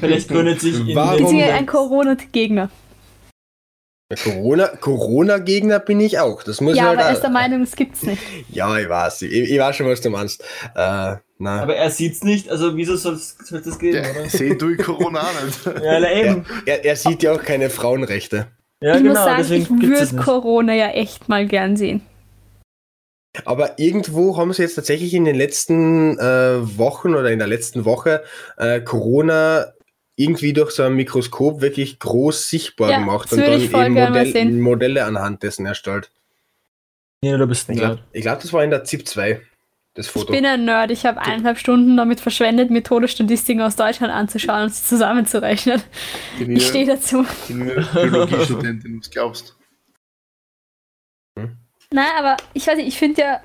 Vielleicht 0.00 0.28
gründet 0.28 0.60
sich 0.60 0.74
in 0.88 0.94
Warum? 0.94 1.38
ein 1.38 1.66
Corona-Gegner. 1.66 2.70
Der 4.10 4.18
Corona- 4.18 4.68
Corona-Gegner 4.80 5.78
bin 5.80 5.98
ich 6.00 6.18
auch. 6.18 6.42
Das 6.42 6.60
muss 6.60 6.76
Ja, 6.76 6.84
ich 6.84 6.88
aber 6.90 6.98
er 7.00 7.04
halt 7.06 7.14
ist 7.16 7.22
der 7.22 7.30
Meinung, 7.30 7.62
es 7.62 7.74
gibt's 7.74 8.02
nicht. 8.02 8.22
Ja, 8.50 8.78
ich 8.78 8.88
weiß. 8.88 9.22
Ich, 9.22 9.50
ich 9.50 9.58
weiß 9.58 9.76
schon, 9.76 9.86
was 9.86 10.00
du 10.02 10.10
meinst. 10.10 10.42
Äh, 10.74 11.16
na. 11.38 11.62
Aber 11.62 11.74
er 11.74 11.90
sieht's 11.90 12.22
nicht, 12.22 12.50
also 12.50 12.76
wieso 12.76 12.96
soll 12.96 13.14
es 13.14 13.36
das 13.50 13.78
gehen, 13.78 13.98
oder? 14.04 14.28
seh 14.28 14.54
du 14.56 14.76
Corona 14.82 15.22
auch 15.22 15.44
nicht. 15.44 15.64
Ja, 15.64 16.00
na 16.00 16.06
er, 16.06 16.26
eben. 16.26 16.46
er, 16.66 16.84
er 16.84 16.96
sieht 16.96 17.22
ja 17.22 17.32
auch 17.32 17.42
keine 17.42 17.70
Frauenrechte. 17.70 18.46
Ja, 18.80 18.96
ich 18.96 18.98
genau, 19.02 19.14
muss 19.14 19.24
sagen, 19.24 19.40
ich 19.42 19.48
deswegen 19.68 19.92
es 19.94 20.12
würde. 20.12 20.24
Corona 20.24 20.74
ja 20.74 20.88
echt 20.90 21.28
mal 21.30 21.46
gern 21.46 21.76
sehen. 21.76 22.02
Aber 23.46 23.78
irgendwo 23.80 24.36
haben 24.36 24.52
sie 24.52 24.62
jetzt 24.62 24.76
tatsächlich 24.76 25.12
in 25.14 25.24
den 25.24 25.34
letzten 25.34 26.16
äh, 26.18 26.78
Wochen 26.78 27.14
oder 27.16 27.30
in 27.32 27.38
der 27.40 27.48
letzten 27.48 27.84
Woche 27.84 28.22
äh, 28.58 28.80
Corona 28.80 29.72
irgendwie 30.16 30.52
durch 30.52 30.70
so 30.72 30.82
ein 30.84 30.94
Mikroskop 30.94 31.60
wirklich 31.60 31.98
groß 31.98 32.48
sichtbar 32.48 32.90
Ja, 32.90 32.98
gemacht 32.98 33.32
und 33.32 33.38
dann 33.40 33.60
ich 33.60 33.72
eben 33.72 33.94
Modell. 33.94 34.52
Modelle 34.60 35.04
anhand 35.04 35.42
dessen 35.42 35.66
erstellt. 35.66 36.10
Ja, 37.22 37.36
du 37.36 37.46
bist 37.46 37.68
ein 37.68 37.74
Ich 37.74 37.80
glaube, 37.80 38.02
glaub, 38.12 38.40
das 38.40 38.52
war 38.52 38.62
in 38.62 38.70
der 38.70 38.84
ZIP 38.84 39.08
2, 39.08 39.40
das 39.94 40.06
Ich 40.06 40.12
Foto. 40.12 40.32
bin 40.32 40.44
ein 40.46 40.64
Nerd. 40.64 40.90
Ich 40.90 41.04
habe 41.06 41.20
eineinhalb 41.20 41.58
Stunden 41.58 41.96
damit 41.96 42.20
verschwendet, 42.20 42.70
mir 42.70 42.82
Todesstatistiken 42.82 43.62
aus 43.62 43.76
Deutschland 43.76 44.12
anzuschauen 44.12 44.64
und 44.64 44.74
sie 44.74 44.84
zusammenzurechnen. 44.84 45.82
Die 46.38 46.52
Ich 46.52 46.66
stehe 46.68 46.86
dazu. 46.86 47.24
Biologiestudentin, 47.48 49.00
was 49.00 49.10
glaubst 49.10 49.56
Nein, 51.90 52.10
aber 52.18 52.36
ich 52.54 52.66
weiß 52.66 52.76
nicht, 52.76 52.88
ich 52.88 52.98
finde 52.98 53.20
ja. 53.22 53.40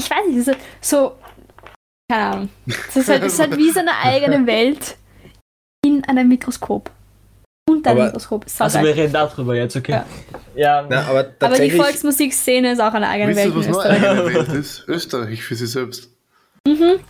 Ich 0.00 0.10
weiß 0.10 0.26
nicht, 0.28 0.58
so. 0.80 1.16
Keine 2.10 2.22
Ahnung. 2.24 2.48
Es 2.88 2.96
ist, 2.96 3.08
halt, 3.08 3.22
es 3.24 3.32
ist 3.34 3.38
halt 3.40 3.56
wie 3.56 3.70
so 3.70 3.80
eine 3.80 3.96
eigene 4.02 4.46
Welt 4.46 4.96
in 5.84 6.04
einem 6.04 6.28
Mikroskop. 6.28 6.90
Unter 7.68 7.90
einem 7.90 7.98
Aber- 8.00 8.06
Mikroskop. 8.06 8.46
Ist 8.46 8.60
Also 8.62 8.80
wir 8.80 8.94
reden 8.94 9.12
darüber 9.12 9.56
jetzt, 9.56 9.74
okay? 9.76 9.92
Ja. 9.92 10.06
Ja, 10.54 10.86
Na, 10.88 11.02
aber 11.08 11.32
aber 11.40 11.58
die 11.58 11.70
Volksmusikszene 11.72 12.72
ist 12.72 12.80
auch 12.80 12.94
eine 12.94 13.08
eigene 13.08 13.30
Wisst 13.30 13.40
Welt 13.40 13.54
ihr, 13.54 13.56
was 13.58 13.66
in 13.66 13.72
noch 13.72 13.78
Österreich. 13.84 14.08
eine 14.08 14.34
Welt 14.34 14.48
ist? 14.52 14.84
Österreich 14.88 15.42
für 15.42 15.54
sich 15.56 15.70
selbst. 15.70 16.08
Mhm. 16.66 17.00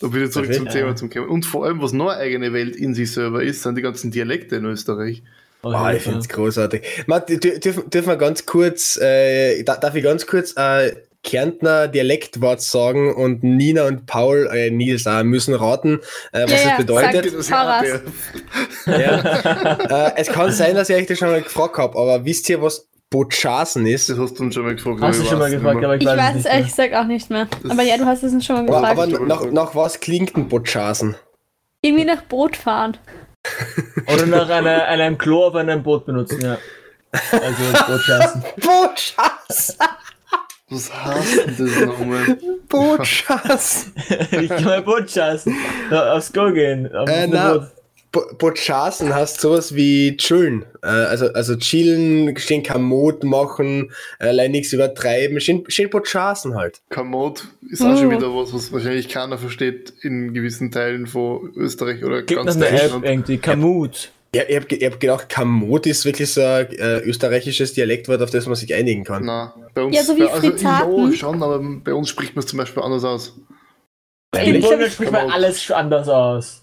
Da 0.00 0.12
wieder 0.12 0.30
zurück 0.30 0.52
zum. 0.52 0.68
Thema 0.68 0.94
zum 0.96 1.08
Thema. 1.10 1.28
Und 1.28 1.46
vor 1.46 1.64
allem, 1.64 1.80
was 1.80 1.92
noch 1.92 2.08
eine 2.08 2.20
eigene 2.20 2.52
Welt 2.52 2.76
in 2.76 2.94
sich 2.94 3.12
selber 3.12 3.42
ist, 3.42 3.62
sind 3.62 3.76
die 3.78 3.82
ganzen 3.82 4.10
Dialekte 4.10 4.56
in 4.56 4.64
Österreich. 4.66 5.22
Ah, 5.62 5.86
jeden 5.86 5.96
ich 5.96 6.02
finde 6.02 6.18
es 6.18 6.28
großartig. 6.28 6.82
Matt, 7.06 7.30
dür- 7.30 7.58
dürfen, 7.58 7.88
dürfen 7.88 8.08
wir 8.08 8.16
ganz 8.16 8.44
kurz, 8.44 8.96
äh, 8.98 9.62
da- 9.62 9.76
darf 9.78 9.94
ich 9.94 10.04
ganz 10.04 10.26
kurz 10.26 10.52
äh, 10.56 10.94
Kärntner 11.26 11.88
Dialektwort 11.88 12.62
sagen 12.62 13.12
und 13.14 13.42
Nina 13.42 13.84
und 13.86 14.06
Paul, 14.06 14.48
äh, 14.54 14.70
Nils 14.70 15.06
auch, 15.06 15.22
müssen 15.24 15.54
raten, 15.54 16.00
äh, 16.32 16.44
was 16.44 16.62
Ja, 16.64 16.68
das 16.70 16.76
bedeutet. 16.78 17.44
sag. 17.44 17.58
Fahrrad. 17.58 17.84
Ja. 18.86 20.06
äh, 20.08 20.12
es 20.16 20.28
kann 20.28 20.52
sein, 20.52 20.74
dass 20.76 20.88
ich 20.88 20.96
euch 20.96 21.06
das 21.06 21.18
schon 21.18 21.28
mal 21.28 21.42
gefragt 21.42 21.76
habe, 21.78 21.98
aber 21.98 22.24
wisst 22.24 22.48
ihr, 22.48 22.62
was 22.62 22.88
Botschasen 23.10 23.86
ist? 23.86 24.08
Das 24.08 24.18
hast 24.18 24.38
du 24.38 24.44
uns 24.44 24.54
schon 24.54 24.64
mal 24.64 24.74
gefragt. 24.74 25.00
Hast 25.00 25.18
du 25.18 25.22
aber 25.22 25.30
schon 25.30 25.38
mal 25.38 25.48
ich 25.48 25.54
weiß 25.54 25.60
gefragt, 25.62 25.84
aber 25.84 25.94
ich, 25.96 26.02
Ich 26.02 26.08
weiß, 26.08 26.36
es 26.36 26.44
ehrlich 26.44 26.68
gesagt 26.68 26.94
auch 26.94 27.04
nicht 27.04 27.30
mehr. 27.30 27.48
Aber 27.68 27.82
ja, 27.82 27.96
du 27.98 28.04
hast 28.06 28.22
es 28.22 28.32
uns 28.32 28.44
schon 28.46 28.56
mal 28.64 28.74
Aber, 28.74 28.88
gefragt. 28.94 29.14
aber 29.14 29.26
nach, 29.26 29.50
nach 29.50 29.74
was 29.74 30.00
klingt 30.00 30.36
ein 30.36 30.48
Botschasen? 30.48 31.16
Irgendwie 31.82 32.04
nach 32.04 32.22
Boot 32.22 32.56
fahren. 32.56 32.96
Oder 34.12 34.26
nach 34.26 34.48
einer, 34.48 34.84
einem 34.86 35.18
Klo 35.18 35.44
auf 35.46 35.54
einem 35.54 35.82
Boot 35.82 36.06
benutzen, 36.06 36.40
ja. 36.40 36.58
Also 37.30 37.92
Bootschaften. 37.92 38.42
Botschasen! 38.60 39.76
Was 40.68 40.92
heißt 40.92 41.46
denn 41.46 41.56
das 41.58 41.80
nochmal? 41.86 42.38
Botschasen! 42.68 43.92
ich 44.32 44.48
kann 44.48 44.64
mal 44.64 44.82
Bootschaften. 44.82 45.54
Aufs 45.92 46.32
Go 46.32 46.52
gehen. 46.52 46.92
Auf 46.92 47.08
Äh, 47.08 47.28
na. 47.28 47.70
Bo 48.12 48.22
Botschasen 48.38 49.14
heißt 49.14 49.40
sowas 49.40 49.74
wie 49.74 50.16
chillen. 50.16 50.64
Äh, 50.82 50.86
also, 50.86 51.26
also 51.34 51.54
chillen, 51.56 52.36
schön 52.38 52.62
Kamot 52.62 53.24
machen, 53.24 53.92
äh, 54.18 54.28
allein 54.28 54.52
nichts 54.52 54.72
übertreiben, 54.72 55.40
schön, 55.40 55.64
schön 55.68 55.90
Botschasen 55.90 56.54
halt. 56.56 56.80
Komoot 56.88 57.46
ist 57.70 57.82
auch 57.82 57.96
schon 57.96 58.10
wieder 58.10 58.34
was, 58.34 58.54
was 58.54 58.72
wahrscheinlich 58.72 59.08
keiner 59.08 59.38
versteht 59.38 59.92
in 60.02 60.32
gewissen 60.34 60.70
Teilen 60.70 61.06
von 61.06 61.52
Österreich 61.56 62.02
oder 62.04 62.22
Gibt 62.22 62.42
ganz 62.44 62.56
noch 62.56 62.66
eine 62.66 62.76
App 62.76 62.82
Deutschland. 62.82 63.04
irgendwie, 63.04 63.38
Kamut. 63.38 64.10
Ja, 64.36 64.42
ich 64.48 64.56
habe 64.56 64.66
hab 64.86 65.00
gedacht, 65.00 65.28
Kamot 65.28 65.86
ist 65.86 66.04
wirklich 66.04 66.30
so 66.32 66.42
ein 66.42 66.66
äh, 66.72 66.98
österreichisches 67.00 67.72
Dialektwort, 67.72 68.20
auf 68.22 68.30
das 68.30 68.46
man 68.46 68.54
sich 68.54 68.74
einigen 68.74 69.02
kann. 69.04 69.24
Nein, 69.24 69.50
bei 69.74 69.82
uns, 69.82 69.96
Ja, 69.96 70.02
so 70.02 70.14
wie 70.16 70.20
bei, 70.24 70.30
also. 70.32 70.52
Ja, 71.08 71.12
schon, 71.12 71.42
aber 71.42 71.58
bei 71.82 71.94
uns 71.94 72.08
spricht 72.10 72.34
man 72.36 72.44
es 72.44 72.50
zum 72.50 72.58
Beispiel 72.58 72.82
anders 72.82 73.04
aus. 73.04 73.34
Polen 74.32 74.62
hab- 74.62 74.90
spricht 74.90 75.12
man 75.12 75.30
alles 75.30 75.70
anders 75.70 76.08
aus. 76.08 76.60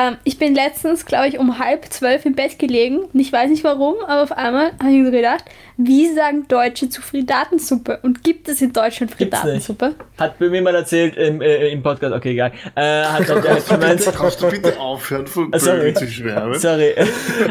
Ähm, 0.00 0.16
ich 0.24 0.38
bin 0.38 0.54
letztens, 0.54 1.04
glaube 1.04 1.28
ich, 1.28 1.38
um 1.38 1.58
halb 1.58 1.84
zwölf 1.92 2.24
im 2.24 2.34
Bett 2.34 2.58
gelegen 2.58 3.00
und 3.00 3.20
ich 3.20 3.30
weiß 3.30 3.50
nicht 3.50 3.62
warum, 3.62 3.96
aber 4.06 4.22
auf 4.22 4.32
einmal 4.32 4.68
habe 4.80 4.88
ich 4.90 4.96
mir 5.00 5.04
so 5.04 5.10
gedacht, 5.12 5.44
wie 5.76 6.08
sagen 6.14 6.48
Deutsche 6.48 6.88
zu 6.88 7.02
Frittatensuppe? 7.02 7.98
Und 8.02 8.24
gibt 8.24 8.48
es 8.48 8.62
in 8.62 8.72
Deutschland 8.72 9.18
Gibt's 9.18 9.38
Frittatensuppe? 9.38 9.94
Hat 10.16 10.40
mir 10.40 10.62
mal 10.62 10.74
erzählt 10.74 11.18
im, 11.18 11.42
äh, 11.42 11.68
im 11.68 11.82
Podcast, 11.82 12.14
okay, 12.14 12.30
egal. 12.30 12.52
Äh, 12.74 13.02
hat, 13.04 13.28
hat, 13.28 13.46
hat 13.46 13.68
gemeint, 13.68 14.02
Kannst 14.16 14.40
du 14.42 14.48
bitte 14.48 14.80
aufhören, 14.80 15.26
von 15.26 15.52
sorry. 15.58 15.80
Bögen 15.80 15.96
zu 15.96 16.06
schwärmen? 16.06 16.58
sorry. 16.58 16.94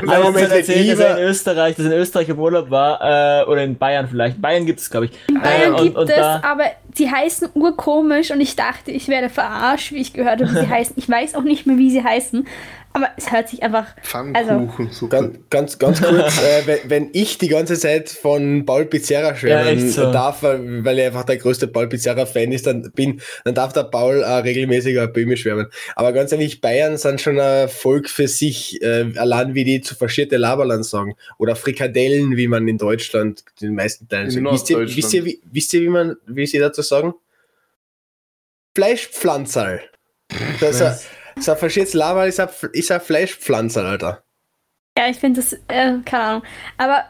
Moment, 0.01 0.09
Also 0.11 0.27
hat 0.39 0.51
erzählt, 0.51 0.61
dass 0.67 0.69
er 0.69 0.81
lieber- 1.09 1.17
in 1.21 1.27
Österreich, 1.27 1.75
dass 1.75 1.85
in 1.85 1.91
Österreich 1.91 2.29
im 2.29 2.39
Urlaub 2.39 2.71
war, 2.71 3.41
äh, 3.43 3.45
oder 3.45 3.63
in 3.63 3.77
Bayern 3.77 4.07
vielleicht. 4.09 4.37
In 4.37 4.41
Bayern 4.41 4.65
gibt 4.65 4.79
es, 4.79 4.89
glaube 4.89 5.05
ich. 5.05 5.11
In 5.29 5.39
Bayern 5.39 5.73
äh, 5.73 5.75
und, 5.77 5.83
gibt 5.83 5.95
und 5.97 6.09
es, 6.09 6.15
da, 6.15 6.41
aber 6.43 6.63
die 6.97 7.09
heißen 7.09 7.49
urkomisch 7.53 8.31
und 8.31 8.41
ich 8.41 8.55
dachte, 8.55 8.91
ich 8.91 9.07
werde 9.07 9.29
verarscht, 9.29 9.91
wie 9.91 10.01
ich 10.01 10.13
gehört 10.13 10.41
habe, 10.41 10.51
wie 10.51 10.59
sie 10.59 10.69
heißen. 10.69 10.95
Ich 10.97 11.09
weiß 11.09 11.35
auch 11.35 11.43
nicht 11.43 11.65
mehr, 11.65 11.77
wie 11.77 11.91
sie 11.91 12.03
heißen, 12.03 12.47
aber 12.93 13.09
es 13.17 13.31
hört 13.31 13.49
sich 13.49 13.63
einfach. 13.63 13.87
Pfannkuchen, 14.01 14.89
super. 14.91 15.21
Ganz, 15.21 15.39
ganz, 15.49 15.79
ganz 15.79 16.01
kurz, 16.01 16.41
äh, 16.43 16.67
wenn, 16.67 16.79
wenn 16.89 17.09
ich 17.13 17.37
die 17.37 17.47
ganze 17.47 17.77
Zeit 17.77 18.09
von 18.09 18.65
Paul 18.65 18.85
Pizzerra 18.85 19.35
schwärmen 19.35 19.79
Ja, 19.79 19.87
so. 19.87 20.11
darf, 20.11 20.43
weil 20.43 20.83
weil 20.83 20.99
ich 20.99 21.05
einfach 21.05 21.23
der 21.23 21.37
größte 21.37 21.67
Paul 21.67 21.87
Pizzerra-Fan 21.87 22.51
ist, 22.51 22.67
dann 22.67 22.91
bin, 22.93 23.21
dann 23.45 23.55
darf 23.55 23.73
der 23.73 23.83
Paul 23.83 24.21
äh, 24.21 24.29
regelmäßig 24.29 24.99
auf 24.99 25.13
Böhme 25.13 25.37
schwärmen. 25.37 25.67
Aber 25.95 26.13
ganz 26.13 26.31
ehrlich, 26.31 26.61
Bayern 26.61 26.97
sind 26.97 27.21
schon 27.21 27.39
ein 27.39 27.69
Volk 27.69 28.09
für 28.09 28.27
sich, 28.27 28.81
äh, 28.81 29.11
allein 29.15 29.55
wie 29.55 29.63
die 29.63 29.81
zu 29.81 29.95
faschierte 29.95 30.37
Laberland 30.37 30.85
sagen. 30.85 31.15
Oder 31.37 31.55
Frikadellen, 31.55 32.37
wie 32.37 32.47
man 32.47 32.67
in 32.67 32.77
Deutschland 32.77 33.43
den 33.61 33.75
meisten 33.75 34.07
Teilen 34.07 34.29
sagt. 34.29 34.45
Wisst 34.51 34.69
ihr, 34.69 34.79
wisst 34.79 35.13
ihr, 35.13 35.25
wie, 35.25 35.41
wisst 35.51 35.73
ihr, 35.73 35.81
wie 35.81 35.89
man, 35.89 36.15
wie 36.25 36.45
sie 36.45 36.59
dazu 36.59 36.81
sagen? 36.81 37.13
Fleischpflanzerl. 38.75 39.81
Das 40.59 41.05
ein 41.49 41.57
verschiertes 41.57 41.93
Laberl, 41.93 42.27
ist 42.29 42.39
ein, 42.39 42.49
ist 42.73 42.91
ein 42.91 43.01
Fleischpflanzerl, 43.01 43.85
Alter. 43.85 44.21
Ja, 44.97 45.07
ich 45.09 45.17
finde 45.17 45.41
das, 45.41 45.53
äh, 45.67 45.97
keine 46.05 46.23
Ahnung. 46.23 46.43
Aber 46.77 47.05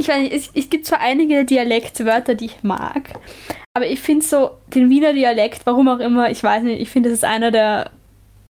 ich 0.00 0.08
weiß 0.08 0.18
nicht, 0.20 0.32
es, 0.32 0.50
es 0.54 0.70
gibt 0.70 0.86
zwar 0.86 1.00
einige 1.00 1.44
Dialektwörter, 1.44 2.34
die 2.34 2.46
ich 2.46 2.62
mag, 2.62 3.10
aber 3.76 3.86
ich 3.86 4.00
finde 4.00 4.24
so 4.24 4.50
den 4.74 4.88
Wiener 4.90 5.12
Dialekt, 5.12 5.62
warum 5.64 5.88
auch 5.88 5.98
immer, 6.00 6.30
ich 6.30 6.42
weiß 6.42 6.62
nicht, 6.62 6.80
ich 6.80 6.88
finde, 6.90 7.10
das 7.10 7.18
ist 7.18 7.24
einer 7.24 7.50
der 7.50 7.90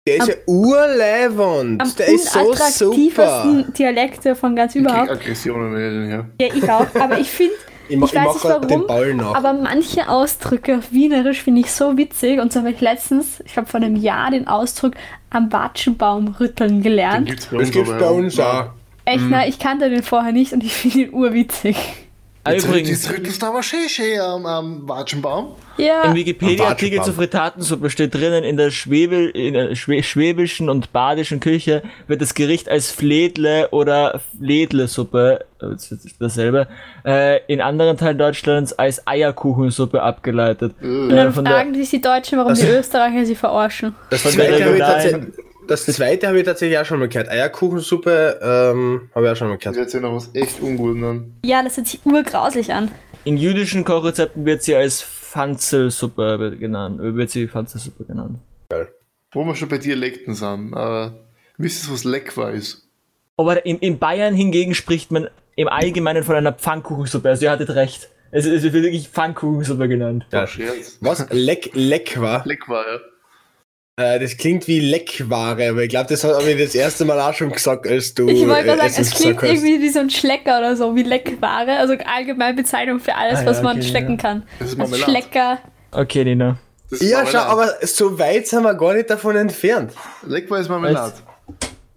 Der 0.06 0.16
ist 0.16 0.22
Am- 0.22 0.28
ja 0.28 0.34
urleibend. 0.46 1.82
am 1.82 1.94
Der 1.96 2.08
ist 2.08 2.32
so 2.32 2.54
super. 2.54 3.64
Dialekte 3.76 4.34
von 4.36 4.54
ganz 4.56 4.74
Ich 4.74 4.82
krieg 4.82 4.90
überhaupt. 4.90 5.10
Aggressionen, 5.10 5.74
wenn 5.74 5.82
ich 5.82 5.90
den 5.90 6.08
her. 6.08 6.30
Ja, 6.40 6.54
ich 6.54 6.70
auch. 6.70 7.00
Aber 7.00 7.18
ich 7.18 7.30
finde, 7.30 7.54
Ich, 7.90 7.96
mach, 7.98 8.06
Ich 8.08 8.14
ich, 8.14 8.18
weiß 8.20 8.26
mach 8.26 8.34
nicht 8.34 8.42
grad 8.42 8.62
den 8.64 8.70
warum, 8.70 8.86
Ball 8.86 9.14
nach. 9.14 9.34
aber 9.34 9.52
manche 9.52 10.08
Ausdrücke 10.08 10.78
auf 10.78 10.92
Wienerisch 10.92 11.42
finde 11.42 11.60
ich 11.60 11.70
so 11.72 11.96
witzig. 11.96 12.40
Und 12.40 12.52
so 12.52 12.60
habe 12.60 12.70
ich 12.70 12.80
letztens, 12.80 13.42
ich 13.44 13.56
habe 13.56 13.66
vor 13.66 13.80
einem 13.80 13.96
Jahr 13.96 14.30
den 14.30 14.46
Ausdruck 14.48 14.94
am 15.30 15.52
Watschenbaum 15.52 16.28
rütteln 16.40 16.74
Den 16.76 16.82
gelernt. 16.82 17.26
gibt's 17.28 17.46
bei 17.46 17.58
das 17.58 17.66
uns 17.68 17.74
gibt's 17.74 17.90
aber 17.90 17.98
bei 17.98 18.04
ja. 18.06 18.10
uns 18.12 18.40
auch. 18.40 18.64
Echt, 19.04 19.24
Mhm. 19.24 19.30
ne? 19.30 19.48
Ich 19.48 19.58
kannte 19.58 19.90
den 19.90 20.02
vorher 20.02 20.32
nicht 20.32 20.52
und 20.52 20.62
ich 20.62 20.72
finde 20.72 20.98
ihn 21.00 21.14
urwitzig. 21.14 21.76
Übrigens, 22.56 23.10
rüttelst 23.10 23.42
du 23.42 23.46
aber 23.46 23.62
schön 23.62 23.88
am, 24.20 24.46
am 24.46 24.88
Watschenbaum. 24.88 25.54
Ja, 25.76 26.02
im 26.04 26.14
Wikipedia-Artikel 26.14 27.02
zur 27.02 27.14
Fritatensuppe 27.14 27.88
steht 27.90 28.14
drinnen, 28.14 28.44
in 28.44 28.56
der, 28.58 28.70
Schwebel, 28.70 29.30
in 29.30 29.54
der 29.54 29.74
schwäbischen 29.74 30.68
und 30.68 30.92
badischen 30.92 31.40
Küche 31.40 31.82
wird 32.06 32.20
das 32.20 32.34
Gericht 32.34 32.68
als 32.68 32.90
Fledle 32.90 33.68
oder 33.70 34.20
Fledle-Suppe, 34.38 35.46
äh, 35.62 35.66
dasselbe, 36.18 36.66
äh, 37.06 37.40
in 37.46 37.60
anderen 37.60 37.96
Teilen 37.96 38.18
Deutschlands 38.18 38.72
als 38.78 39.06
Eierkuchensuppe 39.06 40.02
abgeleitet. 40.02 40.74
und 40.82 41.10
Äh, 41.10 41.16
dann 41.16 41.32
von 41.32 41.44
der- 41.44 41.54
fragen 41.54 41.74
sich 41.74 41.90
die 41.90 42.00
Deutschen, 42.00 42.38
warum 42.38 42.54
die 42.54 42.66
Österreicher 42.66 43.24
sie 43.24 43.34
verarschen. 43.36 43.94
Das 44.10 44.22
Von 44.22 44.36
der 44.36 44.48
zweite, 44.58 45.32
das 45.70 45.86
zweite 45.86 46.26
habe 46.26 46.38
ich 46.40 46.44
tatsächlich 46.44 46.78
auch 46.78 46.84
schon 46.84 46.98
mal 46.98 47.08
gehört. 47.08 47.28
Eierkuchensuppe 47.28 48.40
ähm, 48.42 49.10
habe 49.14 49.26
ich 49.26 49.32
auch 49.32 49.36
schon 49.36 49.48
mal 49.48 49.54
Das 49.54 49.60
gehört. 49.62 49.76
hört 49.76 49.90
sich 49.90 50.00
noch 50.00 50.14
was 50.14 50.30
echt 50.34 50.60
Unguten 50.60 51.04
an. 51.04 51.34
Ja, 51.44 51.62
das 51.62 51.76
hört 51.76 51.86
sich 51.86 52.00
urgrauslich 52.04 52.72
an. 52.72 52.90
In 53.24 53.36
jüdischen 53.36 53.84
Kochrezepten 53.84 54.44
wird 54.44 54.62
sie 54.62 54.74
als 54.74 55.00
Fanzelsuppe 55.02 56.56
genannt, 56.58 56.98
wird 57.00 57.30
sie 57.30 57.46
Fanzelsuppe 57.46 58.04
genannt. 58.04 58.38
Wo 59.32 59.44
wir 59.44 59.54
schon 59.54 59.68
bei 59.68 59.78
Dialekten 59.78 60.34
sind. 60.34 60.72
Äh, 60.72 61.10
wisst 61.56 61.86
ihr, 61.86 61.92
was 61.92 62.04
Leckwa 62.04 62.50
ist? 62.50 62.88
Aber 63.36 63.64
in, 63.64 63.78
in 63.78 63.98
Bayern 63.98 64.34
hingegen 64.34 64.74
spricht 64.74 65.10
man 65.12 65.28
im 65.56 65.68
Allgemeinen 65.68 66.24
von 66.24 66.34
einer 66.34 66.52
Pfannkuchensuppe, 66.52 67.28
also 67.28 67.44
ihr 67.44 67.50
hattet 67.50 67.70
recht. 67.70 68.10
Es, 68.32 68.44
es 68.46 68.62
wird 68.62 68.72
wirklich 68.74 69.08
Pfannkuchensuppe 69.08 69.88
genannt. 69.88 70.26
Ja. 70.32 70.46
Scherz. 70.46 70.98
Was? 71.00 71.26
Leck, 71.30 71.70
Leckwa? 71.74 72.42
Leckwa, 72.44 72.82
ja. 72.82 72.98
Äh, 74.00 74.18
das 74.18 74.36
klingt 74.36 74.66
wie 74.66 74.80
Leckware, 74.80 75.68
aber 75.70 75.82
ich 75.82 75.90
glaube, 75.90 76.08
das 76.08 76.24
habe 76.24 76.50
ich 76.50 76.62
das 76.64 76.74
erste 76.74 77.04
Mal 77.04 77.20
auch 77.20 77.34
schon 77.34 77.50
gesagt, 77.52 77.86
als 77.86 78.14
du 78.14 78.28
Ich 78.28 78.46
wollte 78.46 78.60
äh, 78.60 78.64
gerade 78.64 78.88
sagen, 78.88 78.94
es 79.02 79.10
klingt 79.10 79.42
irgendwie 79.42 79.80
wie 79.82 79.90
so 79.90 79.98
ein 79.98 80.08
Schlecker 80.08 80.58
oder 80.58 80.74
so, 80.74 80.96
wie 80.96 81.02
Leckware. 81.02 81.76
Also 81.78 81.94
allgemein 82.06 82.56
Bezeichnung 82.56 82.98
für 82.98 83.14
alles, 83.14 83.40
Ah, 83.40 83.46
was 83.46 83.58
ja, 83.58 83.62
man 83.62 83.76
okay, 83.76 83.86
schlecken 83.88 84.12
ja. 84.12 84.16
kann. 84.16 84.42
Das 84.58 84.68
ist 84.68 84.80
Also 84.80 84.90
Marmelade. 84.96 85.10
Schlecker. 85.10 85.58
Okay, 85.92 86.24
Nina. 86.24 86.58
Das 86.88 87.00
ist 87.02 87.10
Ja, 87.10 87.26
schau, 87.26 87.40
aber 87.40 87.74
so 87.82 88.18
weit 88.18 88.46
sind 88.46 88.62
wir 88.62 88.74
gar 88.74 88.94
nicht 88.94 89.10
davon 89.10 89.36
entfernt. 89.36 89.92
Leckwa 90.26 90.58
ist 90.58 90.68
Marmelade. 90.70 91.14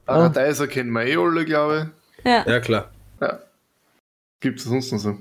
Paradeiser 0.05 0.67
kennen 0.67 0.91
wir 0.91 1.05
eh 1.05 1.15
alle, 1.15 1.45
glaube 1.45 1.91
Ja. 2.25 2.43
Ja, 2.45 2.59
klar. 2.59 2.91
ich. 3.21 3.27
Ja. 3.27 3.39
Gibt 4.41 4.59
es 4.59 4.65
sonst 4.65 4.91
noch 4.91 4.99
so? 4.99 5.17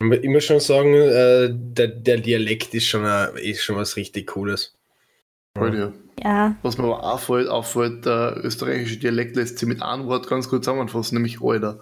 Ich 0.00 0.06
muss 0.06 0.18
immer 0.18 0.40
schon 0.40 0.58
sagen, 0.60 0.92
äh, 0.94 1.48
der, 1.52 1.86
der 1.88 2.18
Dialekt 2.18 2.74
ist 2.74 2.86
schon, 2.88 3.04
ist 3.36 3.62
schon 3.62 3.76
was 3.76 3.96
richtig 3.96 4.26
Cooles. 4.26 4.75
Voll, 5.58 5.78
ja. 5.78 5.92
Ja. 6.22 6.56
Was 6.62 6.78
mir 6.78 6.84
aber 6.84 7.04
auffällt, 7.04 7.48
auffällt, 7.48 8.06
der 8.06 8.40
österreichische 8.42 8.98
Dialekt 8.98 9.36
lässt 9.36 9.58
sich 9.58 9.68
mit 9.68 9.82
einem 9.82 10.06
Wort 10.06 10.28
ganz 10.28 10.48
gut 10.48 10.64
zusammenfassen, 10.64 11.16
nämlich 11.16 11.40
Alter. 11.42 11.80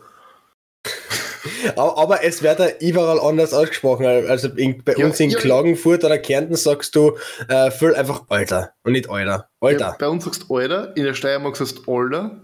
Aber, 1.77 2.25
es 2.25 2.43
wird 2.43 2.59
ja 2.59 2.69
überall 2.81 3.21
anders 3.21 3.53
ausgesprochen. 3.53 4.07
Also 4.07 4.49
in, 4.49 4.83
bei 4.83 4.95
Ja, 4.95 5.07
uns 5.07 5.21
in 5.21 5.31
ja. 5.31 5.39
Klagenfurt 5.39 6.05
oder 6.05 6.19
Kärnten 6.19 6.57
sagst 6.57 6.95
du 6.95 7.17
äh, 7.49 7.71
viel 7.71 7.95
einfach 7.95 8.25
Alter 8.29 8.73
und 8.83 8.93
nicht 8.93 9.09
Alter. 9.09 9.49
Ja, 9.63 9.69
Alter. 9.69 9.97
bei 9.99 10.09
uns 10.09 10.25
sagst 10.25 10.45
du 10.49 10.57
Alter, 10.57 10.97
in 10.97 11.05
der 11.05 11.15
Steiermark 11.15 11.57
sagst 11.57 11.79
du 11.79 11.95
Alter. 11.97 12.41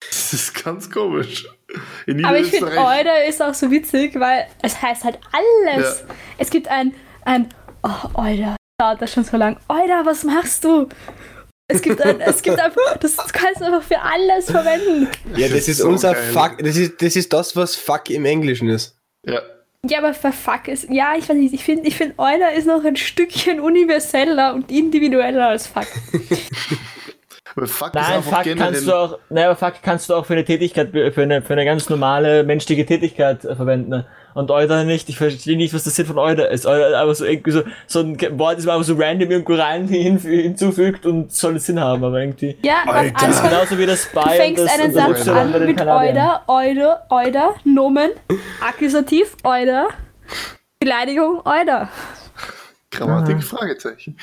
Das 0.00 0.32
ist 0.32 0.64
ganz 0.64 0.90
komisch. 0.90 1.46
In 2.06 2.24
Aber 2.24 2.38
ich 2.38 2.50
finde, 2.50 2.72
Euder 2.72 3.24
ist 3.26 3.42
auch 3.42 3.54
so 3.54 3.70
witzig, 3.70 4.18
weil 4.18 4.46
es 4.62 4.80
heißt 4.80 5.04
halt 5.04 5.18
alles. 5.32 6.04
Ja. 6.06 6.14
Es 6.38 6.50
gibt 6.50 6.68
ein, 6.68 6.94
ein, 7.24 7.48
oh, 7.82 8.10
Euder, 8.14 8.56
dauert 8.84 9.02
das 9.02 9.12
schon 9.12 9.24
so 9.24 9.36
lang. 9.36 9.56
Euder, 9.68 10.04
was 10.04 10.24
machst 10.24 10.64
du? 10.64 10.88
Es 11.66 11.80
gibt 11.80 12.02
ein, 12.02 12.20
es 12.20 12.42
gibt 12.42 12.60
einfach, 12.60 12.96
das 13.00 13.16
kannst 13.32 13.60
du 13.60 13.64
einfach 13.64 13.82
für 13.82 14.00
alles 14.00 14.50
verwenden. 14.50 15.08
Ja, 15.34 15.48
das 15.48 15.66
ist 15.68 15.78
so 15.78 15.88
unser 15.88 16.12
geil. 16.12 16.22
Fuck. 16.32 16.58
Das 16.58 16.76
ist, 16.76 17.00
das 17.00 17.16
ist 17.16 17.32
das, 17.32 17.56
was 17.56 17.74
Fuck 17.74 18.10
im 18.10 18.26
Englischen 18.26 18.68
ist. 18.68 18.98
Ja, 19.26 19.40
Ja, 19.88 19.98
aber 19.98 20.12
für 20.12 20.32
Fuck 20.32 20.68
ist, 20.68 20.90
ja, 20.90 21.14
ich 21.16 21.26
weiß 21.28 21.36
nicht, 21.36 21.54
ich 21.54 21.64
finde, 21.64 21.88
ich 21.88 21.96
finde, 21.96 22.14
Euder 22.18 22.52
ist 22.52 22.66
noch 22.66 22.84
ein 22.84 22.96
Stückchen 22.96 23.60
universeller 23.60 24.54
und 24.54 24.70
individueller 24.70 25.48
als 25.48 25.66
Fuck. 25.66 25.86
Weil 27.54 27.66
fuck 27.66 27.88
ist 27.88 27.94
Nein, 27.94 28.04
einfach 28.04 28.42
Fuck 28.42 28.56
kannst 28.56 28.86
du 28.86 28.92
auch, 28.94 29.18
nein, 29.30 29.44
aber 29.44 29.56
Fuck 29.56 29.74
kannst 29.82 30.10
du 30.10 30.14
auch 30.14 30.26
für 30.26 30.32
eine 30.32 30.44
Tätigkeit, 30.44 30.90
für 30.90 31.22
eine, 31.22 31.40
für 31.42 31.52
eine 31.52 31.64
ganz 31.64 31.88
normale 31.88 32.42
menschliche 32.42 32.84
Tätigkeit 32.84 33.44
äh, 33.44 33.54
verwenden. 33.54 33.90
ne? 33.90 34.06
Und 34.34 34.50
Euder 34.50 34.82
nicht. 34.82 35.08
Ich 35.08 35.16
verstehe 35.16 35.56
nicht, 35.56 35.72
was 35.72 35.84
der 35.84 35.92
Sinn 35.92 36.06
von 36.06 36.18
Euder 36.18 36.50
ist. 36.50 36.66
Euder 36.66 36.98
aber 36.98 37.14
so 37.14 37.24
irgendwie 37.24 37.52
so, 37.52 37.62
so 37.86 38.00
ein 38.00 38.20
Wort, 38.36 38.58
das 38.58 38.64
man 38.64 38.74
einfach 38.74 38.86
so 38.88 38.96
random 38.98 39.30
irgendwo 39.30 39.54
rein 39.54 39.86
hin, 39.88 40.18
hinzufügt 40.18 41.06
und 41.06 41.32
soll 41.32 41.58
Sinn 41.60 41.78
haben, 41.78 42.02
aber 42.02 42.20
irgendwie. 42.20 42.56
Ja, 42.64 42.82
am 42.82 42.90
Alter. 42.90 43.26
Anfang 43.26 43.50
Genauso 43.50 43.78
wie 43.78 43.86
das 43.86 44.02
Spy 44.02 44.20
Du 44.20 44.30
fängst 44.30 44.62
und 44.62 44.66
das, 44.66 44.74
einen 44.80 44.88
und 44.88 44.96
das 44.96 45.24
Satz 45.24 45.28
an 45.28 45.66
mit. 45.66 45.80
Euder, 45.80 46.42
Euder, 46.48 47.06
Euder, 47.10 47.54
Nomen, 47.64 48.10
Akkusativ, 48.60 49.36
Euder, 49.44 49.88
Beleidigung, 50.80 51.40
Euder. 51.44 51.88
Grammatik, 52.96 53.42
Fragezeichen. 53.42 54.16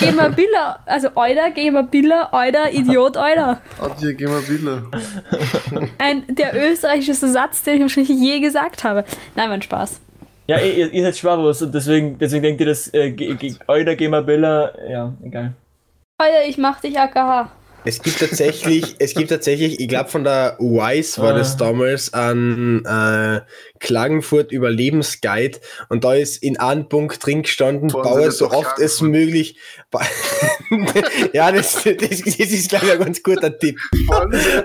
Geh 0.00 0.12
mal 0.12 0.30
Biller, 0.36 0.80
also 0.86 1.08
Euder, 1.16 1.50
geh 1.50 1.70
mal 1.70 1.84
Biller, 1.84 2.30
Euder, 2.32 2.72
Idiot, 2.72 3.16
Euder. 3.16 3.60
Adje, 3.80 4.14
geh 4.14 4.26
mal 4.26 4.46
wieder. 4.48 4.82
Ein, 5.98 6.24
der 6.28 6.54
österreichischste 6.54 7.28
Satz, 7.30 7.62
den 7.62 7.74
ich 7.76 7.80
wahrscheinlich 7.82 8.18
je 8.18 8.40
gesagt 8.40 8.84
habe. 8.84 9.04
Nein, 9.36 9.48
mein 9.48 9.62
Spaß. 9.62 10.00
Ja, 10.46 10.58
ihr, 10.58 10.92
ihr 10.92 11.02
seid 11.02 11.16
Schwabos 11.18 11.60
und 11.62 11.74
deswegen, 11.74 12.18
deswegen 12.18 12.42
denkt 12.42 12.60
ihr, 12.60 12.66
dass 12.66 12.92
äh, 12.94 13.10
Ge- 13.10 13.34
Ge- 13.34 13.56
Euder, 13.66 13.96
Gemabella, 13.96 14.72
ja, 14.88 15.12
egal. 15.22 15.52
Euder, 16.20 16.46
ich 16.48 16.56
mach 16.58 16.80
dich 16.80 16.98
AKH. 16.98 17.50
Es 17.88 18.02
gibt 18.02 18.18
tatsächlich, 18.20 18.96
es 18.98 19.14
gibt 19.14 19.30
tatsächlich, 19.30 19.80
ich 19.80 19.88
glaube 19.88 20.10
von 20.10 20.22
der 20.22 20.56
Wise 20.60 21.20
war 21.22 21.32
das 21.32 21.54
Ah. 21.54 21.56
damals 21.66 22.12
an 22.12 22.84
äh, 22.84 23.40
Klagenfurt 23.80 24.52
Überlebensguide 24.52 25.58
und 25.88 26.04
da 26.04 26.12
ist 26.14 26.42
in 26.42 26.58
einem 26.58 26.88
Punkt 26.88 27.24
drin 27.24 27.42
gestanden, 27.42 27.88
Sie 27.88 27.94
baue 27.94 28.30
so 28.30 28.50
oft 28.50 28.78
es 28.78 29.00
möglich. 29.00 29.56
ja, 31.32 31.50
das, 31.50 31.82
das, 31.84 31.94
das 31.96 32.20
ist 32.28 32.68
glaube 32.68 32.86
ich 32.86 32.92
ein 32.92 32.98
ganz 32.98 33.22
guter 33.22 33.56
Tipp. 33.58 33.78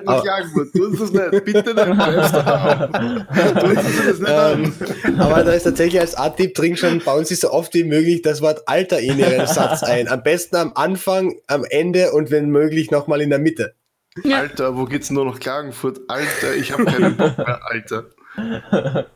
Aber- 0.05 0.21
Klagenfurt. 0.21 0.73
Tun 0.73 0.97
Sie 0.97 1.03
es 1.03 1.11
nicht. 1.13 1.45
Bitte 1.45 1.73
nicht. 1.73 1.87
Das 3.33 4.19
Ähm, 4.53 4.73
aber 5.17 5.43
da 5.43 5.51
ist 5.53 5.63
tatsächlich 5.63 5.99
als 5.99 6.15
A-Tipp 6.15 6.53
drin 6.55 6.75
schon, 6.77 6.99
bauen 6.99 7.25
Sie 7.25 7.35
so 7.35 7.51
oft 7.51 7.73
wie 7.73 7.83
möglich 7.83 8.21
das 8.21 8.41
Wort 8.41 8.63
Alter 8.67 8.99
in 8.99 9.17
Ihren 9.19 9.47
Satz 9.47 9.83
ein. 9.83 10.07
Am 10.07 10.23
besten 10.23 10.55
am 10.55 10.71
Anfang, 10.75 11.35
am 11.47 11.63
Ende 11.65 12.11
und 12.11 12.31
wenn 12.31 12.49
möglich 12.49 12.91
nochmal 12.91 13.12
in 13.21 13.29
der 13.29 13.39
Mitte. 13.39 13.75
Ja. 14.23 14.39
Alter, 14.39 14.77
wo 14.77 14.85
geht's 14.85 15.09
nur 15.09 15.25
nach 15.25 15.39
Klagenfurt? 15.39 16.01
Alter, 16.07 16.55
ich 16.55 16.71
habe 16.71 16.85
keinen 16.85 17.17
Bock 17.17 17.35
mehr, 17.37 17.59
Alter. 17.65 18.05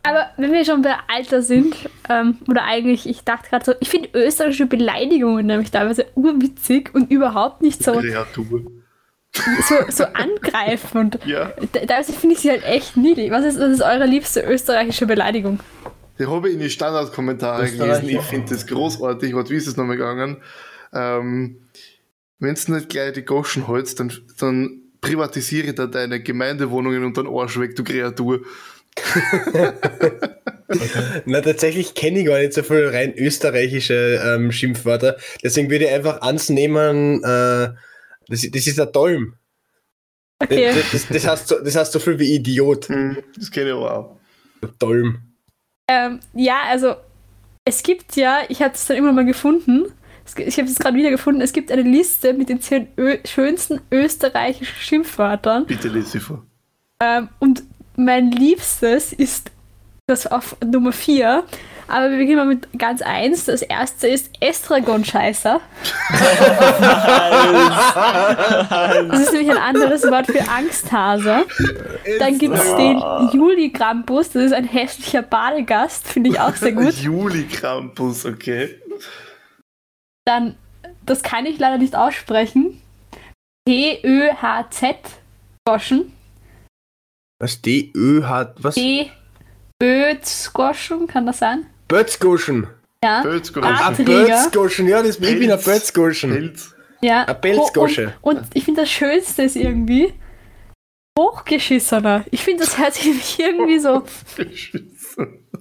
Aber 0.03 0.27
wenn 0.37 0.51
wir 0.51 0.63
schon 0.65 0.81
bei 0.81 0.95
Alter 1.07 1.41
sind, 1.41 1.75
ähm, 2.09 2.37
oder 2.47 2.63
eigentlich, 2.63 3.07
ich 3.07 3.23
dachte 3.23 3.49
gerade 3.49 3.65
so, 3.65 3.73
ich 3.79 3.89
finde 3.89 4.09
österreichische 4.13 4.65
Beleidigungen 4.67 5.45
nämlich 5.45 5.71
teilweise 5.71 6.05
urwitzig 6.15 6.93
und 6.93 7.11
überhaupt 7.11 7.61
nicht 7.61 7.83
so, 7.83 7.93
Kreatur. 7.93 8.63
so, 9.67 9.75
so 9.89 10.03
angreifend. 10.05 11.19
Ja. 11.25 11.51
Da- 11.73 11.79
Teilweise 11.85 12.13
finde 12.13 12.35
ich 12.35 12.41
sie 12.41 12.49
halt 12.51 12.63
echt 12.63 12.97
niedlich. 12.97 13.31
Was 13.31 13.45
ist, 13.45 13.59
was 13.59 13.69
ist 13.71 13.81
eure 13.81 14.05
liebste 14.05 14.41
österreichische 14.41 15.05
Beleidigung? 15.05 15.59
Ich 16.19 16.27
habe 16.27 16.49
in 16.49 16.59
die 16.59 16.69
Standardkommentare 16.69 17.69
gelesen, 17.69 18.09
ich 18.09 18.21
finde 18.21 18.49
das 18.49 18.65
großartig. 18.65 19.35
Warte, 19.35 19.51
wie 19.51 19.57
ist 19.57 19.67
es 19.67 19.77
nochmal 19.77 19.97
gegangen? 19.97 20.37
Ähm, 20.93 21.57
Wenn 22.39 22.55
du 22.55 22.73
nicht 22.73 22.89
gleich 22.89 23.13
die 23.13 23.25
Goschen 23.25 23.67
holst, 23.67 23.99
dann, 23.99 24.13
dann 24.39 24.81
privatisiere 25.01 25.73
da 25.73 25.87
deine 25.87 26.21
Gemeindewohnungen 26.21 27.03
und 27.03 27.17
den 27.17 27.27
Arsch 27.27 27.59
weg, 27.59 27.75
du 27.75 27.83
Kreatur. 27.83 28.41
Na, 31.25 31.41
tatsächlich 31.41 31.93
kenne 31.93 32.19
ich 32.19 32.25
gar 32.25 32.39
nicht 32.39 32.53
so 32.53 32.63
viele 32.63 32.91
rein 32.91 33.13
österreichische 33.15 34.21
ähm, 34.23 34.51
Schimpfwörter. 34.51 35.17
Deswegen 35.43 35.69
würde 35.69 35.85
ich 35.85 35.91
einfach 35.91 36.21
eins 36.21 36.49
nehmen, 36.49 37.23
äh, 37.23 37.69
das, 38.27 38.47
das 38.51 38.67
ist 38.67 38.77
der 38.77 38.87
Dolm. 38.87 39.35
Okay. 40.39 40.73
Das, 40.73 40.91
das, 40.91 41.07
das, 41.07 41.27
heißt 41.27 41.47
so, 41.47 41.59
das 41.59 41.75
heißt 41.75 41.91
so 41.91 41.99
viel 41.99 42.19
wie 42.19 42.35
Idiot. 42.35 42.89
Hm, 42.89 43.17
das 43.35 43.49
kenne 43.49 43.69
ich 43.69 43.75
aber 43.75 43.97
auch. 43.97 44.19
Dolm. 44.79 45.19
Ähm, 45.89 46.19
ja, 46.33 46.61
also 46.67 46.95
es 47.65 47.83
gibt 47.83 48.15
ja, 48.15 48.41
ich 48.49 48.61
habe 48.61 48.73
es 48.73 48.85
dann 48.85 48.97
immer 48.97 49.13
mal 49.13 49.25
gefunden, 49.25 49.85
ich 50.35 50.57
habe 50.57 50.67
es 50.67 50.75
gerade 50.75 50.97
wieder 50.97 51.09
gefunden, 51.09 51.41
es 51.41 51.53
gibt 51.53 51.71
eine 51.71 51.81
Liste 51.83 52.33
mit 52.33 52.49
den 52.49 52.61
zehn 52.61 52.87
Ö 52.97 53.17
schönsten 53.25 53.81
österreichischen 53.91 54.75
Schimpfwörtern 54.75 55.65
Bitte 55.65 55.87
lese 55.87 56.09
sie 56.11 56.19
vor. 56.19 56.43
ähm, 57.01 57.29
und 57.39 57.63
mein 57.95 58.31
liebstes 58.31 59.13
ist 59.13 59.51
das 60.07 60.27
auf 60.27 60.55
Nummer 60.63 60.93
4, 60.93 61.43
aber 61.89 62.11
wir 62.11 62.17
beginnen 62.17 62.37
mal 62.37 62.45
mit 62.45 62.67
ganz 62.77 63.01
eins. 63.01 63.45
Das 63.45 63.61
erste 63.61 64.07
ist 64.07 64.29
Estragon-Scheißer. 64.39 65.59
Das 69.09 69.19
ist 69.21 69.33
nämlich 69.33 69.51
ein 69.51 69.57
anderes 69.57 70.03
Wort 70.03 70.27
für 70.27 70.47
Angsthase. 70.49 71.45
Dann 72.19 72.37
gibt 72.37 72.55
es 72.55 72.75
den 72.75 73.01
Juli-Krampus, 73.33 74.29
das 74.31 74.43
ist 74.43 74.53
ein 74.53 74.65
hässlicher 74.65 75.21
Badegast, 75.21 76.07
finde 76.07 76.29
ich 76.31 76.39
auch 76.39 76.55
sehr 76.55 76.73
gut. 76.73 76.93
Juli 76.93 77.43
Krampus, 77.47 78.25
okay. 78.25 78.79
Dann, 80.27 80.55
das 81.05 81.23
kann 81.23 81.45
ich 81.45 81.57
leider 81.57 81.77
nicht 81.77 81.95
aussprechen. 81.95 82.81
P-Ö-H-Z 83.65 84.97
Goschen. 85.65 86.11
Was 87.39 87.61
D 87.61 87.91
Ö 87.95 88.23
hat. 88.23 88.55
Was? 88.61 88.75
P-Ö-Goschen, 89.79 91.07
kann 91.07 91.25
das 91.25 91.39
sein? 91.39 91.65
Bötzgoschen. 91.87 92.67
Ja. 93.03 93.21
Bötzgoschen. 93.21 93.73
Ah. 93.73 93.91
Bötzgoschen, 93.91 94.87
ja, 94.87 95.01
das, 95.01 95.17
ich 95.17 95.21
bin 95.21 95.49
ein 95.51 95.59
Pelz. 95.59 95.65
Bötzgoschen. 95.65 96.31
Pilz. 96.31 96.75
Ja. 97.01 97.23
Eine 97.23 97.35
Pelzgosche. 97.35 98.13
Und, 98.21 98.39
und 98.39 98.47
ich 98.53 98.65
finde 98.65 98.81
das 98.81 98.89
Schönste 98.89 99.43
ist 99.43 99.55
irgendwie 99.55 100.13
hochgeschissener. 101.17 102.25
Ich 102.31 102.43
finde, 102.43 102.65
das 102.65 102.77
hört 102.77 102.95
sich 102.95 103.39
irgendwie 103.39 103.79
so. 103.79 104.03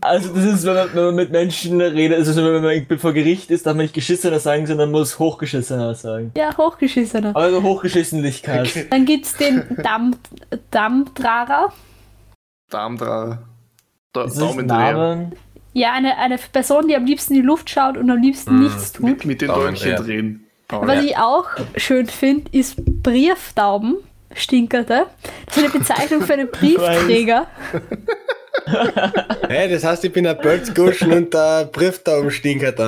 Also 0.00 0.34
das 0.34 0.44
ist, 0.44 0.66
wenn 0.66 0.74
man, 0.74 0.94
wenn 0.94 1.04
man 1.07 1.14
mit 1.14 1.30
Menschen 1.30 1.80
redet, 1.80 2.18
also 2.18 2.36
wenn 2.36 2.62
man 2.62 2.70
irgendwie 2.70 2.98
vor 2.98 3.12
Gericht 3.12 3.50
ist, 3.50 3.66
darf 3.66 3.74
man 3.74 3.84
nicht 3.84 3.94
geschissener 3.94 4.38
sagen, 4.38 4.66
sondern 4.66 4.90
muss 4.90 5.18
hochgeschissener 5.18 5.94
sagen. 5.94 6.32
Ja, 6.36 6.57
hochgeschissener. 6.57 7.34
Also 7.34 7.62
Hochgeschissenlichkeit. 7.62 8.66
Okay. 8.66 8.86
Dann 8.90 9.04
gibt 9.07 9.24
es 9.24 9.34
den 9.34 9.64
Damm, 9.82 10.14
Dammdrarer. 10.70 11.72
Darmdraher. 12.68 13.42
Da, 14.12 14.24
Ist 14.24 14.36
das 14.36 14.42
ein 14.42 14.68
Daumendreher. 14.68 14.92
Name? 14.92 15.32
Ja, 15.72 15.92
eine, 15.92 16.16
eine 16.18 16.38
Person, 16.38 16.88
die 16.88 16.96
am 16.96 17.04
liebsten 17.04 17.34
in 17.34 17.40
die 17.40 17.46
Luft 17.46 17.68
schaut 17.70 17.96
und 17.96 18.11
am 18.11 18.18
liebsten 18.18 18.61
nichts 18.61 18.92
tut. 18.92 19.04
Mit, 19.04 19.24
mit 19.24 19.40
den. 19.40 19.48
Däumchen 19.48 19.96
drehen. 19.96 20.46
Was 20.68 21.04
ich 21.04 21.16
auch 21.16 21.46
schön 21.76 22.07
finde, 22.07 22.50
ist 22.52 22.76
Brieftauben. 23.02 23.96
Stinkerte. 24.34 25.07
Das 25.46 25.57
ist 25.57 25.62
eine 25.62 25.72
Bezeichnung 25.72 26.22
für 26.22 26.32
einen 26.34 26.50
Briefträger. 26.50 27.46
Hey, 29.48 29.70
das 29.70 29.84
heißt, 29.84 30.04
ich 30.04 30.12
bin 30.12 30.26
ein 30.26 30.38
Bötzgoschen 30.38 31.12
und 31.12 31.34
der 31.34 31.66
Brieftaubenstinkert 31.66 32.78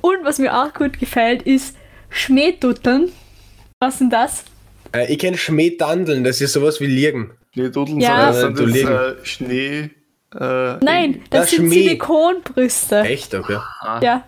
Und 0.00 0.18
was 0.24 0.38
mir 0.38 0.54
auch 0.56 0.72
gut 0.74 0.98
gefällt, 0.98 1.42
ist 1.42 1.76
Schmähdutteln. 2.10 3.10
Was 3.80 3.94
ist 3.94 4.00
denn 4.00 4.10
das? 4.10 4.44
Äh, 4.92 5.12
ich 5.12 5.18
kenne 5.18 5.36
Schmähdandeln, 5.36 6.24
das 6.24 6.40
ist 6.40 6.52
sowas 6.52 6.80
wie 6.80 6.86
Liegen. 6.86 7.32
Schneedudeln 7.54 8.00
Ja. 8.00 8.32
sind 8.32 8.58
Du 8.58 8.64
das 8.66 8.72
Legen. 8.74 8.88
äh, 8.92 9.14
Schnee. 9.24 9.90
Äh, 10.34 10.76
Nein, 10.84 11.22
das, 11.30 11.40
Das 11.42 11.50
sind 11.50 11.66
Schmäh. 11.66 11.82
Silikonbrüste. 11.84 13.00
Echt, 13.00 13.34
okay. 13.34 13.58
Ja. 14.02 14.24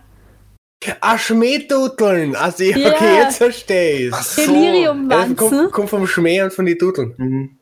Ah, 1.00 1.18
Schmähdudeln. 1.18 2.36
Also, 2.36 2.64
okay, 2.64 2.80
Ja. 2.80 3.22
jetzt 3.22 3.38
verstehe 3.38 4.06
ich 4.06 4.10
das 4.10 4.36
Deliriumwanzen. 4.36 5.36
kommt, 5.36 5.72
kommt 5.72 5.90
vom 5.90 6.06
Schmäh 6.06 6.40
und 6.42 6.52
von 6.52 6.66
den 6.66 6.78
Dudeln. 6.78 7.14
Mhm. 7.16 7.57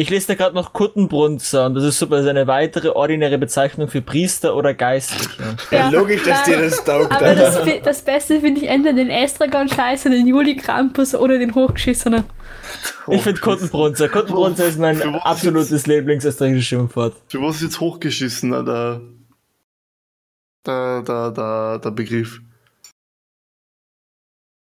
Ich 0.00 0.08
lese 0.08 0.28
da 0.28 0.34
gerade 0.34 0.54
noch 0.54 0.72
Kuttenbrunzer 0.72 1.66
und 1.66 1.74
das 1.74 1.84
ist 1.84 1.98
super, 1.98 2.16
das 2.16 2.24
ist 2.24 2.30
eine 2.30 2.46
weitere 2.46 2.88
ordinäre 2.88 3.36
Bezeichnung 3.36 3.86
für 3.86 4.00
Priester 4.00 4.56
oder 4.56 4.72
Geistliche. 4.72 5.58
Ja, 5.70 5.90
logisch, 5.90 6.22
dass 6.22 6.42
dir 6.44 6.58
das 6.58 6.82
taugt. 6.82 7.12
Aber 7.12 7.26
Alter. 7.26 7.66
das, 7.66 7.82
das 7.84 8.00
Beste 8.00 8.40
finde 8.40 8.62
ich 8.62 8.68
entweder 8.68 8.94
den 8.94 9.10
Estragon-Scheiße, 9.10 10.08
den 10.08 10.26
Juli-Krampus 10.26 11.14
oder 11.14 11.38
den 11.38 11.54
Hochgeschissenen. 11.54 12.24
Ich 13.08 13.20
finde 13.20 13.42
Kuttenbrunzer. 13.42 14.08
Kuttenbrunzer 14.08 14.68
ist 14.68 14.78
mein 14.78 15.02
absolutes 15.02 15.86
Lieblingsösterreichisches 15.86 16.66
Schimpfwort. 16.66 17.14
Für 17.28 17.42
was 17.42 17.56
ist 17.56 17.62
jetzt 17.64 17.80
hochgeschissen, 17.80 18.52
der, 18.52 19.02
der, 20.64 21.02
der, 21.02 21.30
der, 21.30 21.78
der 21.78 21.90
Begriff? 21.90 22.40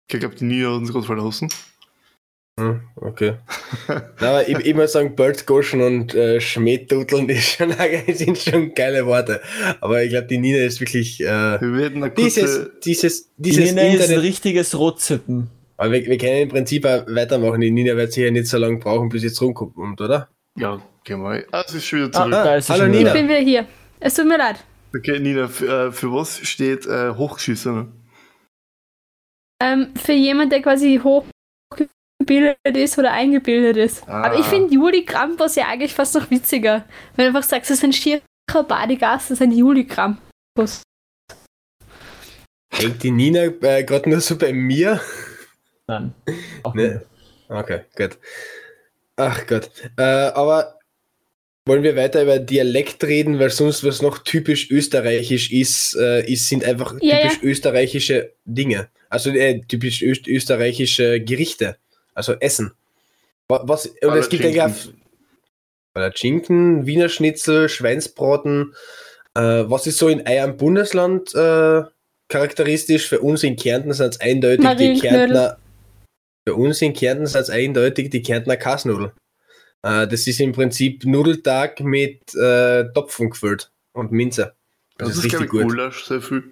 Ich 0.08 0.20
glaube, 0.20 0.36
die 0.36 0.44
Nia 0.44 0.68
hat 0.68 0.76
uns 0.76 0.92
gerade 0.92 1.04
verlassen. 1.04 1.48
Hm, 2.58 2.80
okay. 2.96 3.34
Na, 3.86 4.02
aber 4.30 4.48
ich, 4.48 4.56
ich 4.60 4.74
muss 4.74 4.92
sagen, 4.92 5.14
Bötzgoschen 5.14 5.82
und 5.82 6.14
äh, 6.14 6.40
Schmähdudeln 6.40 7.28
ist 7.30 7.44
schon, 7.56 7.74
sind 8.14 8.38
schon 8.38 8.72
geile 8.74 9.04
Worte. 9.04 9.42
Aber 9.80 10.02
ich 10.02 10.08
glaube, 10.10 10.26
die 10.26 10.38
Nina 10.38 10.58
ist 10.64 10.80
wirklich 10.80 11.20
äh, 11.20 11.24
Wir 11.26 11.72
werden 11.76 12.02
eine 12.02 12.12
kurze. 12.14 12.22
dieses, 12.40 12.70
dieses, 12.82 13.34
Die 13.36 13.42
dieses 13.50 13.70
Nina 13.72 13.82
ist 13.82 13.88
ein 13.88 14.00
Internet. 14.00 14.22
richtiges 14.22 14.78
Rotzippen. 14.78 15.50
Aber 15.76 15.92
wir, 15.92 16.06
wir 16.06 16.16
können 16.16 16.42
im 16.44 16.48
Prinzip 16.48 16.86
auch 16.86 17.04
weitermachen. 17.08 17.60
Die 17.60 17.70
Nina 17.70 17.94
wird 17.94 18.12
sicher 18.14 18.30
nicht 18.30 18.46
so 18.46 18.56
lange 18.56 18.78
brauchen, 18.78 19.10
bis 19.10 19.22
jetzt 19.22 19.40
rumkommt, 19.42 20.00
oder? 20.00 20.30
Ja, 20.58 20.80
gehen 21.04 21.20
wir. 21.20 21.44
Ah, 21.52 21.62
es 21.66 21.74
ist 21.74 21.84
schon 21.84 22.06
wieder 22.08 22.18
Ah, 22.18 22.30
zurück. 22.30 22.56
ist 22.58 22.66
sie 22.68 22.72
hallo, 22.72 22.84
Ich 22.84 22.90
Nina. 22.90 23.00
wieder. 23.00 23.12
bin 23.12 23.28
wieder 23.28 23.38
hier. 23.40 23.66
Es 24.00 24.14
tut 24.14 24.26
mir 24.26 24.38
leid. 24.38 24.56
Okay, 24.96 25.18
Nina, 25.18 25.46
für, 25.48 25.88
äh, 25.88 25.92
für 25.92 26.10
was 26.10 26.38
steht 26.38 26.86
äh, 26.86 27.10
hochgeschissen? 27.10 27.92
Ähm, 29.62 29.88
für 30.02 30.12
jemand, 30.12 30.52
der 30.52 30.62
quasi 30.62 30.96
hochgebildet 31.02 31.30
gebildet 32.26 32.76
ist 32.76 32.98
oder 32.98 33.12
eingebildet 33.12 33.76
ist. 33.76 34.06
Ah. 34.08 34.24
Aber 34.24 34.38
ich 34.38 34.44
finde 34.46 34.74
Juli 34.74 35.04
Krampus 35.04 35.54
ja 35.54 35.68
eigentlich 35.68 35.94
fast 35.94 36.14
noch 36.14 36.30
witziger. 36.30 36.84
Wenn 37.14 37.24
du 37.24 37.28
einfach 37.36 37.48
sagst, 37.48 37.70
das 37.70 37.78
ist 37.78 37.84
ein 37.84 37.92
schierer 37.92 38.20
Badegast, 38.66 39.30
das 39.30 39.38
ist 39.38 39.42
ein 39.42 39.52
Juli 39.52 39.86
Krampus. 39.86 40.82
Hängt 42.72 43.02
die 43.02 43.10
Nina 43.10 43.44
äh, 43.44 43.84
gerade 43.84 44.10
nur 44.10 44.20
so 44.20 44.36
bei 44.36 44.52
mir? 44.52 45.00
Nein. 45.86 46.12
Auch 46.64 46.74
Nee. 46.74 46.98
Okay, 47.48 47.82
gut. 47.96 48.18
Ach 49.16 49.46
Gott. 49.46 49.70
Äh, 49.96 50.02
aber 50.02 50.78
wollen 51.64 51.82
wir 51.82 51.96
weiter 51.96 52.22
über 52.22 52.38
Dialekt 52.38 53.04
reden, 53.04 53.38
weil 53.38 53.50
sonst 53.50 53.82
was 53.84 54.02
noch 54.02 54.18
typisch 54.18 54.70
österreichisch 54.70 55.52
ist, 55.52 55.96
äh, 55.96 56.30
ist 56.30 56.48
sind 56.48 56.64
einfach 56.64 56.96
Ja, 57.00 57.18
typisch 57.22 57.42
österreichische 57.42 58.32
Dinge. 58.44 58.88
Also 59.08 59.30
äh, 59.30 59.62
typisch 59.66 60.02
öst 60.02 60.26
österreichische 60.26 61.20
Gerichte. 61.20 61.76
Also 62.16 62.32
Essen. 62.40 62.72
Wa- 63.48 63.62
Was, 63.66 63.86
und 63.86 64.16
es 64.16 64.28
gibt 64.28 64.44
eigentlich 64.44 64.62
auch 64.62 64.72
Palatschinken, 65.94 66.86
Wiener 66.86 67.08
Schnitzel, 67.08 67.68
Schweinsbraten. 67.68 68.74
Äh, 69.34 69.64
was 69.68 69.86
ist 69.86 69.98
so 69.98 70.08
in 70.08 70.26
eurem 70.26 70.56
Bundesland 70.56 71.34
äh, 71.34 71.82
charakteristisch? 72.28 73.08
Für 73.08 73.20
uns 73.20 73.42
in 73.42 73.56
Kärnten 73.56 73.92
sind 73.92 74.14
es 74.14 74.20
eindeutig 74.20 74.66
die. 74.76 74.98
Kärntner. 74.98 75.58
Für 76.48 76.54
uns 76.54 76.80
in 76.82 76.92
Kärnten 76.92 77.26
sind 77.26 77.42
es 77.42 77.50
eindeutig 77.50 78.10
die 78.10 78.22
Kärntner 78.22 78.56
Kasnudel. 78.56 79.12
Äh, 79.82 80.06
das 80.08 80.26
ist 80.26 80.40
im 80.40 80.52
Prinzip 80.52 81.04
Nudeltag 81.04 81.80
mit 81.80 82.34
äh, 82.34 82.84
Topfen 82.92 83.30
gefüllt 83.30 83.70
und 83.92 84.12
Minze. 84.12 84.54
Das, 84.98 85.08
Das, 85.08 85.18
ist 85.18 85.18
ist, 85.18 85.24
richtig 85.24 85.44
ich, 85.46 85.50
gut. 85.50 85.62
Gulasch, 85.68 86.04
sehr 86.04 86.22
viel. 86.22 86.44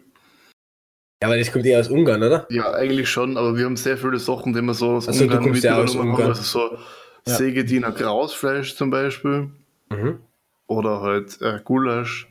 Ja, 1.22 1.28
aber 1.28 1.38
das 1.38 1.50
kommt 1.52 1.64
eher 1.64 1.80
aus 1.80 1.88
Ungarn, 1.88 2.22
oder? 2.22 2.46
Ja, 2.50 2.72
eigentlich 2.74 3.08
schon, 3.08 3.36
aber 3.36 3.56
wir 3.56 3.64
haben 3.64 3.76
sehr 3.76 3.96
viele 3.96 4.18
Sachen, 4.18 4.52
die 4.52 4.60
wir 4.60 4.74
so 4.74 4.90
aus 4.96 5.08
Also, 5.08 5.24
Ungarn. 5.24 5.42
haben. 5.42 6.20
Also 6.22 6.42
so 6.42 6.78
Ja. 7.26 7.36
Sägediener 7.36 7.92
Grausfleisch 7.92 8.76
zum 8.76 8.90
Beispiel. 8.90 9.50
Mhm. 9.90 10.18
Oder 10.66 11.00
halt 11.00 11.40
äh, 11.40 11.60
Gulasch. 11.64 12.28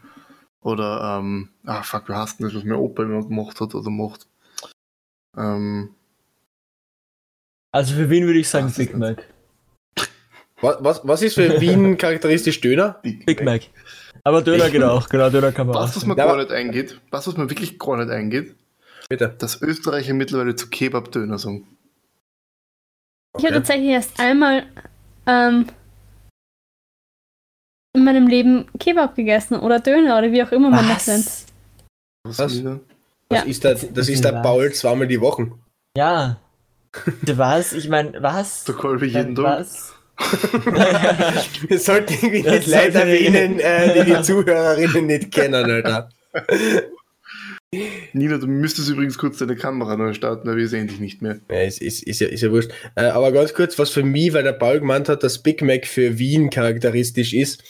Oder, 0.62 1.18
ähm, 1.20 1.50
ah 1.66 1.82
fuck, 1.82 2.08
wie 2.10 2.14
heißt 2.14 2.40
denn 2.40 2.48
das, 2.48 2.56
was 2.56 2.64
mein 2.64 2.78
Opa 2.78 3.04
immer 3.04 3.24
gemacht 3.26 3.60
hat 3.60 3.74
oder 3.76 3.90
macht? 3.90 4.28
Ähm, 5.36 5.90
Also 7.72 7.96
für 7.96 8.10
wen 8.10 8.26
würde 8.26 8.40
ich 8.40 8.48
sagen 8.50 8.68
Was 8.68 8.76
Big? 8.78 8.96
Mac. 8.96 9.24
Was, 10.62 10.78
was, 10.80 11.02
was 11.04 11.22
ist 11.24 11.34
für 11.36 11.60
Wien 11.60 11.98
charakteristisch 11.98 12.62
Döner? 12.62 13.00
Big 13.02 13.44
Mac. 13.44 13.64
Aber 14.24 14.42
Döner 14.42 14.70
geht 14.70 14.84
auch, 14.84 15.10
genau, 15.10 15.30
Döner 15.30 15.52
kann 15.52 15.68
man 15.68 15.76
Was, 15.76 15.92
auch. 15.92 15.96
was 15.98 16.06
mir 16.06 16.16
Ja, 16.16 16.26
gar 16.28 16.38
nicht 16.38 16.52
eingeht, 16.52 17.02
was, 17.10 17.28
was 17.28 17.36
mir 17.36 17.50
wirklich 17.50 17.78
gar 17.80 17.98
nicht 17.98 18.10
eingeht, 18.10 18.56
Bitte. 19.18 19.36
dass 19.38 19.62
Österreicher 19.62 20.14
mittlerweile 20.14 20.56
zu 20.56 20.70
Kebab-Döner 20.70 21.38
sagen. 21.38 21.68
Ich 23.38 23.44
habe 23.46 23.48
Okay. 23.48 23.54
tatsächlich 23.56 23.90
erst 23.90 24.20
einmal 24.20 24.66
ähm, 25.26 25.68
in 27.96 28.04
meinem 28.04 28.28
Leben 28.28 28.66
Kebab 28.80 29.16
gegessen 29.16 29.60
oder 29.60 29.80
Döner 29.80 30.18
oder 30.18 30.32
wie 30.32 30.44
auch 30.44 30.52
immer 30.52 30.70
man 30.70 30.88
das 30.88 31.08
nennt. 31.08 31.26
Was? 32.24 32.40
Was? 32.40 32.58
wieder? 32.60 32.80
Das 33.30 33.40
Ja. 33.44 33.46
ist 33.50 33.64
der, 33.64 33.76
das 33.76 34.10
ist 34.10 34.24
der? 34.24 34.42
Paul 34.42 34.72
zweimal 34.74 35.08
die 35.08 35.20
Woche. 35.22 35.52
Ja. 35.98 36.38
Was? 37.26 37.74
Ich 37.74 37.90
meine, 37.90 38.22
was? 38.22 38.66
Der 38.66 38.76
Kolbe 38.76 39.06
jeden 39.08 39.36
Tag. 39.36 39.60
Was? 39.60 39.94
Wir 41.68 41.80
sollten 41.80 42.14
irgendwie 42.14 42.44
Das 42.44 42.54
nicht 42.54 42.68
Leute 42.68 42.88
ich- 42.88 43.26
erwähnen, 43.26 43.60
äh, 43.60 44.04
die 44.06 44.12
die 44.14 44.22
Zuhörerinnen 44.24 45.08
nicht 45.08 45.32
kennen, 45.32 45.66
Alter. 45.72 46.10
Nina, 48.14 48.38
du 48.38 48.48
müsstest 48.48 48.90
übrigens 48.90 49.18
kurz 49.18 49.38
deine 49.38 49.56
Kamera 49.56 49.96
neu 49.98 50.14
starten, 50.14 50.48
weil 50.48 50.58
wir 50.58 50.68
sehen 50.68 50.88
dich 50.88 51.00
nicht 51.00 51.22
mehr. 51.22 51.40
Ja, 51.50 51.62
ist, 51.62 51.82
ist, 51.82 52.04
ist, 52.04 52.20
ja, 52.20 52.28
ist 52.28 52.42
ja 52.42 52.52
wurscht. 52.52 52.72
Äh, 52.96 53.06
aber 53.06 53.32
ganz 53.32 53.54
kurz, 53.54 53.78
was 53.80 53.90
für 53.90 54.04
mich, 54.04 54.34
weil 54.34 54.44
der 54.44 54.54
Paul 54.54 54.80
gemeint 54.80 55.10
hat, 55.10 55.24
dass 55.24 55.42
Big 55.42 55.62
Mac 55.62 55.86
für 55.88 56.18
Wien 56.20 56.50
charakteristisch 56.50 57.34
ist. 57.34 57.64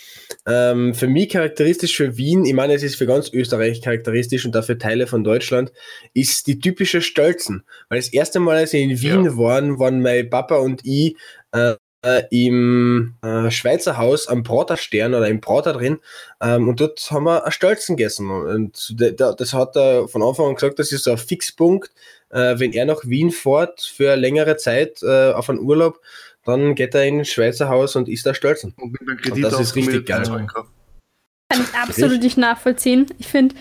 Ähm, 0.47 0.93
für 0.93 1.07
mich 1.07 1.29
charakteristisch 1.29 1.95
für 1.95 2.17
Wien, 2.17 2.45
ich 2.45 2.53
meine, 2.53 2.73
es 2.73 2.83
ist 2.83 2.95
für 2.95 3.05
ganz 3.05 3.31
Österreich 3.31 3.81
charakteristisch 3.81 4.45
und 4.45 4.53
dafür 4.55 4.77
Teile 4.77 5.07
von 5.07 5.23
Deutschland, 5.23 5.71
ist 6.13 6.47
die 6.47 6.59
typische 6.59 7.01
Stölzen. 7.01 7.63
Weil 7.89 7.99
das 7.99 8.09
erste 8.11 8.39
Mal, 8.39 8.57
als 8.57 8.73
wir 8.73 8.79
in 8.81 9.01
Wien 9.01 9.25
Ja. 9.25 9.37
waren, 9.37 9.79
waren 9.79 10.01
mein 10.01 10.29
Papa 10.29 10.57
und 10.57 10.81
ich 10.83 11.15
äh, 11.51 11.75
äh, 12.03 12.23
im 12.29 13.15
äh, 13.23 13.49
Schweizer 13.49 13.97
Haus 13.97 14.27
am 14.27 14.43
Praterstern 14.43 15.13
oder 15.13 15.27
im 15.27 15.41
Prater 15.41 15.73
drin 15.73 15.99
ähm, 16.41 16.67
und 16.67 16.79
dort 16.79 16.99
haben 17.09 17.23
wir 17.23 17.45
ein 17.45 17.51
Stölzen 17.51 17.95
gegessen. 17.95 18.29
Und 18.29 18.95
das 18.99 19.53
hat 19.53 19.75
er 19.75 20.07
von 20.07 20.21
Anfang 20.21 20.47
an 20.47 20.55
gesagt, 20.55 20.79
das 20.79 20.91
ist 20.91 21.05
so 21.05 21.11
ein 21.11 21.17
Fixpunkt, 21.17 21.91
äh, 22.29 22.59
wenn 22.59 22.73
er 22.73 22.85
nach 22.85 23.01
Wien 23.03 23.31
fährt 23.31 23.81
für 23.81 24.15
längere 24.15 24.57
Zeit 24.57 25.01
äh, 25.01 25.31
auf 25.31 25.49
einen 25.49 25.59
Urlaub, 25.59 25.99
dann 26.45 26.75
geht 26.75 26.93
er 26.93 27.05
in 27.05 27.19
ein 27.19 27.25
Schweizer 27.25 27.69
Haus 27.69 27.95
und 27.95 28.09
isst 28.09 28.25
da 28.25 28.33
Stölzen. 28.33 28.73
Und 28.77 28.91
mit 28.91 29.01
einem 29.01 29.33
Und 29.33 29.41
das 29.41 29.59
ist 29.59 29.75
richtig 29.75 30.05
geil. 30.05 30.23
Kann 30.23 31.61
ich 31.61 31.73
absolut 31.75 32.21
nicht 32.21 32.37
nachvollziehen. 32.37 33.05
Ich 33.19 33.27
finde, 33.27 33.55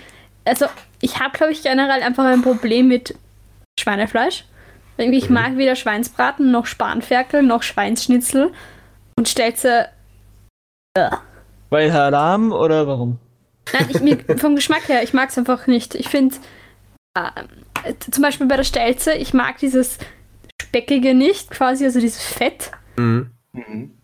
also 0.45 0.67
ich 1.01 1.21
habe, 1.21 1.37
glaube 1.37 1.53
ich, 1.53 1.63
generell 1.63 2.03
einfach 2.03 2.25
ein 2.25 2.43
Problem 2.43 2.89
mit 2.89 3.15
Schweinefleisch. 3.79 4.45
Irgendwie, 4.97 5.19
ich 5.19 5.29
Mhm. 5.29 5.35
mag 5.35 5.57
weder 5.57 5.77
Schweinsbraten, 5.77 6.51
noch 6.51 6.67
Spanferkel, 6.67 7.43
noch 7.43 7.63
Schweinsschnitzel 7.63 8.53
und 9.17 9.29
Stelze. 9.29 9.87
Weil 11.71 11.93
Haram 11.93 12.53
oder 12.53 12.87
warum? 12.87 13.19
Nein, 13.73 13.87
ich, 13.89 14.01
mir, 14.01 14.19
vom 14.39 14.55
Geschmack 14.57 14.89
her, 14.89 15.03
ich 15.03 15.15
mag 15.15 15.31
es 15.31 15.39
einfach 15.39 15.67
nicht. 15.67 15.95
Ich 15.95 16.09
finde, 16.09 16.37
äh, 17.15 17.95
zum 18.11 18.23
Beispiel 18.23 18.47
bei 18.47 18.57
der 18.57 18.65
Stelze, 18.65 19.15
ich 19.15 19.33
mag 19.33 19.59
dieses 19.59 19.99
Speckige 20.61 21.15
nicht, 21.15 21.51
quasi, 21.51 21.85
also 21.85 22.01
dieses 22.01 22.23
Fett. 22.23 22.73
Mhm. 22.97 23.31
Mhm. 23.53 23.99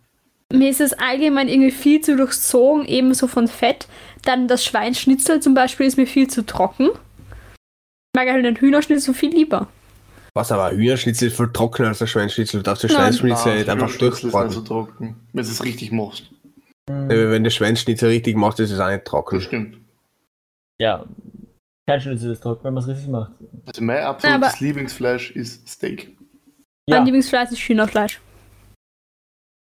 Mir 0.51 0.71
ist 0.71 0.81
es 0.81 0.95
allgemein 0.95 1.49
irgendwie 1.49 1.71
viel 1.71 2.01
zu 2.01 2.17
durchzogen, 2.17 2.87
ebenso 2.87 3.27
von 3.27 3.49
Fett. 3.49 3.87
Dann 4.25 4.49
das 4.49 4.65
Schweinsschnitzel 4.65 5.41
zum 5.41 5.53
Beispiel 5.53 5.87
ist 5.87 5.99
mir 5.99 6.07
viel 6.07 6.29
zu 6.29 6.47
trocken. 6.47 6.89
Ich 6.89 8.17
mag 8.17 8.29
halt 8.31 8.45
den 8.47 8.57
Hühnerschnitzel 8.57 9.13
viel 9.13 9.31
lieber. 9.31 9.69
Was 10.35 10.53
aber, 10.53 10.67
ein 10.67 10.77
Hühnerschnitzel 10.77 11.29
ist 11.29 11.37
viel 11.37 11.49
trockener 11.53 11.89
als 11.89 12.01
ein 12.03 12.09
Schweinsschnitzel. 12.09 12.61
Du 12.61 12.65
darfst 12.65 12.85
den 12.85 12.91
Nein. 12.91 12.99
Schweinsschnitzel 13.13 13.57
nicht 13.59 13.69
einfach 13.69 13.89
Hühnerschnitzel 13.89 14.09
ist 14.09 14.25
nicht 14.25 14.33
durchbraten. 14.35 14.51
so 14.53 14.61
trocken, 14.63 15.17
wenn 15.33 15.45
du 15.45 15.51
es 15.51 15.65
richtig 15.65 15.93
machst. 15.93 16.31
Wenn 16.87 17.45
der 17.45 17.51
Schweinsschnitzel 17.51 18.09
richtig 18.09 18.37
macht, 18.37 18.59
ist 18.61 18.71
es 18.71 18.81
auch 18.81 18.89
nicht 18.89 19.01
Das 19.05 19.11
trocken. 19.11 19.41
stimmt. 19.41 19.79
Ja. 20.81 21.05
Kein 21.87 22.01
Schnitzel 22.01 22.33
ist 22.33 22.41
trocken, 22.43 22.65
wenn 22.65 22.75
man 22.75 22.83
es 22.83 22.89
richtig 22.89 23.09
macht. 23.09 23.33
Also 23.67 23.83
mein 23.83 23.99
absolutes 24.03 24.61
Lieblingsfleisch 24.61 25.31
ist 25.33 25.67
Steak. 25.69 26.17
Ja. 26.89 26.97
Mein 26.97 27.07
Lieblingsfleisch 27.07 27.51
ist 27.51 27.59
Hühnerfleisch. 27.61 28.21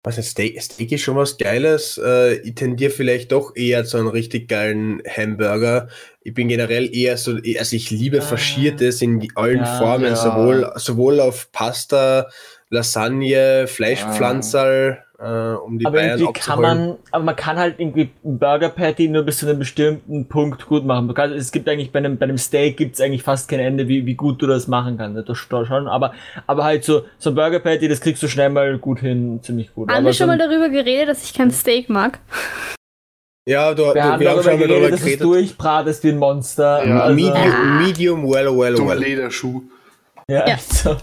Was 0.05 0.17
ein 0.17 0.23
Steak, 0.23 0.61
Steak 0.61 0.91
ist 0.91 1.01
schon 1.01 1.15
was 1.15 1.35
Geiles. 1.37 1.99
Äh, 2.03 2.35
ich 2.47 2.53
tendiere 2.53 2.91
vielleicht 2.91 3.31
doch 3.31 3.55
eher 3.55 3.85
zu 3.85 3.97
einem 3.97 4.07
richtig 4.07 4.47
geilen 4.47 5.01
Hamburger. 5.07 5.87
Ich 6.21 6.35
bin 6.35 6.47
generell 6.47 6.95
eher 6.95 7.17
so, 7.17 7.31
also 7.31 7.75
ich 7.75 7.89
liebe 7.89 8.19
Ah. 8.19 8.21
Faschiertes 8.21 9.01
in 9.01 9.27
allen 9.33 9.57
Ja, 9.59 9.79
Formen, 9.79 10.05
ja. 10.05 10.15
sowohl, 10.15 10.71
sowohl 10.75 11.19
auf 11.19 11.51
Pasta, 11.51 12.27
Lasagne, 12.69 13.65
Fleischpflanzerl, 13.67 15.03
äh, 15.19 15.53
um 15.53 15.79
die 15.79 15.85
Aber 15.85 15.97
Bayern 15.97 16.19
irgendwie 16.19 16.39
kann 16.39 16.61
man, 16.61 16.95
aber 17.11 17.23
man 17.23 17.35
kann 17.35 17.57
halt 17.57 17.79
irgendwie 17.79 18.09
Burger 18.23 18.69
Patty 18.69 19.07
nur 19.07 19.23
bis 19.23 19.37
zu 19.37 19.47
einem 19.47 19.59
bestimmten 19.59 20.27
Punkt 20.27 20.65
gut 20.67 20.85
machen. 20.85 21.07
Du 21.07 21.13
Es 21.21 21.51
gibt 21.51 21.69
eigentlich 21.69 21.91
bei 21.91 21.99
einem, 21.99 22.17
bei 22.17 22.25
einem 22.25 22.37
Steak 22.37 22.77
gibt 22.77 22.95
es 22.95 23.01
eigentlich 23.01 23.23
fast 23.23 23.47
kein 23.47 23.59
Ende, 23.59 23.87
wie, 23.87 24.05
wie 24.05 24.15
gut 24.15 24.41
du 24.41 24.47
das 24.47 24.67
machen 24.67 24.97
kannst. 24.97 25.27
Das 25.29 25.37
schon, 25.37 25.87
aber, 25.87 26.13
aber 26.47 26.63
halt 26.63 26.83
so, 26.83 27.05
so 27.17 27.29
ein 27.29 27.35
Burger 27.35 27.59
Patty, 27.59 27.87
das 27.87 28.01
kriegst 28.01 28.21
du 28.23 28.27
schnell 28.27 28.49
mal 28.49 28.77
gut 28.77 28.99
hin, 28.99 29.39
ziemlich 29.41 29.73
gut. 29.73 29.89
Haben 29.89 29.97
aber 29.97 30.05
wir 30.07 30.13
schon 30.13 30.27
so 30.27 30.31
mal 30.33 30.37
darüber 30.37 30.69
geredet, 30.69 31.09
dass 31.09 31.23
ich 31.23 31.33
kein 31.33 31.51
Steak 31.51 31.89
mag? 31.89 32.19
Ja, 33.47 33.73
du, 33.73 33.83
wir 33.83 33.93
du, 33.93 34.03
haben 34.03 34.19
wir 34.19 34.29
haben 34.31 34.43
schon 34.43 34.53
mal 34.53 34.57
geredet, 34.57 34.71
darüber 34.71 34.89
dass 34.89 34.99
du 34.99 35.05
geredet. 35.05 35.23
durchbratest 35.23 36.03
wie 36.03 36.09
ein 36.09 36.17
Monster. 36.17 36.85
Ja, 36.85 36.99
also, 37.01 37.15
Medium, 37.15 37.77
medium 37.83 38.23
well, 38.29 38.57
well, 38.57 38.77
well. 38.87 38.97
Lederschuh. 38.99 39.61
ja, 40.29 40.47
Ja. 40.47 40.57
So. 40.59 40.97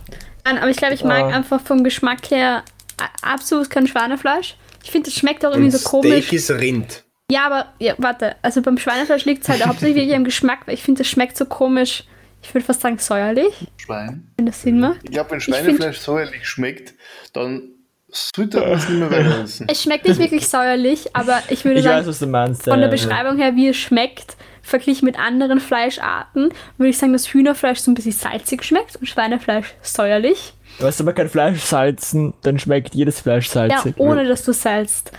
Nein, 0.44 0.58
aber 0.58 0.70
ich 0.70 0.76
glaube, 0.76 0.94
ich 0.94 1.04
mag 1.04 1.22
Ah. 1.22 1.28
einfach 1.36 1.60
vom 1.60 1.84
Geschmack 1.84 2.28
her 2.32 2.64
absolut 3.22 3.70
kein 3.70 3.86
Schweinefleisch. 3.86 4.56
Ich 4.84 4.90
finde, 4.90 5.10
das 5.10 5.18
schmeckt 5.18 5.44
auch 5.44 5.50
Und 5.50 5.58
irgendwie 5.62 5.76
so 5.76 5.88
komisch. 5.88 6.10
Steak 6.26 6.32
ist 6.32 6.50
Rind. 6.50 7.04
Ja, 7.30 7.46
aber 7.46 7.66
ja, 7.78 7.94
warte, 7.98 8.36
also 8.42 8.60
beim 8.62 8.76
Schweinefleisch 8.78 9.24
liegt 9.24 9.42
es 9.44 9.48
halt 9.48 9.64
hauptsächlich 9.64 9.96
wirklich 9.96 10.16
am 10.16 10.24
Geschmack, 10.24 10.66
weil 10.66 10.74
ich 10.74 10.82
finde, 10.82 10.98
das 10.98 11.08
schmeckt 11.08 11.36
so 11.36 11.46
komisch. 11.46 12.04
Ich 12.42 12.52
würde 12.52 12.66
fast 12.66 12.80
sagen 12.80 12.98
säuerlich, 12.98 13.54
Schwein. 13.76 14.26
wenn 14.36 14.46
das 14.46 14.62
Sinn 14.62 14.80
macht. 14.80 14.98
Ich 15.04 15.12
glaube, 15.12 15.30
wenn 15.30 15.40
find- 15.40 15.56
Schweinefleisch 15.56 15.98
säuerlich 15.98 16.46
schmeckt, 16.46 16.94
dann 17.32 17.68
sollte 18.10 18.58
man 18.60 18.72
es 18.72 18.88
nicht 18.88 18.98
mehr 18.98 19.10
weiter 19.12 19.42
essen. 19.44 19.66
Es 19.70 19.82
schmeckt 19.82 20.06
nicht 20.06 20.18
wirklich 20.18 20.48
säuerlich, 20.48 21.14
aber 21.14 21.40
ich 21.48 21.64
würde 21.64 21.78
Ich 21.78 21.84
sagen, 21.84 22.00
weiß, 22.00 22.06
was 22.08 22.18
du 22.18 22.26
meinst. 22.26 22.64
von 22.64 22.78
der 22.80 22.88
ja. 22.88 22.90
Beschreibung 22.90 23.38
her, 23.38 23.54
wie 23.54 23.68
es 23.68 23.76
schmeckt, 23.76 24.36
verglichen 24.60 25.06
mit 25.06 25.18
anderen 25.18 25.60
Fleischarten, 25.60 26.50
würde 26.76 26.90
ich 26.90 26.98
sagen, 26.98 27.12
dass 27.12 27.28
Hühnerfleisch 27.32 27.78
so 27.78 27.90
ein 27.90 27.94
bisschen 27.94 28.12
salzig 28.12 28.64
schmeckt 28.64 28.96
und 28.96 29.06
Schweinefleisch 29.06 29.74
säuerlich. 29.80 30.52
Du 30.78 30.86
hast 30.86 31.00
aber 31.00 31.12
kein 31.12 31.28
Fleisch 31.28 31.60
salzen, 31.60 32.34
dann 32.42 32.58
schmeckt 32.58 32.94
jedes 32.94 33.20
Fleisch 33.20 33.46
Ja, 33.54 33.68
salzig. 33.70 33.94
ohne 33.98 34.26
dass 34.26 34.44
du 34.44 34.52
salzt. 34.52 35.12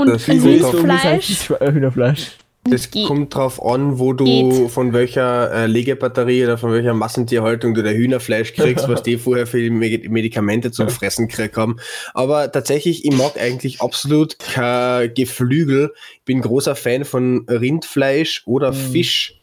Und 0.00 0.08
Das 0.08 0.28
ein 0.28 0.36
ist 0.38 1.50
äh, 1.50 1.72
Hühnerfleisch. 1.72 2.38
Das 2.64 2.90
kommt 2.92 3.34
drauf 3.34 3.60
an, 3.64 3.98
wo 3.98 4.12
du 4.12 4.24
Geht. 4.24 4.70
von 4.70 4.92
welcher 4.92 5.52
äh, 5.52 5.66
Legebatterie 5.66 6.44
oder 6.44 6.58
von 6.58 6.70
welcher 6.72 6.94
Massentierhaltung 6.94 7.74
du 7.74 7.82
der 7.82 7.92
Hühnerfleisch 7.94 8.54
kriegst, 8.54 8.88
was 8.88 9.02
die 9.02 9.18
vorher 9.18 9.48
für 9.48 9.60
die 9.60 9.70
Me- 9.70 10.08
Medikamente 10.08 10.70
zum 10.70 10.88
Fressen 10.88 11.26
gekriegt 11.26 11.56
haben. 11.56 11.78
Aber 12.14 12.52
tatsächlich, 12.52 13.04
ich 13.04 13.16
mag 13.16 13.36
eigentlich 13.36 13.80
absolut 13.80 14.38
kein 14.38 15.12
Geflügel. 15.12 15.92
Ich 16.18 16.24
bin 16.24 16.40
großer 16.40 16.76
Fan 16.76 17.04
von 17.04 17.46
Rindfleisch 17.48 18.42
oder 18.46 18.70
Mm. 18.70 18.74
Fisch. 18.92 19.40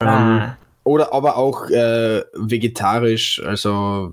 Ähm, 0.00 0.08
Ah. 0.08 0.56
Oder 0.84 1.12
aber 1.12 1.36
auch 1.36 1.68
äh, 1.70 2.22
vegetarisch. 2.34 3.42
Also, 3.44 4.12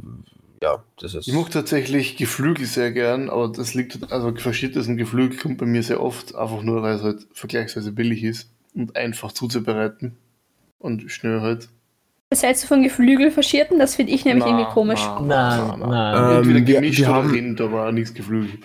ja, 0.62 0.84
das 1.00 1.14
ist. 1.16 1.28
Ich 1.28 1.34
mag 1.34 1.50
tatsächlich 1.52 2.18
Geflügel 2.18 2.66
sehr 2.66 2.92
gern, 2.92 3.30
aber 3.30 3.48
das 3.50 3.74
liegt, 3.74 4.12
also 4.12 4.34
verschiedtes 4.36 4.88
und 4.88 4.98
Geflügel 4.98 5.38
kommt 5.38 5.58
bei 5.58 5.66
mir 5.66 5.84
sehr 5.84 6.02
oft, 6.02 6.36
einfach 6.36 6.62
nur, 6.62 6.82
weil 6.84 6.96
es 6.96 7.04
halt 7.04 7.28
vergleichsweise 7.34 7.92
billig 7.92 8.24
ist 8.24 8.50
und 8.76 8.96
einfach 8.96 9.32
zuzubereiten. 9.32 10.18
Und 10.78 11.12
schnell 11.12 11.42
halt. 11.42 11.68
Was 12.30 12.44
hältst 12.44 12.64
du 12.64 12.68
von 12.68 12.84
Geflügel 12.84 13.32
verschierten? 13.32 13.80
Das 13.80 13.96
finde 13.96 14.14
ich 14.14 14.24
nämlich 14.24 14.46
Na, 14.46 14.52
irgendwie 14.52 14.72
komisch. 14.74 15.02
Nein, 15.22 15.80
nein. 15.80 16.36
Entweder 16.36 16.60
Ähm, 16.60 16.68
wir- 16.68 16.76
gemischt 16.76 17.00
wir 17.00 17.08
oder 17.08 17.16
haben- 17.16 17.32
Rind, 17.32 17.60
aber 17.62 17.92
nichts 17.92 18.14
Geflügel. 18.14 18.60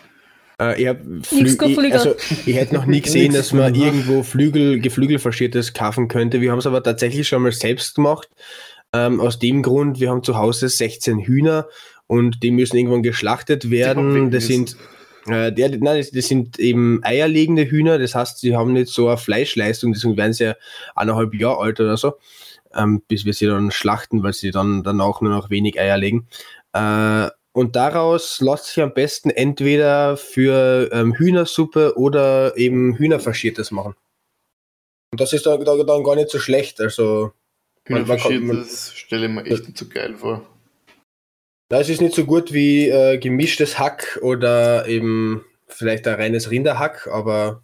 Äh, 0.60 0.80
ich, 0.82 1.26
Flü 1.26 1.92
also, 1.92 2.14
ich 2.46 2.54
hätte 2.54 2.74
noch 2.74 2.86
nie 2.86 3.00
gesehen, 3.00 3.32
dass 3.32 3.52
man 3.52 3.72
Geflügel. 3.72 3.86
irgendwo 3.86 4.22
Flügel, 4.22 4.80
Geflügelfaschiertes 4.80 5.72
kaufen 5.72 6.08
könnte. 6.08 6.40
Wir 6.40 6.52
haben 6.52 6.58
es 6.58 6.66
aber 6.66 6.82
tatsächlich 6.82 7.26
schon 7.26 7.42
mal 7.42 7.52
selbst 7.52 7.96
gemacht. 7.96 8.28
Ähm, 8.92 9.20
aus 9.20 9.38
dem 9.38 9.62
Grund, 9.62 9.98
wir 9.98 10.10
haben 10.10 10.22
zu 10.22 10.36
Hause 10.36 10.68
16 10.68 11.18
Hühner 11.20 11.66
und 12.06 12.42
die 12.42 12.52
müssen 12.52 12.76
irgendwann 12.76 13.02
geschlachtet 13.02 13.70
werden. 13.70 14.30
Das 14.30 14.46
sind, 14.46 14.76
äh, 15.26 15.52
der, 15.52 15.70
nein, 15.70 15.98
das, 15.98 16.12
das 16.12 16.28
sind 16.28 16.60
eben 16.60 17.00
eierlegende 17.02 17.68
Hühner. 17.68 17.98
Das 17.98 18.14
heißt, 18.14 18.38
sie 18.38 18.54
haben 18.54 18.72
nicht 18.72 18.88
so 18.88 19.08
eine 19.08 19.16
Fleischleistung, 19.16 19.92
deswegen 19.92 20.16
werden 20.16 20.32
sie 20.32 20.44
ja 20.44 20.54
eineinhalb 20.94 21.34
Jahre 21.34 21.58
alt 21.58 21.80
oder 21.80 21.96
so, 21.96 22.14
ähm, 22.72 23.02
bis 23.08 23.24
wir 23.24 23.32
sie 23.32 23.46
dann 23.46 23.72
schlachten, 23.72 24.22
weil 24.22 24.34
sie 24.34 24.52
dann, 24.52 24.84
dann 24.84 25.00
auch 25.00 25.20
nur 25.20 25.32
noch 25.32 25.50
wenig 25.50 25.80
Eier 25.80 25.98
legen. 25.98 26.28
Äh, 26.72 27.28
und 27.54 27.76
daraus 27.76 28.40
lässt 28.40 28.66
sich 28.66 28.82
am 28.82 28.92
besten 28.92 29.30
entweder 29.30 30.16
für 30.16 30.90
ähm, 30.92 31.14
Hühnersuppe 31.14 31.96
oder 31.96 32.56
eben 32.56 32.96
Hühnerfaschiertes 32.96 33.70
machen. 33.70 33.94
Und 35.12 35.20
das 35.20 35.32
ist 35.32 35.46
dann, 35.46 35.64
dann, 35.64 35.86
dann 35.86 36.02
gar 36.02 36.16
nicht 36.16 36.30
so 36.30 36.38
schlecht. 36.38 36.80
Also, 36.80 37.32
das 37.86 38.94
stelle 38.94 39.26
ich 39.26 39.32
mir 39.32 39.44
echt 39.44 39.66
nicht 39.66 39.78
so 39.78 39.86
geil 39.88 40.16
vor. 40.16 40.44
das 41.68 41.88
ist 41.88 42.00
nicht 42.00 42.14
so 42.14 42.24
gut 42.24 42.52
wie 42.52 42.88
äh, 42.88 43.18
gemischtes 43.18 43.78
Hack 43.78 44.18
oder 44.22 44.86
eben 44.88 45.44
vielleicht 45.68 46.08
ein 46.08 46.14
reines 46.14 46.50
Rinderhack, 46.50 47.06
aber 47.06 47.62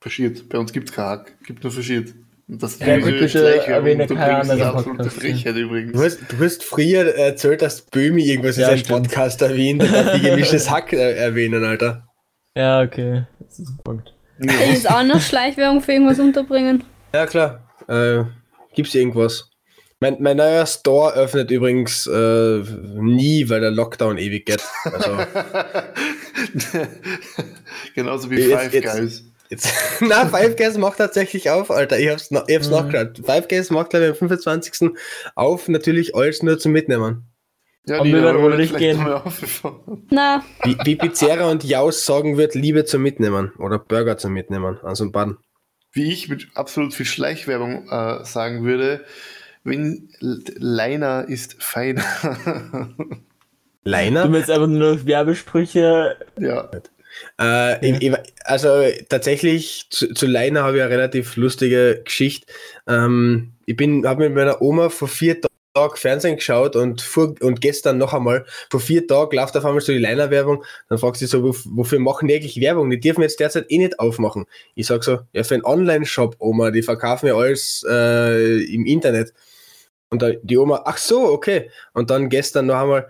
Faschiert. 0.00 0.48
Bei 0.48 0.58
uns 0.58 0.72
gibt 0.72 0.90
es 0.90 0.94
kein 0.94 1.06
Hack, 1.06 1.44
gibt 1.44 1.64
nur 1.64 1.72
faschiert. 1.72 2.14
Und 2.48 2.62
das 2.62 2.78
Ja, 2.78 2.94
ist 2.96 3.32
Gleiche 3.32 3.70
erwähne 3.72 4.06
keine 4.06 4.36
anderen 4.38 4.62
absolute. 4.62 5.10
Frechheit 5.10 5.54
übrigens. 5.56 5.92
du 5.92 6.02
hast, 6.02 6.18
du 6.30 6.44
hast 6.44 6.64
früher 6.64 7.14
erzählt, 7.14 7.60
dass 7.60 7.82
Böhmi 7.82 8.22
irgendwas 8.24 8.56
in 8.56 8.62
Ja, 8.62 8.68
seinem 8.68 8.78
stimmt. 8.78 9.02
Podcast 9.08 9.42
erwähnt 9.42 9.82
und 9.82 9.90
hat 9.90 10.14
die 10.16 10.20
gemischtes 10.22 10.70
Hack 10.70 10.92
äh, 10.94 11.12
erwähnen, 11.16 11.62
Alter. 11.64 12.08
Ja, 12.56 12.80
okay. 12.82 13.24
Das 13.40 13.58
ist 13.58 13.68
ein 13.68 13.78
Punkt. 13.84 14.14
Ja. 14.40 14.52
Jetzt 14.70 14.90
auch 14.90 15.02
noch 15.02 15.20
Schleichwerbung 15.20 15.82
für 15.82 15.92
irgendwas 15.92 16.18
unterbringen? 16.20 16.84
Ja, 17.14 17.26
klar. 17.26 17.68
Äh, 17.86 18.24
gibt's 18.74 18.94
irgendwas? 18.94 19.50
Mein, 20.00 20.16
mein 20.20 20.36
neuer 20.36 20.64
Store 20.64 21.12
öffnet 21.14 21.50
übrigens 21.50 22.06
äh, 22.06 22.62
nie, 23.00 23.48
weil 23.50 23.60
der 23.60 23.72
Lockdown 23.72 24.16
ewig 24.16 24.46
geht. 24.46 24.62
Also, 24.84 25.18
Genauso 27.94 28.30
wie 28.30 28.36
Jetzt- 28.40 28.52
Five 28.62 28.72
jetzt- 28.74 28.84
Guys. 28.84 29.00
jetzt, 29.00 29.24
na, 30.00 30.26
Five 30.26 30.56
Guys 30.56 30.76
macht 30.76 30.98
tatsächlich 30.98 31.48
auf, 31.50 31.70
Alter. 31.70 31.98
Ich 31.98 32.08
hab's, 32.08 32.30
noch- 32.30 32.46
ich 32.48 32.54
hab's 32.56 32.68
Mhm. 32.68 32.74
nachgeschaut. 32.74 33.20
Five 33.24 33.48
Guys 33.48 33.70
macht, 33.70 33.90
glaube 33.90 34.06
ich, 34.06 34.10
am 34.12 34.16
25. 34.16 34.90
auf, 35.34 35.68
natürlich 35.68 36.14
alles 36.14 36.42
nur 36.42 36.58
zum 36.58 36.72
Mitnehmen. 36.72 37.24
Ja, 37.86 38.00
Und 38.00 38.08
Nina, 38.08 38.34
wir 38.34 38.42
wohl 38.42 38.56
nicht 38.58 38.76
gehen. 38.76 38.98
Na, 40.10 40.44
Wie, 40.64 40.76
wie 40.84 40.96
Pizzeria 40.96 41.46
und 41.48 41.64
Jaus 41.64 42.04
sagen 42.04 42.36
wird, 42.36 42.54
Liebe 42.54 42.84
zum 42.84 43.02
Mitnehmen 43.02 43.52
oder 43.58 43.78
Burger 43.78 44.18
zum 44.18 44.34
Mitnehmen. 44.34 44.78
Also 44.82 45.04
ein 45.04 45.12
Baden. 45.12 45.38
Wie 45.92 46.12
ich 46.12 46.28
mit 46.28 46.48
absolut 46.54 46.92
viel 46.92 47.06
Schleichwerbung 47.06 47.88
äh, 47.88 48.24
sagen 48.26 48.62
würde, 48.64 49.06
wenn 49.64 50.10
Leiner 50.20 51.24
ist 51.28 51.62
feiner. 51.62 52.04
Du 53.84 53.90
Leiner? 53.92 54.30
willst 54.30 54.50
einfach 54.50 54.66
nur 54.66 54.96
noch 54.96 55.06
Werbesprüche. 55.06 56.16
ja. 56.38 56.68
Äh, 57.40 57.98
ich, 57.98 58.12
also 58.44 58.82
tatsächlich 59.08 59.86
zu, 59.90 60.12
zu 60.14 60.26
Leiner 60.26 60.62
habe 60.62 60.76
ich 60.78 60.82
eine 60.82 60.92
relativ 60.92 61.36
lustige 61.36 62.02
Geschichte. 62.04 62.52
Ähm, 62.86 63.52
ich 63.66 63.76
bin, 63.76 64.06
habe 64.06 64.24
mit 64.24 64.34
meiner 64.34 64.60
Oma 64.62 64.88
vor 64.88 65.08
vier 65.08 65.40
Tagen 65.40 65.48
Fernsehen 65.94 66.36
geschaut 66.36 66.74
und, 66.74 67.00
vor, 67.00 67.34
und 67.40 67.60
gestern 67.60 67.98
noch 67.98 68.12
einmal, 68.12 68.44
vor 68.68 68.80
vier 68.80 69.06
Tagen 69.06 69.36
läuft 69.36 69.56
auf 69.56 69.64
einmal 69.64 69.80
so 69.80 69.92
die 69.92 69.98
Leiner-Werbung. 69.98 70.64
Dann 70.88 70.98
fragt 70.98 71.18
sie 71.18 71.26
so, 71.26 71.44
wof- 71.44 71.66
wofür 71.66 72.00
machen 72.00 72.26
die 72.26 72.34
eigentlich 72.34 72.60
Werbung? 72.60 72.90
Die 72.90 72.98
dürfen 72.98 73.22
jetzt 73.22 73.38
derzeit 73.38 73.66
eh 73.68 73.78
nicht 73.78 74.00
aufmachen. 74.00 74.46
Ich 74.74 74.88
sag 74.88 75.04
so, 75.04 75.20
ja, 75.32 75.44
für 75.44 75.54
einen 75.54 75.64
Online-Shop, 75.64 76.34
Oma, 76.40 76.72
die 76.72 76.82
verkaufen 76.82 77.28
ja 77.28 77.36
alles 77.36 77.86
äh, 77.88 78.60
im 78.64 78.86
Internet. 78.86 79.32
Und 80.10 80.22
dann 80.22 80.38
die 80.42 80.56
Oma, 80.56 80.82
ach 80.84 80.96
so, 80.98 81.26
okay. 81.26 81.70
Und 81.92 82.10
dann 82.10 82.28
gestern 82.28 82.66
noch 82.66 82.80
einmal, 82.80 83.08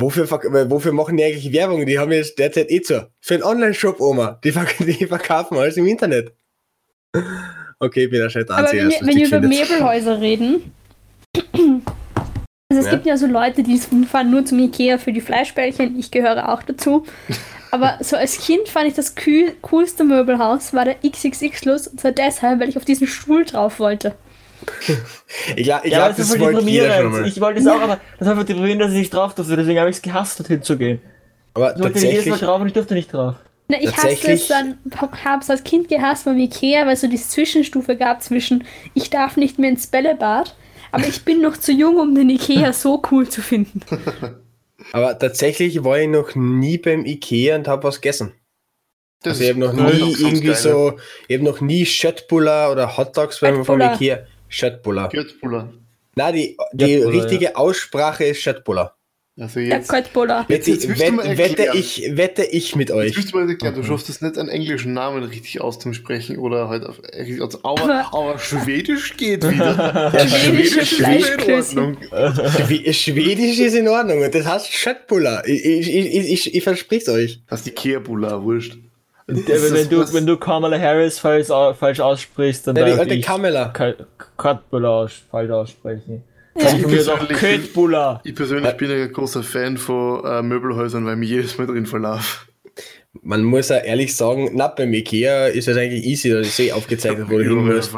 Wofür, 0.00 0.26
verk- 0.26 0.70
wofür 0.70 0.92
machen 0.92 1.16
die 1.16 1.24
eigentlich 1.24 1.52
Werbung? 1.52 1.84
Die 1.86 1.98
haben 1.98 2.12
jetzt 2.12 2.38
derzeit 2.38 2.70
eh 2.70 2.80
zu. 2.80 3.08
Für 3.20 3.34
einen 3.34 3.42
Online-Shop, 3.42 4.00
Oma. 4.00 4.38
Die, 4.44 4.52
verk 4.52 4.74
die 4.80 5.06
verkaufen 5.06 5.56
alles 5.58 5.76
im 5.76 5.86
Internet. 5.86 6.32
Okay, 7.80 8.04
ich 8.04 8.10
bin 8.10 8.20
der 8.20 8.28
Scheiß 8.30 8.48
aber 8.50 8.70
wenn 8.72 8.88
wir, 8.90 9.00
wenn 9.00 9.16
wir 9.16 9.26
über 9.26 9.40
Möbelhäuser 9.40 10.20
reden. 10.20 10.72
Also 12.70 12.80
es 12.82 12.86
Ja. 12.88 12.92
gibt 12.96 13.06
ja 13.06 13.16
so 13.16 13.26
Leute, 13.26 13.62
die 13.62 13.78
fahren 13.78 14.30
nur 14.30 14.44
zum 14.44 14.58
Ikea 14.58 14.98
für 14.98 15.10
die 15.10 15.22
Fleischbällchen. 15.22 15.98
Ich 15.98 16.10
gehöre 16.10 16.50
auch 16.52 16.62
dazu. 16.62 17.06
Aber 17.70 17.96
so 18.02 18.14
als 18.14 18.44
Kind 18.44 18.68
fand 18.68 18.88
ich 18.88 18.92
das 18.94 19.14
coolste 19.62 20.04
Möbelhaus 20.04 20.74
war 20.74 20.84
der 20.84 20.96
XXX-Lus 20.96 21.86
und 21.88 21.98
zwar 22.00 22.12
deshalb, 22.12 22.60
weil 22.60 22.68
ich 22.68 22.76
auf 22.76 22.84
diesen 22.84 23.06
Stuhl 23.06 23.46
drauf 23.46 23.78
wollte. 23.78 24.14
Ich, 25.56 25.64
glaub- 25.64 25.84
ich 25.84 25.92
ja, 25.92 25.98
glaube, 25.98 26.10
das 26.10 26.18
ist 26.18 26.30
das 26.30 26.36
voll 26.38 26.54
wollte 26.54 26.68
jeder 26.68 27.02
schon 27.02 27.12
mal. 27.12 27.26
Ich 27.26 27.40
wollte 27.40 27.60
es 27.60 27.66
auch, 27.66 27.80
aber 27.80 28.00
das 28.18 28.28
war 28.28 28.34
voll 28.34 28.44
deprimierend, 28.44 28.82
dass 28.82 28.92
ich 28.92 28.98
nicht 28.98 29.14
drauf 29.14 29.34
durfte. 29.34 29.56
Deswegen 29.56 29.78
habe 29.78 29.90
ich 29.90 29.96
es 29.96 30.02
gehasst, 30.02 30.38
dorthin 30.38 30.62
zu 30.62 30.76
gehen. 30.78 31.00
Aber 31.54 31.76
Ich 31.76 31.82
wollte 31.82 31.98
jedes 31.98 32.26
Mal 32.26 32.38
drauf 32.38 32.60
und 32.60 32.68
ich 32.68 32.72
durfte 32.72 32.94
nicht 32.94 33.12
drauf. 33.12 33.36
Na, 33.68 33.76
ich 33.80 33.88
es 33.88 34.48
dann, 34.48 34.78
habe 35.24 35.42
es 35.42 35.50
als 35.50 35.62
Kind 35.62 35.88
gehasst 35.88 36.24
beim 36.24 36.38
Ikea, 36.38 36.86
weil 36.86 36.94
es 36.94 37.02
so 37.02 37.06
diese 37.06 37.28
Zwischenstufe 37.28 37.96
gab 37.96 38.22
zwischen 38.22 38.64
ich 38.94 39.10
darf 39.10 39.36
nicht 39.36 39.58
mehr 39.58 39.68
ins 39.68 39.86
Bällebad, 39.86 40.56
aber 40.90 41.06
ich 41.06 41.22
bin 41.24 41.42
noch 41.42 41.56
zu 41.58 41.72
jung, 41.72 41.98
um 41.98 42.14
den 42.14 42.30
Ikea 42.30 42.72
so 42.72 43.02
cool 43.10 43.28
zu 43.28 43.42
finden. 43.42 43.80
aber 44.92 45.18
tatsächlich 45.18 45.84
war 45.84 45.98
ich 45.98 46.08
noch 46.08 46.34
nie 46.34 46.78
beim 46.78 47.04
Ikea 47.04 47.56
und 47.56 47.68
habe 47.68 47.84
was 47.84 47.96
gegessen. 48.00 48.32
Das 49.22 49.32
Also 49.32 49.44
ich 49.44 49.50
habe 49.50 49.60
noch 49.60 49.72
nie 49.74 50.14
irgendwie 50.18 50.54
so, 50.54 50.94
ich 51.26 51.36
habe 51.36 51.44
noch 51.44 51.60
nie 51.60 51.84
Schöttbuller 51.84 52.72
oder 52.72 52.96
Hotdogs 52.96 53.40
beim 53.40 53.64
vom. 53.66 53.80
Ikea. 53.82 54.20
Schöttbuller. 54.48 55.08
Götzbuller. 55.08 55.72
Na, 56.16 56.32
die, 56.32 56.56
die 56.72 56.84
Schöttbuller, 56.94 57.22
richtige 57.22 57.56
Aussprache 57.56 58.24
ist 58.24 58.40
Schöttbuller. 58.42 58.94
Also 59.40 59.60
Der 59.60 59.68
jetzt. 59.68 59.88
Köttbuller. 59.88 60.44
Jetzt- 60.48 60.66
Wette, 60.66 60.86
jetzt 60.88 61.12
mal 61.12 61.38
wette, 61.38 61.58
wette, 61.58 61.78
ich, 61.78 62.10
wette 62.16 62.42
ich 62.44 62.74
mit 62.74 62.88
Jetzt 62.88 62.96
euch. 63.16 63.30
du 63.30 63.38
mal 63.38 63.48
erklären, 63.48 63.74
du 63.76 63.84
schaffst 63.84 64.08
es 64.08 64.20
nicht, 64.20 64.36
einen 64.36 64.48
englischen 64.48 64.94
Namen 64.94 65.22
richtig 65.22 65.60
auszusprechen 65.60 66.38
oder 66.38 66.68
halt 66.68 66.84
auf 66.84 66.96
also, 67.40 67.60
aber, 67.62 68.08
Aber- 68.12 68.36
Schwedisch 68.40 69.16
geht 69.16 69.48
wieder. 69.48 70.10
Ja, 70.12 70.26
Schwedische 70.28 70.84
Schwedisch 70.84 71.46
ist 71.46 71.72
in. 71.74 71.78
Ordnung. 71.78 71.96
Schwe- 72.02 72.92
Schwedisch 72.92 73.58
ist 73.60 73.74
in 73.74 73.86
Ordnung 73.86 74.22
und 74.24 74.34
das 74.34 74.44
heißt 74.44 74.72
Schöttbuller. 74.72 75.46
Ich, 75.46 75.64
ich, 75.64 75.88
ich, 75.94 76.32
ich, 76.32 76.54
ich 76.56 76.64
versprich's 76.64 77.08
euch. 77.08 77.40
Das 77.48 77.60
ist 77.60 77.66
die 77.66 77.70
Kehrbulla, 77.70 78.42
wurscht. 78.42 78.76
Der, 79.30 79.62
wenn, 79.72 79.90
du, 79.90 80.12
wenn 80.14 80.26
du 80.26 80.38
Kamala 80.38 80.78
Harris 80.78 81.18
falsch, 81.18 81.48
falsch 81.48 82.00
aussprichst, 82.00 82.66
dann 82.66 82.76
Ja, 82.76 82.84
die 82.86 82.96
darf 82.96 83.06
ich 83.08 83.24
Kamela. 83.24 83.72
Katbulla 84.38 84.88
aus, 84.88 85.12
falsch 85.30 85.50
aussprechen. 85.50 86.24
Ja. 86.56 86.74
Ich 86.74 86.82
persönlich 86.82 87.72
bin-. 87.74 88.18
Ich 88.24 88.34
persönlich 88.34 88.72
bin 88.78 88.90
ja 88.90 88.96
ein 88.96 89.12
großer 89.12 89.42
Fan 89.42 89.76
von 89.76 90.24
äh, 90.24 90.42
Möbelhäusern, 90.42 91.04
weil 91.04 91.16
mich 91.16 91.28
jedes 91.28 91.58
Mal 91.58 91.66
drin 91.66 91.84
verlaufe. 91.84 92.46
Man 93.22 93.44
muss 93.44 93.68
ja 93.68 93.76
ehrlich 93.76 94.16
sagen, 94.16 94.50
na, 94.54 94.68
beim 94.68 94.92
Ikea 94.94 95.48
ist 95.48 95.68
das 95.68 95.76
eigentlich 95.76 96.04
easy, 96.04 96.30
da 96.30 96.40
ist 96.40 96.58
eh 96.58 96.72
aufgezeichnet, 96.72 97.26
wo 97.28 97.36
du 97.38 97.44
hin 97.44 97.66
musst. 97.66 97.92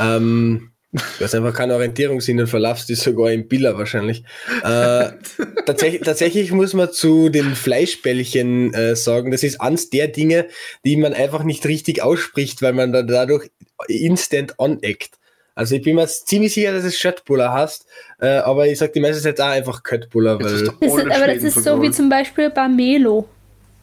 Ähm, 0.00 0.71
du 0.92 1.24
hast 1.24 1.34
einfach 1.34 1.54
keine 1.54 1.74
Orientierungssinn 1.74 2.38
und 2.40 2.46
verlaufst 2.48 2.88
dich 2.88 3.00
sogar 3.00 3.32
im 3.32 3.48
Biller 3.48 3.76
wahrscheinlich. 3.78 4.24
Äh, 4.62 5.10
tatsächlich, 5.66 6.02
tatsächlich 6.02 6.52
muss 6.52 6.74
man 6.74 6.92
zu 6.92 7.28
den 7.30 7.54
Fleischbällchen 7.54 8.74
äh, 8.74 8.94
sagen, 8.96 9.30
das 9.30 9.42
ist 9.42 9.60
eins 9.60 9.90
der 9.90 10.08
Dinge, 10.08 10.46
die 10.84 10.96
man 10.96 11.14
einfach 11.14 11.44
nicht 11.44 11.64
richtig 11.66 12.02
ausspricht, 12.02 12.62
weil 12.62 12.72
man 12.74 12.92
da 12.92 13.02
dadurch 13.02 13.50
instant 13.88 14.58
aneckt. 14.60 15.18
Also 15.54 15.74
ich 15.74 15.82
bin 15.82 15.96
mir 15.96 16.06
ziemlich 16.06 16.54
sicher, 16.54 16.72
dass 16.72 16.84
es 16.84 16.98
Schöttbuller 16.98 17.52
hast, 17.52 17.84
äh, 18.20 18.38
aber 18.38 18.66
ich 18.68 18.78
sag 18.78 18.92
die 18.94 19.00
meiste 19.00 19.20
Zeit 19.22 19.38
auch 19.40 19.46
einfach 19.48 19.82
Köttbuller, 19.82 20.40
ist 20.40 20.44
weil 20.46 20.64
doch- 20.64 20.74
Das 20.80 20.92
Alle 20.92 21.02
ist, 21.02 21.16
aber 21.16 21.34
das 21.34 21.42
ist 21.42 21.64
so 21.64 21.82
wie 21.82 21.90
zum 21.90 22.08
Beispiel 22.08 22.48
Bamelo 22.50 23.28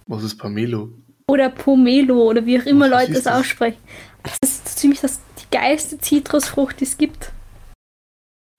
Was 0.07 0.23
ist 0.23 0.37
Pamelo? 0.37 0.89
oder 1.27 1.49
Pomelo 1.49 2.23
oder 2.29 2.43
wie 2.43 2.59
auch 2.59 2.65
immer 2.65 2.89
Was 2.89 3.01
Leute 3.01 3.11
ist 3.11 3.17
es 3.19 3.23
das? 3.25 3.39
aussprechen. 3.39 3.77
Das 4.23 4.49
ist 4.49 4.79
ziemlich 4.79 4.99
das, 4.99 5.19
geilste 5.51 5.97
Zitrusfrucht, 5.99 6.79
die 6.79 6.83
es 6.85 6.97
gibt. 6.97 7.31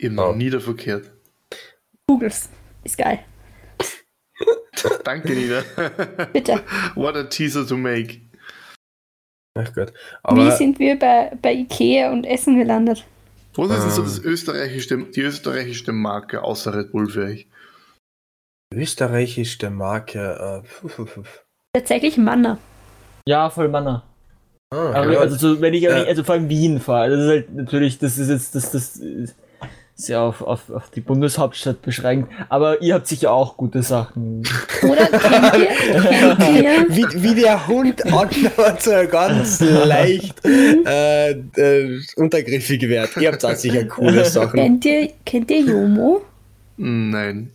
Immer 0.01 0.31
Oh. 0.31 0.33
nie 0.33 0.51
der 0.51 0.61
verkehrt. 0.61 1.11
Googles. 2.09 2.49
Ist 2.85 2.97
geil. 2.99 3.25
Danke, 5.05 5.33
Nina. 5.35 5.63
Bitte. 6.33 6.63
What 6.95 7.17
a 7.17 7.25
teaser 7.25 7.67
to 7.67 7.77
make. 7.77 8.21
Ach 9.59 9.73
Gott. 9.75 9.93
Wie 9.93 9.97
Aber 10.23 10.51
sind 10.53 10.79
wir 10.79 10.99
bei, 10.99 11.37
bei 11.43 11.53
Ikea 11.53 12.11
und 12.13 12.25
Essen 12.25 12.57
gelandet? 12.59 13.05
Was 13.57 13.71
ist 13.71 13.83
denn 13.85 13.91
so 13.91 14.03
Ähm. 14.03 14.07
das 14.09 14.19
österreichische, 14.21 14.97
die 15.11 15.21
österreichische 15.21 15.93
Marke 15.93 16.43
außer 16.43 16.75
Red 16.75 16.93
Bull 16.93 17.11
für 17.11 17.25
euch? 17.25 17.49
österreichische 18.73 19.69
Marke. 19.71 20.63
Äh. 20.65 20.89
Tatsächlich 21.75 22.17
Manna. 22.17 22.59
Ja, 23.27 23.51
voll 23.51 23.69
Manner. 23.69 24.05
Ah, 24.73 24.93
Aber 24.95 25.21
also, 25.21 25.37
so, 25.37 25.61
wenn 25.61 25.75
ich 25.75 25.83
Ja. 25.83 25.91
also 26.05 26.23
vor 26.23 26.37
allem 26.37 26.49
Wien 26.49 26.79
fahre, 26.81 27.11
das 27.11 27.21
ist 27.23 27.29
halt 27.29 27.55
natürlich, 27.55 27.99
das 27.99 28.19
ist 28.19 28.29
jetzt, 28.31 28.55
das, 28.55 28.71
das 28.71 28.97
ist 28.97 30.09
ja 30.09 30.25
auf, 30.25 30.43
auf, 30.43 30.71
auf 30.71 30.91
die 30.91 31.01
Bundeshauptstadt 31.01 31.83
beschränkt. 31.83 32.31
Aber 32.49 32.81
ihr 32.81 32.95
habt 32.95 33.09
sicher 33.09 33.33
auch 33.33 33.57
gute 33.57 33.83
Sachen. 33.83 34.43
Oder 34.83 35.07
kennt 35.07 35.57
ihr, 35.59 36.37
kennt 36.37 36.57
ihr, 36.63 36.87
wie, 36.97 37.23
wie 37.23 37.41
der 37.41 37.67
Hund 37.67 38.07
andauernd 38.07 38.81
so 38.81 38.93
ganz 39.11 39.61
leicht 39.61 40.37
äh, 40.47 41.31
äh, 41.33 42.01
untergriffig 42.17 42.81
wird. 42.83 43.17
Ihr 43.17 43.33
habt 43.33 43.45
auch 43.45 43.55
sicher 43.57 43.85
coole 43.87 44.25
Sachen. 44.37 44.53
kennt 44.59 44.85
ihr, 44.85 45.11
kennt 45.27 45.51
ihr 45.51 45.63
Jomo? 45.63 46.23
Nein. 46.77 47.51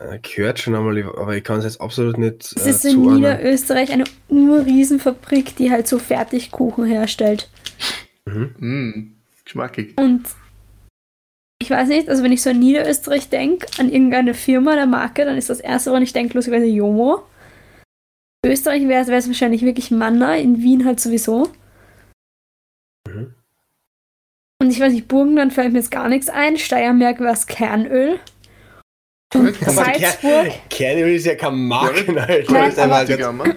Äh, 0.00 0.18
gehört 0.20 0.58
schon 0.58 0.74
einmal, 0.74 0.98
aber 1.02 1.36
ich 1.36 1.44
kann 1.44 1.58
es 1.58 1.64
jetzt 1.64 1.80
absolut 1.80 2.16
nicht 2.16 2.56
Das 2.56 2.66
äh, 2.66 2.70
ist 2.70 2.84
in 2.86 2.92
zuordnen. 2.92 3.16
Niederösterreich 3.16 3.92
eine 3.92 4.04
Urriesenfabrik, 4.28 5.56
die 5.56 5.70
halt 5.70 5.86
so 5.86 5.98
Fertigkuchen 5.98 6.86
herstellt. 6.86 7.50
Mm, 8.24 9.12
geschmackig. 9.44 9.98
Und 9.98 10.22
ich 11.60 11.68
weiß 11.68 11.88
nicht, 11.88 12.08
also 12.08 12.22
wenn 12.22 12.32
ich 12.32 12.40
so 12.40 12.48
an 12.50 12.58
Niederösterreich 12.58 13.28
denke, 13.28 13.66
an 13.78 13.90
irgendeine 13.92 14.32
Firma 14.32 14.74
der 14.74 14.86
Marke, 14.86 15.26
dann 15.26 15.36
ist 15.36 15.50
das 15.50 15.60
erste, 15.60 15.90
woran 15.90 16.02
ich 16.02 16.14
denke, 16.14 16.34
lustigerweise 16.34 16.66
Jomo. 16.66 17.22
Österreich 18.46 18.88
wäre 18.88 19.02
es 19.02 19.26
wahrscheinlich 19.28 19.60
wirklich 19.60 19.90
Manna, 19.90 20.34
in 20.36 20.62
Wien 20.62 20.86
halt 20.86 20.98
sowieso. 20.98 21.50
Mhm. 23.06 23.34
Und 24.62 24.70
ich 24.70 24.80
weiß 24.80 24.94
nicht, 24.94 25.08
Burgenland 25.08 25.52
fällt 25.52 25.72
mir 25.72 25.78
jetzt 25.78 25.90
gar 25.90 26.08
nichts 26.08 26.30
ein. 26.30 26.56
Steiermark 26.56 27.20
war 27.20 27.32
es 27.32 27.46
Kernöl. 27.46 28.14
Und 28.14 28.18
Korrekt. 28.18 28.18
Aber 28.18 28.18
Ker- 28.18 29.19
Salzburg, 29.32 30.52
Kernöl 30.68 31.14
ist 31.14 31.26
ja 31.26 31.34
kein 31.36 31.54
Marken, 31.54 32.18
Alter. 32.18 32.52
Nein, 32.52 32.72
Das 32.74 32.74
ist 32.74 32.78
einfach 32.78 33.28
aber-. 33.28 33.54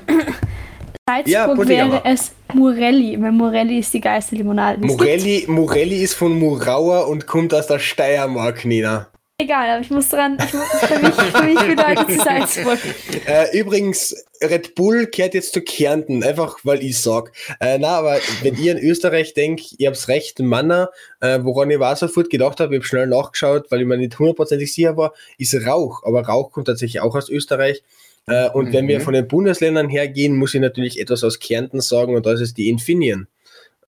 Ja, 1.25 1.45
Salzburg 1.45 1.55
Pudding 1.57 1.91
wäre 1.91 2.01
es 2.05 2.31
Morelli, 2.53 3.21
weil 3.21 3.31
Morelli 3.31 3.79
ist 3.79 3.93
die 3.93 3.99
geilste 3.99 4.35
Limonade. 4.35 4.85
Morelli, 4.85 5.45
Morelli 5.47 6.03
ist 6.03 6.13
von 6.13 6.37
Murauer 6.37 7.07
und 7.07 7.27
kommt 7.27 7.53
aus 7.53 7.67
der 7.67 7.79
Steiermark, 7.79 8.65
Nina. 8.65 9.07
Egal, 9.43 9.69
aber 9.71 9.81
ich 9.81 9.89
muss 9.89 10.07
dran, 10.07 10.37
ich 10.39 10.53
muss, 10.53 10.69
für 10.69 10.99
mich, 10.99 11.13
für 11.13 11.43
mich 11.43 11.59
bedeutet 11.75 12.09
es 12.09 12.17
Salzburg. 12.23 12.79
Äh, 13.25 13.59
übrigens, 13.59 14.15
Red 14.41 14.73
Bull 14.75 15.07
kehrt 15.07 15.33
jetzt 15.33 15.51
zu 15.53 15.61
Kärnten, 15.61 16.23
einfach 16.23 16.59
weil 16.63 16.81
ich 16.81 16.97
sag. 17.01 17.33
Äh, 17.59 17.77
na, 17.77 17.97
aber 17.97 18.19
wenn 18.41 18.55
ihr 18.55 18.77
in 18.77 18.77
Österreich 18.77 19.33
denkt, 19.33 19.75
ihr 19.79 19.87
habt's 19.89 20.07
recht, 20.07 20.39
Manner, 20.39 20.91
äh, 21.19 21.39
woran 21.43 21.69
ich 21.69 21.79
war 21.79 21.95
sofort 21.97 22.29
gedacht 22.29 22.61
habe, 22.61 22.73
ich 22.73 22.79
habe 22.79 22.87
schnell 22.87 23.07
nachgeschaut, 23.07 23.69
weil 23.69 23.81
ich 23.81 23.85
mir 23.87 23.97
nicht 23.97 24.17
hundertprozentig 24.17 24.73
sicher 24.73 24.95
war, 24.95 25.13
ist 25.37 25.53
Rauch. 25.65 26.03
Aber 26.05 26.21
Rauch 26.25 26.51
kommt 26.53 26.67
tatsächlich 26.67 27.01
auch 27.01 27.13
aus 27.15 27.27
Österreich. 27.29 27.83
Äh, 28.27 28.49
und 28.51 28.71
wenn 28.71 28.87
wir 28.87 28.99
Mhm. 28.99 29.03
von 29.03 29.13
den 29.13 29.27
Bundesländern 29.27 29.89
hergehen, 29.89 30.37
muss 30.37 30.53
ich 30.53 30.61
natürlich 30.61 31.01
etwas 31.01 31.21
aus 31.25 31.39
Kärnten 31.39 31.81
sagen 31.81 32.15
und 32.15 32.25
das 32.25 32.39
ist 32.39 32.57
die 32.57 32.69
Infineon. 32.69 33.27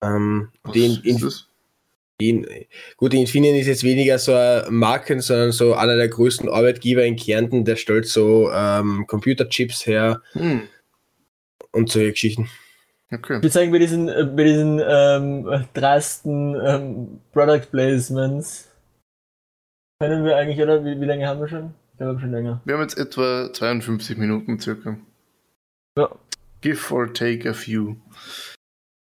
Ähm, 0.02 0.48
Was 0.62 0.72
die, 0.74 0.86
ist 0.86 1.04
in, 1.06 1.18
das? 1.18 1.45
In, 2.18 2.46
gut, 2.96 3.12
Infineon 3.14 3.56
ist 3.56 3.66
jetzt 3.66 3.84
weniger 3.84 4.18
so 4.18 4.32
ein 4.34 4.72
Marken, 4.74 5.20
sondern 5.20 5.52
so 5.52 5.74
einer 5.74 5.96
der 5.96 6.08
größten 6.08 6.48
Arbeitgeber 6.48 7.04
in 7.04 7.16
Kärnten, 7.16 7.64
der 7.64 7.76
stellt 7.76 8.06
so 8.06 8.50
ähm, 8.52 9.04
Computerchips 9.06 9.86
her 9.86 10.22
Hm, 10.32 10.62
und 11.72 11.90
solche 11.90 12.12
Geschichten. 12.12 12.48
okay. 13.12 13.36
Ich 13.36 13.42
würde 13.42 13.50
sagen, 13.50 13.70
bei 13.70 13.78
diesen, 13.78 14.08
äh, 14.08 14.24
bei 14.24 14.44
diesen 14.44 14.80
ähm, 14.86 15.66
dreisten 15.74 16.54
ähm, 16.64 17.20
Product 17.32 17.66
Placements 17.70 18.70
können 20.00 20.24
wir 20.24 20.36
eigentlich, 20.36 20.60
oder? 20.60 20.84
Wie, 20.84 20.98
wie 21.00 21.04
lange 21.04 21.26
haben 21.26 21.40
wir 21.40 21.48
schon? 21.48 21.74
Ich 21.92 21.98
glaube 21.98 22.20
schon 22.20 22.30
länger. 22.32 22.60
Wir 22.64 22.74
haben 22.74 22.82
jetzt 22.82 22.98
etwa 22.98 23.50
52 23.52 24.16
Minuten 24.18 24.58
circa. 24.58 24.96
Ja. 25.98 26.10
Give 26.62 26.92
or 26.94 27.12
take 27.12 27.48
a 27.48 27.54
few. 27.54 27.96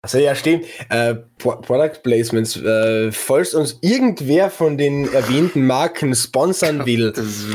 Also 0.07 0.19
ja, 0.19 0.37
stimmt. 0.37 0.67
Äh, 0.89 1.17
Pro 1.37 1.57
Product 1.57 2.01
Placements. 2.05 2.57
Äh, 2.57 3.11
falls 3.11 3.55
uns 3.55 3.77
irgendwer 3.81 4.51
von 4.51 4.79
den 4.79 5.13
erwähnten 5.13 5.67
Marken 5.67 6.15
sponsern 6.15 6.87
will, 6.87 7.13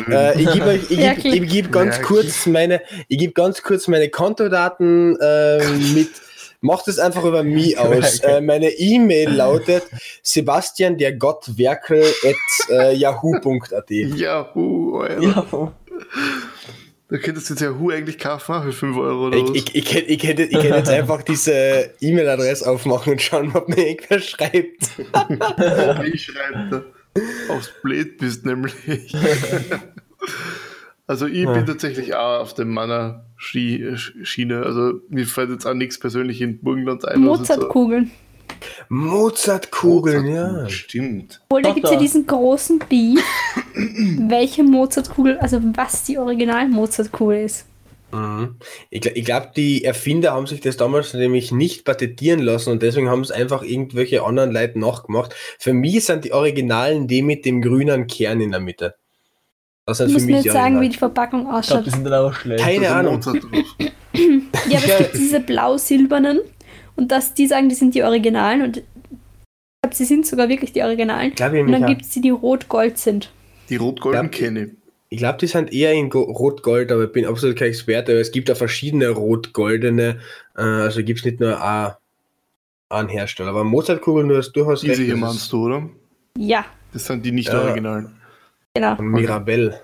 äh, 0.09 0.37
ich 0.37 0.51
gebe 0.51 0.65
euch, 0.65 0.91
ich 0.91 0.97
geb, 0.97 1.25
ich 1.43 1.49
geb 1.49 1.71
ganz 1.71 2.01
kurz 2.01 2.45
meine, 2.47 2.81
ich 3.07 3.19
gebe 3.19 3.31
ganz 3.31 3.63
kurz 3.63 3.87
meine 3.87 4.09
Kontodaten 4.09 5.17
äh, 5.21 5.65
mit. 5.93 6.09
Macht 6.63 6.87
es 6.89 6.99
einfach 6.99 7.23
über 7.23 7.41
mich 7.41 7.75
aus. 7.79 8.19
Äh, 8.19 8.39
meine 8.39 8.69
E-Mail 8.69 9.29
lautet 9.29 9.83
Sebastian 10.21 10.95
der 10.95 11.13
Gott 11.13 11.57
Werkel 11.57 12.03
at 12.03 12.69
äh, 12.69 12.93
yahoo.at. 12.93 13.89
Yahoo, 13.89 14.99
Alter. 14.99 15.23
Ja, 15.23 15.73
Da 17.11 17.17
könntest 17.17 17.49
du 17.49 17.53
jetzt 17.55 17.61
Yahoo 17.61 17.89
eigentlich 17.91 18.17
kaufen 18.17 18.63
für 18.63 18.71
5 18.71 18.95
Euro 18.97 19.27
oder 19.27 19.37
Ich, 19.37 19.43
was? 19.43 19.51
ich, 19.55 19.75
ich, 19.75 19.85
kann- 19.85 20.03
ich, 20.07 20.17
kann, 20.19 20.37
ich 20.37 20.49
kann 20.51 20.63
jetzt 20.77 20.89
einfach 20.89 21.21
diese 21.23 21.91
E-Mail-Adresse 21.99 22.69
aufmachen 22.71 23.11
und 23.13 23.21
schauen, 23.21 23.51
ob 23.53 23.67
mir 23.67 23.85
irgendwer 23.89 24.19
schreibt. 24.19 24.91
ich 26.13 26.23
schreibe 26.23 26.69
da. 26.71 26.83
Aufs 27.53 27.69
Blöd 27.83 28.17
bist 28.17 28.45
nämlich. 28.45 28.73
also 31.07 31.27
ich 31.27 31.45
bin 31.45 31.65
tatsächlich 31.65 32.15
auch 32.15 32.39
auf 32.39 32.53
dem 32.53 32.69
Manner 32.73 33.25
Ski 33.35 33.93
Schiene. 34.23 34.63
Also 34.63 35.01
mir 35.09 35.25
fällt 35.25 35.49
jetzt 35.49 35.65
auch 35.65 35.73
nichts 35.73 35.99
persönlich 35.99 36.39
in 36.41 36.61
Burgenland 36.61 37.05
ein. 37.05 37.27
was 37.27 37.39
jetzt 37.49 37.59
so- 37.59 37.67
Mozartkugeln. 38.89 40.25
Mozartkugeln, 40.25 40.63
ja. 40.63 40.69
Stimmt. 40.69 41.41
Obwohl, 41.49 41.61
da 41.61 41.71
gibt 41.71 41.85
es 41.85 41.91
ja 41.91 41.99
diesen 41.99 42.27
großen 42.27 42.79
Beef, 42.89 43.23
welche 44.27 44.63
Mozartkugel, 44.63 45.37
also 45.39 45.59
was 45.75 46.03
die 46.03 46.17
Original-Mozartkugel 46.17 47.45
ist. 47.45 47.65
Mhm. 48.11 48.55
Ich, 48.89 49.05
ich 49.05 49.25
glaube, 49.25 49.51
die 49.55 49.83
Erfinder 49.83 50.33
haben 50.33 50.47
sich 50.47 50.61
das 50.61 50.77
damals 50.77 51.13
nämlich 51.13 51.51
nicht 51.51 51.85
patentieren 51.85 52.39
lassen 52.41 52.71
und 52.71 52.81
deswegen 52.81 53.09
haben 53.09 53.21
es 53.21 53.31
einfach 53.31 53.63
irgendwelche 53.63 54.23
anderen 54.23 54.51
Leute 54.51 54.79
nachgemacht. 54.79 55.33
Für 55.59 55.73
mich 55.73 56.05
sind 56.05 56.25
die 56.25 56.33
Originalen 56.33 57.07
die 57.07 57.21
mit 57.21 57.45
dem 57.45 57.61
grünen 57.61 58.07
Kern 58.07 58.41
in 58.41 58.51
der 58.51 58.59
Mitte. 58.59 58.95
Das 59.85 59.97
sind 59.97 60.07
Ich 60.07 60.13
muss 60.13 60.23
mir 60.23 60.37
jetzt 60.37 60.51
sagen, 60.51 60.79
wie 60.81 60.89
die 60.89 60.97
Verpackung 60.97 61.41
ich 61.41 61.45
glaube, 61.45 61.59
ausschaut. 61.59 61.85
die 61.85 61.89
sind 61.89 62.03
dann 62.03 62.13
auch 62.13 62.33
schlecht. 62.33 62.63
Keine 62.63 62.89
Ahnung. 62.91 63.15
Mozart. 63.15 63.43
Ja, 64.67 64.79
aber 64.79 64.87
es 64.87 64.97
gibt 64.97 65.15
diese 65.15 65.39
blau-silbernen 65.39 66.41
und 67.01 67.11
dass 67.11 67.33
die 67.33 67.47
sagen, 67.47 67.67
die 67.67 67.73
sind 67.75 67.95
die 67.95 68.03
Originalen 68.03 68.61
und 68.61 68.77
ich 68.77 68.83
glaube, 69.81 69.95
sie 69.95 70.05
sind 70.05 70.27
sogar 70.27 70.49
wirklich 70.49 70.71
die 70.71 70.83
Originalen. 70.83 71.33
Glaub 71.33 71.53
ich 71.53 71.61
Und 71.61 71.71
dann 71.71 71.87
gibt 71.87 72.03
es 72.03 72.09
die, 72.11 72.21
die 72.21 72.29
rot-gold 72.29 72.99
sind. 72.99 73.31
Die 73.69 73.77
rot-golden 73.77 74.25
Ja. 74.25 74.29
kenne 74.29 74.63
ich. 74.65 74.69
Ich 75.09 75.17
glaube, 75.17 75.39
die 75.39 75.47
sind 75.47 75.73
eher 75.73 75.93
in 75.93 76.09
Go- 76.11 76.21
Rot-Gold, 76.23 76.91
aber 76.91 77.05
ich 77.05 77.11
bin 77.11 77.25
absolut 77.25 77.57
kein 77.57 77.69
Experte. 77.69 78.11
Aber 78.11 78.21
es 78.21 78.31
gibt 78.31 78.47
da 78.49 78.55
verschiedene 78.55 79.09
Rot-Goldene. 79.09 80.19
Äh, 80.55 80.61
also 80.61 81.03
gibt 81.03 81.19
es 81.19 81.25
nicht 81.25 81.39
nur 81.39 81.61
ein- 81.61 81.91
einen 82.89 83.09
Hersteller. 83.09 83.49
Aber 83.49 83.63
Mozartkugeln, 83.63 84.29
du 84.29 84.37
hast 84.37 84.51
durchaus 84.53 84.81
Diese 84.81 85.01
hier 85.01 85.13
das 85.13 85.19
meinst 85.19 85.37
ist 85.37 85.51
du, 85.51 85.65
oder? 85.65 85.89
Ja, 86.37 86.65
Das 86.93 87.05
sind 87.07 87.25
die 87.25 87.31
nicht 87.31 87.49
Ja. 87.49 87.61
originalen. 87.63 88.11
genau. 88.75 89.01
Mirabelle. 89.01 89.81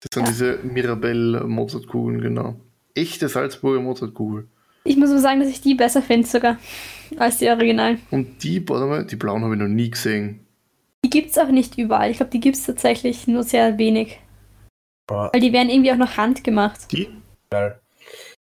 Das 0.00 0.08
sind 0.12 0.26
diese 0.28 0.58
Mirabelle-Mozartkugeln, 0.64 2.20
genau. 2.20 2.56
Echte 2.94 3.28
Salzburger 3.28 3.80
Mozartkugel. 3.80 4.48
Ich 4.84 4.96
muss 4.96 5.10
nur 5.10 5.18
sagen, 5.18 5.40
dass 5.40 5.48
ich 5.48 5.60
die 5.60 5.74
besser 5.74 6.02
finde 6.02 6.26
sogar 6.26 6.58
als 7.18 7.38
die 7.38 7.48
Originalen. 7.48 8.00
Und 8.10 8.42
die, 8.42 8.66
warte 8.68 8.86
mal, 8.86 9.04
die 9.06 9.16
blauen 9.16 9.42
habe 9.44 9.54
ich 9.54 9.60
noch 9.60 9.68
nie 9.68 9.90
gesehen. 9.90 10.40
Die 11.04 11.10
gibt 11.10 11.30
es 11.30 11.38
auch 11.38 11.48
nicht 11.48 11.78
überall. 11.78 12.10
Ich 12.10 12.16
glaube, 12.18 12.30
die 12.30 12.40
gibt 12.40 12.56
es 12.56 12.64
tatsächlich 12.64 13.26
nur 13.26 13.42
sehr 13.42 13.78
wenig. 13.78 14.18
Aber 15.08 15.30
Weil 15.32 15.40
die 15.40 15.52
werden 15.52 15.70
irgendwie 15.70 15.92
auch 15.92 15.96
noch 15.96 16.16
handgemacht. 16.16 16.90
Die? 16.92 17.08
geil. 17.50 17.80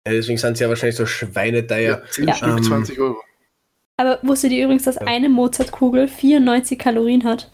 Ja, 0.06 0.12
deswegen 0.12 0.38
sind 0.38 0.56
sie 0.56 0.64
ja 0.64 0.68
wahrscheinlich 0.70 0.96
so 0.96 1.04
schweineteuer. 1.04 2.02
10 2.10 2.28
Ja. 2.28 2.34
Stück, 2.34 2.48
Ähm, 2.48 2.62
20 2.62 2.98
Euro. 3.00 3.16
Aber 3.98 4.18
wusstet 4.22 4.52
ihr 4.52 4.64
übrigens, 4.64 4.84
dass 4.84 4.94
Ja. 4.96 5.02
eine 5.06 5.28
Mozartkugel 5.28 6.08
94 6.08 6.78
Kalorien 6.78 7.24
hat? 7.24 7.50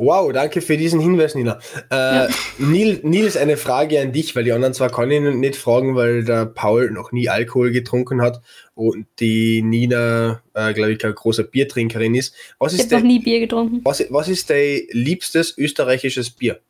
Wow, 0.00 0.32
danke 0.32 0.62
für 0.62 0.76
diesen 0.76 0.98
Hinweis, 0.98 1.34
Nina. 1.34 1.58
Äh, 1.90 1.94
Ja. 1.94 2.28
Nil, 2.58 3.00
Nils, 3.02 3.36
eine 3.36 3.56
Frage 3.56 4.00
an 4.00 4.12
dich, 4.12 4.34
weil 4.34 4.44
die 4.44 4.52
anderen 4.52 4.72
zwar 4.74 4.90
kann 4.90 5.10
ich 5.10 5.20
nicht 5.20 5.56
fragen, 5.56 5.94
weil 5.94 6.24
der 6.24 6.46
Paul 6.46 6.90
noch 6.90 7.12
nie 7.12 7.28
Alkohol 7.28 7.70
getrunken 7.70 8.22
hat 8.22 8.40
und 8.74 9.06
die 9.20 9.62
Nina, 9.62 10.42
äh, 10.54 10.72
glaube 10.72 10.92
ich, 10.92 10.98
keine 10.98 11.14
große 11.14 11.44
Biertrinkerin 11.44 12.14
ist. 12.14 12.34
Was 12.58 12.72
Ich 12.72 12.80
ist, 12.80 12.92
habe 12.92 13.02
noch 13.02 13.08
nie 13.08 13.18
Bier 13.20 13.40
getrunken. 13.40 13.80
was, 13.84 14.02
was 14.10 14.28
ist 14.28 14.48
dein 14.50 14.80
liebstes 14.90 15.56
österreichisches 15.58 16.30
Bier? 16.30 16.60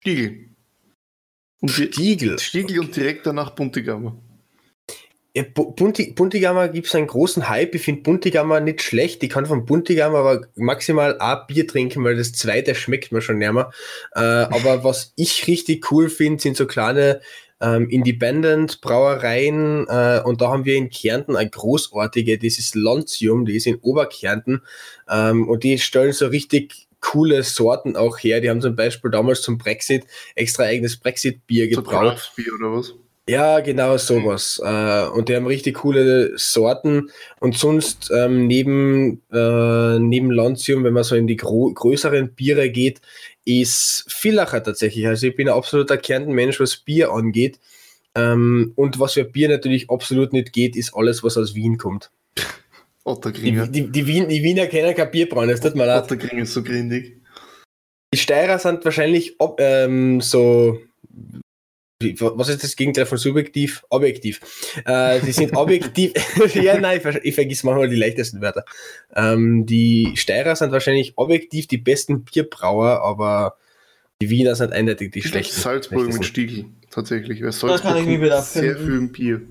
Stiegel. 0.00 0.48
Und 1.60 1.70
Stiegel. 1.70 2.38
Stiegel 2.38 2.80
und 2.80 2.94
direkt 2.96 3.26
danach 3.26 3.50
Buntigammer. 3.50 4.16
Ja, 5.36 5.42
Bunti, 5.52 6.12
Buntigammer 6.12 6.68
gibt 6.68 6.86
es 6.86 6.94
einen 6.94 7.08
großen 7.08 7.48
Hype. 7.48 7.74
Ich 7.74 7.82
finde 7.82 8.02
Buntigammer 8.02 8.60
nicht 8.60 8.82
schlecht. 8.82 9.20
Ich 9.24 9.30
kann 9.30 9.46
von 9.46 9.66
Buntigammer 9.66 10.18
aber 10.18 10.46
maximal 10.54 11.18
ein 11.18 11.38
Bier 11.48 11.66
trinken, 11.66 12.04
weil 12.04 12.16
das 12.16 12.32
zweite 12.32 12.76
schmeckt 12.76 13.10
mir 13.10 13.20
schon 13.20 13.38
näher. 13.38 13.70
Äh, 14.14 14.20
aber 14.20 14.84
was 14.84 15.12
ich 15.16 15.48
richtig 15.48 15.90
cool 15.90 16.08
finde, 16.08 16.40
sind 16.40 16.56
so 16.56 16.66
kleine 16.66 17.20
ähm, 17.60 17.88
Independent 17.90 18.80
Brauereien. 18.80 19.88
Äh, 19.88 20.22
und 20.24 20.40
da 20.40 20.50
haben 20.50 20.64
wir 20.64 20.76
in 20.76 20.88
Kärnten 20.88 21.34
eine 21.34 21.50
großartige, 21.50 22.38
das 22.38 22.60
ist 22.60 22.76
Lantium, 22.76 23.44
die 23.44 23.56
ist 23.56 23.66
in 23.66 23.80
Oberkärnten. 23.80 24.62
Ähm, 25.10 25.48
und 25.48 25.64
die 25.64 25.78
stellen 25.78 26.12
so 26.12 26.28
richtig 26.28 26.86
coole 27.00 27.42
Sorten 27.42 27.96
auch 27.96 28.18
her. 28.18 28.40
Die 28.40 28.50
haben 28.50 28.60
zum 28.60 28.76
Beispiel 28.76 29.10
damals 29.10 29.42
zum 29.42 29.58
Brexit 29.58 30.04
extra 30.36 30.62
eigenes 30.62 30.96
Brexit-Bier 30.96 31.66
gebraut. 31.66 32.30
So 32.36 32.42
Bier 32.42 32.52
oder 32.54 32.76
was? 32.76 32.94
Ja, 33.28 33.60
genau 33.60 33.96
sowas. 33.96 34.60
Äh, 34.62 35.06
und 35.08 35.28
die 35.28 35.36
haben 35.36 35.46
richtig 35.46 35.76
coole 35.76 36.36
Sorten. 36.36 37.10
Und 37.40 37.56
sonst 37.56 38.10
ähm, 38.14 38.46
neben, 38.46 39.22
äh, 39.32 39.98
neben 39.98 40.30
Lancium, 40.30 40.84
wenn 40.84 40.92
man 40.92 41.04
so 41.04 41.14
in 41.16 41.26
die 41.26 41.36
größeren 41.36 42.34
Biere 42.34 42.68
geht, 42.68 43.00
ist 43.46 44.04
Villacher 44.08 44.62
tatsächlich. 44.62 45.06
Also 45.06 45.26
ich 45.26 45.36
bin 45.36 45.48
ein 45.48 45.54
absoluter 45.54 45.96
Kärnten-Mensch, 45.96 46.60
was 46.60 46.76
Bier 46.76 47.12
angeht. 47.12 47.58
Ähm, 48.14 48.72
und 48.76 49.00
was 49.00 49.14
für 49.14 49.24
Bier 49.24 49.48
natürlich 49.48 49.88
absolut 49.88 50.32
nicht 50.32 50.52
geht, 50.52 50.76
ist 50.76 50.94
alles, 50.94 51.24
was 51.24 51.38
aus 51.38 51.54
Wien 51.54 51.78
kommt. 51.78 52.10
Otterkringer. 53.04 53.66
Die, 53.66 53.82
die, 53.82 53.92
die, 53.92 54.06
Wien, 54.06 54.28
die 54.28 54.42
Wiener 54.42 54.66
kennen 54.66 54.94
kein 54.94 55.10
Bierbrauen, 55.10 55.48
das 55.48 55.60
tut 55.60 55.74
mir 55.74 55.86
leid. 55.86 56.04
Otterkringer 56.04 56.42
ist 56.42 56.54
so 56.54 56.62
grindig. 56.62 57.20
Die 58.14 58.18
Steirer 58.18 58.58
sind 58.58 58.84
wahrscheinlich 58.84 59.34
ob, 59.38 59.60
ähm, 59.60 60.20
so 60.20 60.78
was 62.20 62.48
ist 62.48 62.62
das 62.62 62.76
Gegenteil 62.76 63.06
von 63.06 63.18
subjektiv? 63.18 63.84
Objektiv. 63.88 64.40
Äh, 64.84 65.20
die 65.20 65.32
sind 65.32 65.56
objektiv. 65.56 66.12
ja, 66.54 66.78
nein, 66.78 67.00
ich, 67.02 67.16
ich 67.22 67.34
vergiss 67.34 67.64
manchmal 67.64 67.88
die 67.88 67.96
leichtesten 67.96 68.40
Wörter. 68.40 68.64
Ähm, 69.14 69.66
die 69.66 70.12
Steirer 70.16 70.56
sind 70.56 70.72
wahrscheinlich 70.72 71.14
objektiv 71.16 71.66
die 71.66 71.78
besten 71.78 72.24
Bierbrauer, 72.24 73.02
aber 73.02 73.56
die 74.22 74.30
Wiener 74.30 74.54
sind 74.54 74.72
eindeutig 74.72 75.12
die 75.12 75.22
schlechtesten. 75.22 75.62
Salzburg 75.62 76.12
mit 76.12 76.24
Stiegel, 76.24 76.66
tatsächlich. 76.90 77.42
Weil 77.42 77.52
Salzburg 77.52 77.82
da 77.82 77.88
kann 77.90 78.12
ich 78.12 78.18
mich 78.18 78.32
sehr 78.32 78.76
viel 78.76 79.08
Bier. 79.08 79.42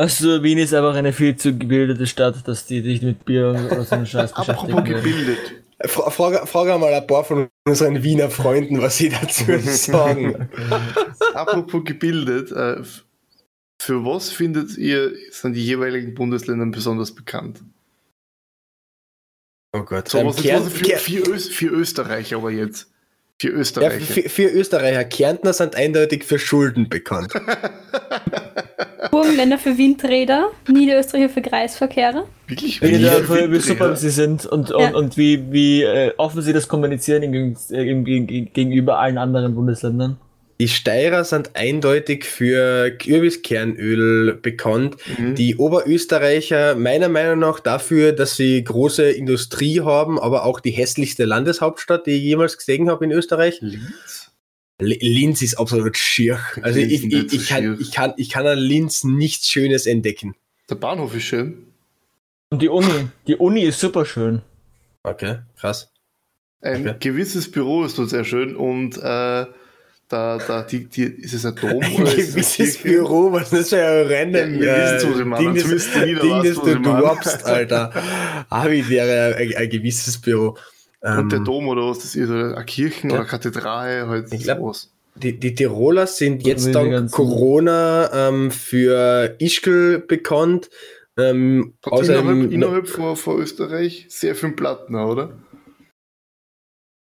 Also 0.00 0.42
Wien 0.42 0.56
ist 0.56 0.72
einfach 0.72 0.94
eine 0.94 1.12
viel 1.12 1.36
zu 1.36 1.56
gebildete 1.56 2.06
Stadt, 2.06 2.48
dass 2.48 2.64
die 2.64 2.80
sich 2.80 3.02
mit 3.02 3.26
Bier 3.26 3.50
oder 3.50 3.84
so 3.84 3.94
einem 3.94 4.06
Scheiß 4.06 4.32
beschäftigen. 4.34 4.72
Apropos 4.72 5.02
gebildet. 5.02 5.38
Frage, 5.86 6.46
frage 6.46 6.78
mal 6.78 6.92
ein 6.92 7.06
paar 7.06 7.24
von 7.24 7.48
unseren 7.66 8.02
Wiener 8.02 8.30
Freunden, 8.30 8.82
was 8.82 8.98
sie 8.98 9.08
dazu 9.08 9.44
sagen. 9.58 10.50
Apropos 11.34 11.84
gebildet, 11.84 12.52
äh, 12.52 12.82
für 13.80 14.04
was 14.04 14.30
findet 14.30 14.76
ihr, 14.76 15.14
sind 15.30 15.54
die 15.54 15.64
jeweiligen 15.64 16.14
Bundesländer 16.14 16.66
besonders 16.66 17.14
bekannt? 17.14 17.62
Oh 19.72 19.82
Gott. 19.82 20.08
So, 20.08 20.24
was, 20.24 20.36
Kern, 20.36 20.66
was 20.66 20.72
für, 20.72 20.98
für, 20.98 21.30
Öst, 21.30 21.52
für 21.54 21.68
Österreich 21.68 22.34
aber 22.34 22.50
jetzt. 22.50 22.92
Für 23.40 23.48
Österreicher. 23.48 23.98
Ja, 23.98 24.04
für, 24.04 24.28
für, 24.28 24.48
Österreicher. 24.48 25.02
Kärntner 25.04 25.54
sind 25.54 25.74
eindeutig 25.74 26.24
für 26.24 26.38
Schulden 26.38 26.90
bekannt. 26.90 27.32
Burgenländer 29.10 29.56
für 29.56 29.78
Windräder, 29.78 30.50
Niederösterreicher 30.68 31.30
für 31.30 31.40
Kreisverkehre. 31.40 32.26
Wirklich? 32.48 32.82
Wie, 32.82 32.98
wie, 32.98 33.50
wie 33.50 33.58
super 33.60 33.96
sie 33.96 34.10
sind 34.10 34.44
und, 34.44 34.70
und, 34.70 34.82
ja. 34.82 34.94
und 34.94 35.16
wie, 35.16 35.50
wie 35.50 35.84
äh, 35.84 36.12
offen 36.18 36.42
sie 36.42 36.52
das 36.52 36.68
kommunizieren 36.68 37.56
gegenüber 38.52 38.98
allen 38.98 39.16
anderen 39.16 39.54
Bundesländern. 39.54 40.18
Die 40.60 40.68
Steirer 40.68 41.24
sind 41.24 41.56
eindeutig 41.56 42.26
für 42.26 42.90
Kürbiskernöl 42.90 44.34
bekannt. 44.34 44.96
Mhm. 45.18 45.34
Die 45.34 45.56
Oberösterreicher 45.56 46.74
meiner 46.74 47.08
Meinung 47.08 47.38
nach 47.38 47.60
dafür, 47.60 48.12
dass 48.12 48.36
sie 48.36 48.62
große 48.62 49.10
Industrie 49.10 49.80
haben, 49.80 50.20
aber 50.20 50.44
auch 50.44 50.60
die 50.60 50.72
hässlichste 50.72 51.24
Landeshauptstadt, 51.24 52.06
die 52.06 52.10
ich 52.10 52.22
jemals 52.24 52.58
gesehen 52.58 52.90
habe 52.90 53.06
in 53.06 53.10
Österreich. 53.10 53.56
Linz? 53.62 54.32
Linz 54.78 55.40
ist 55.40 55.58
absolut 55.58 55.96
schier. 55.96 56.38
Also 56.60 56.78
ich, 56.78 57.04
ich, 57.04 57.32
ich, 57.32 57.48
kann, 57.48 57.78
ich, 57.80 57.90
kann, 57.92 58.12
ich 58.18 58.28
kann 58.28 58.46
an 58.46 58.58
Linz 58.58 59.02
nichts 59.02 59.48
Schönes 59.48 59.86
entdecken. 59.86 60.34
Der 60.68 60.74
Bahnhof 60.74 61.16
ist 61.16 61.22
schön. 61.22 61.68
Und 62.50 62.60
die 62.60 62.68
Uni. 62.68 63.08
Die 63.26 63.36
Uni 63.36 63.62
ist 63.62 63.80
super 63.80 64.04
schön. 64.04 64.42
Okay, 65.04 65.38
krass. 65.56 65.90
Ein 66.60 66.86
okay. 66.86 66.96
gewisses 67.00 67.50
Büro 67.50 67.82
ist 67.84 67.96
dort 67.98 68.10
sehr 68.10 68.24
schön 68.24 68.54
und 68.54 68.98
äh, 68.98 69.46
da, 70.10 70.38
da, 70.38 70.62
die, 70.62 70.86
die, 70.86 71.04
ist 71.04 71.34
es 71.34 71.46
ein 71.46 71.54
Dom? 71.54 71.80
Ein 71.80 72.04
gewisses 72.04 72.78
Büro, 72.78 73.30
was 73.30 73.52
ist 73.52 73.70
ja 73.70 74.02
ein 74.02 74.06
random 74.08 74.60
ja, 74.60 74.96
äh, 74.96 74.98
Ding, 74.98 75.54
das, 75.54 75.92
Ding, 75.92 76.42
das 76.42 76.56
du 76.56 76.80
droppst, 76.80 77.46
Alter. 77.46 77.92
Ah, 78.50 78.68
wie 78.68 78.88
wäre 78.88 79.36
ein, 79.36 79.54
ein 79.56 79.70
gewisses 79.70 80.18
Büro. 80.18 80.56
Und 81.00 81.18
ähm, 81.18 81.28
der 81.28 81.38
Dom 81.40 81.68
oder 81.68 81.88
was 81.88 82.00
das 82.00 82.16
ist, 82.16 82.28
oder 82.28 82.56
eine 82.56 82.64
Kirchen 82.64 83.12
oder 83.12 83.24
Kathedrale, 83.24 84.08
halt 84.08 84.32
ich 84.32 84.42
glaub, 84.42 84.74
Die, 85.14 85.38
die 85.38 85.54
Tiroler 85.54 86.08
sind 86.08 86.44
jetzt 86.44 86.74
dank 86.74 87.12
Corona 87.12 88.10
ähm, 88.12 88.50
für 88.50 89.36
Ischgl 89.38 90.00
bekannt. 90.00 90.70
Ähm, 91.16 91.74
innerhalb, 91.86 92.50
innerhalb 92.50 92.88
von, 92.88 93.16
von 93.16 93.40
Österreich 93.40 94.06
sehr 94.08 94.34
viel 94.34 94.52
Plattner, 94.52 95.08
oder? 95.08 95.38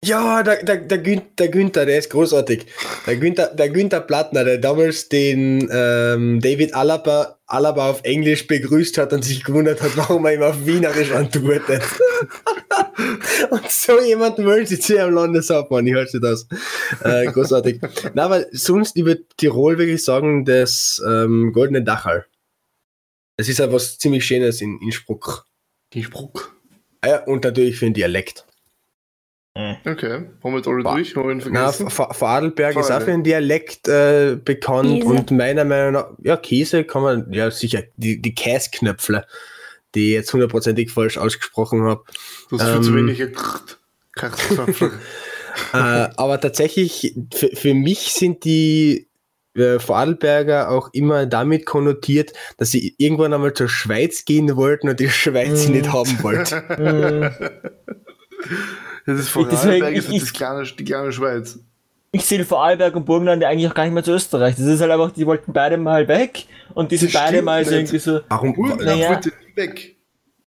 Ja, 0.04 0.42
der, 0.42 0.64
der, 0.64 0.78
der, 0.78 0.98
Gün, 0.98 1.22
der 1.38 1.50
Günther, 1.50 1.86
der 1.86 2.00
ist 2.00 2.10
großartig. 2.10 2.66
Der 3.06 3.18
Günther, 3.18 3.54
der 3.54 3.70
Günther 3.70 4.02
Plattner, 4.02 4.44
der 4.44 4.58
damals 4.58 5.10
den 5.10 5.70
ähm, 5.72 6.40
David 6.42 6.74
Alaba, 6.74 7.38
Alaba 7.46 7.92
auf 7.92 8.04
Englisch 8.04 8.48
begrüßt 8.48 8.98
hat 8.98 9.14
und 9.14 9.24
sich 9.24 9.44
gewundert 9.44 9.80
hat, 9.80 9.96
warum 9.96 10.26
er 10.26 10.34
ihm 10.34 10.42
auf 10.42 10.66
Wienerisch 10.66 11.12
antwortet. 11.12 11.84
und 13.52 13.70
so 13.70 14.02
jemand 14.02 14.40
will 14.40 14.66
sich 14.66 14.82
zu 14.82 15.00
am 15.00 15.14
Landeshauptmann, 15.14 15.86
ich 15.86 15.94
halte 15.94 16.20
das. 16.20 16.48
Äh, 17.04 17.28
großartig. 17.28 17.80
Na, 18.16 18.26
aber 18.26 18.48
sonst 18.52 18.98
über 18.98 19.16
Tirol 19.38 19.78
würde 19.78 19.92
ich 19.92 20.04
sagen, 20.04 20.46
das 20.46 21.00
ähm, 21.08 21.54
Goldene 21.54 21.84
Dachal. 21.84 22.26
Das 23.38 23.48
ist 23.48 23.60
ja 23.60 23.72
was 23.72 24.00
ziemlich 24.00 24.26
Schönes 24.26 24.62
in 24.62 24.80
Innsbruck. 24.82 25.46
Innsbruck. 25.94 26.56
Ja, 27.06 27.24
und 27.26 27.44
natürlich 27.44 27.78
für 27.78 27.86
den 27.86 27.94
Dialekt. 27.94 28.46
Hm. 29.58 29.76
Okay, 29.86 30.14
haben 30.14 30.54
wir 30.54 30.58
jetzt 30.58 30.68
alle 30.68 30.82
durch? 30.82 31.16
Haben 31.16 31.28
wir 31.28 31.42
vergessen? 31.42 31.86
Na, 31.86 32.14
Vorarlberg 32.14 32.78
ist 32.78 32.90
auch 32.90 33.02
für 33.02 33.12
den 33.12 33.24
Dialekt 33.24 33.86
äh, 33.90 34.38
bekannt 34.42 35.02
Käse. 35.02 35.08
und 35.08 35.32
meiner 35.32 35.66
Meinung 35.66 35.92
nach, 35.92 36.08
ja, 36.24 36.38
Käse 36.38 36.86
kann 36.86 37.02
man, 37.02 37.34
ja 37.34 37.52
sicher, 37.52 37.84
die, 37.98 38.22
die 38.22 38.34
Käsknöpfle, 38.34 39.26
die 39.94 40.08
ich 40.08 40.14
jetzt 40.14 40.32
hundertprozentig 40.32 40.92
falsch 40.92 41.18
ausgesprochen 41.18 41.84
habe. 41.84 42.02
Du 42.50 42.58
hast 42.58 42.68
ähm, 42.68 42.76
viel 42.76 42.84
zu 42.84 42.96
wenig 42.96 43.20
äh, 45.74 45.74
Aber 45.74 46.40
tatsächlich, 46.40 47.14
für, 47.34 47.50
für 47.54 47.74
mich 47.74 48.14
sind 48.14 48.46
die 48.46 49.10
äh, 49.56 49.80
Vorarlberger 49.80 50.70
auch 50.70 50.94
immer 50.94 51.26
damit 51.26 51.66
konnotiert, 51.66 52.32
dass 52.56 52.72
sie 52.72 52.96
irgendwann 52.98 53.34
einmal 53.34 53.54
zur 53.54 53.68
Schweiz 53.68 54.24
gehen 54.24 54.56
wollten 54.56 54.88
und 54.88 55.02
die 55.02 55.10
Schweiz 55.10 55.68
mm. 55.68 55.72
nicht 55.74 55.92
haben 55.92 56.24
wollten. 56.24 57.36
Das 59.06 59.20
ist 59.20 59.30
Vorarlberg, 59.30 59.96
ist 59.96 60.12
das 60.12 60.34
kleine, 60.34 60.64
die 60.64 60.84
kleine 60.84 61.12
Schweiz. 61.12 61.60
Ich 62.14 62.26
sehe 62.26 62.44
Vorarlberg 62.44 62.96
und 62.96 63.06
Burgenland 63.06 63.44
eigentlich 63.44 63.70
auch 63.70 63.74
gar 63.74 63.86
nicht 63.86 63.94
mehr 63.94 64.04
zu 64.04 64.12
Österreich. 64.12 64.56
Das 64.56 64.66
ist 64.66 64.82
halt 64.82 64.92
einfach, 64.92 65.12
die 65.12 65.26
wollten 65.26 65.54
beide 65.54 65.78
mal 65.78 66.08
weg 66.08 66.46
und 66.74 66.92
die 66.92 66.98
sind 66.98 67.14
beide 67.14 67.42
mal 67.42 67.64
so 67.64 67.76
irgendwie 67.76 68.00
so. 68.00 68.20
Warum 68.28 68.54
Burgenland 68.54 68.86
naja, 68.86 69.10
wollte 69.10 69.32
weg? 69.56 69.96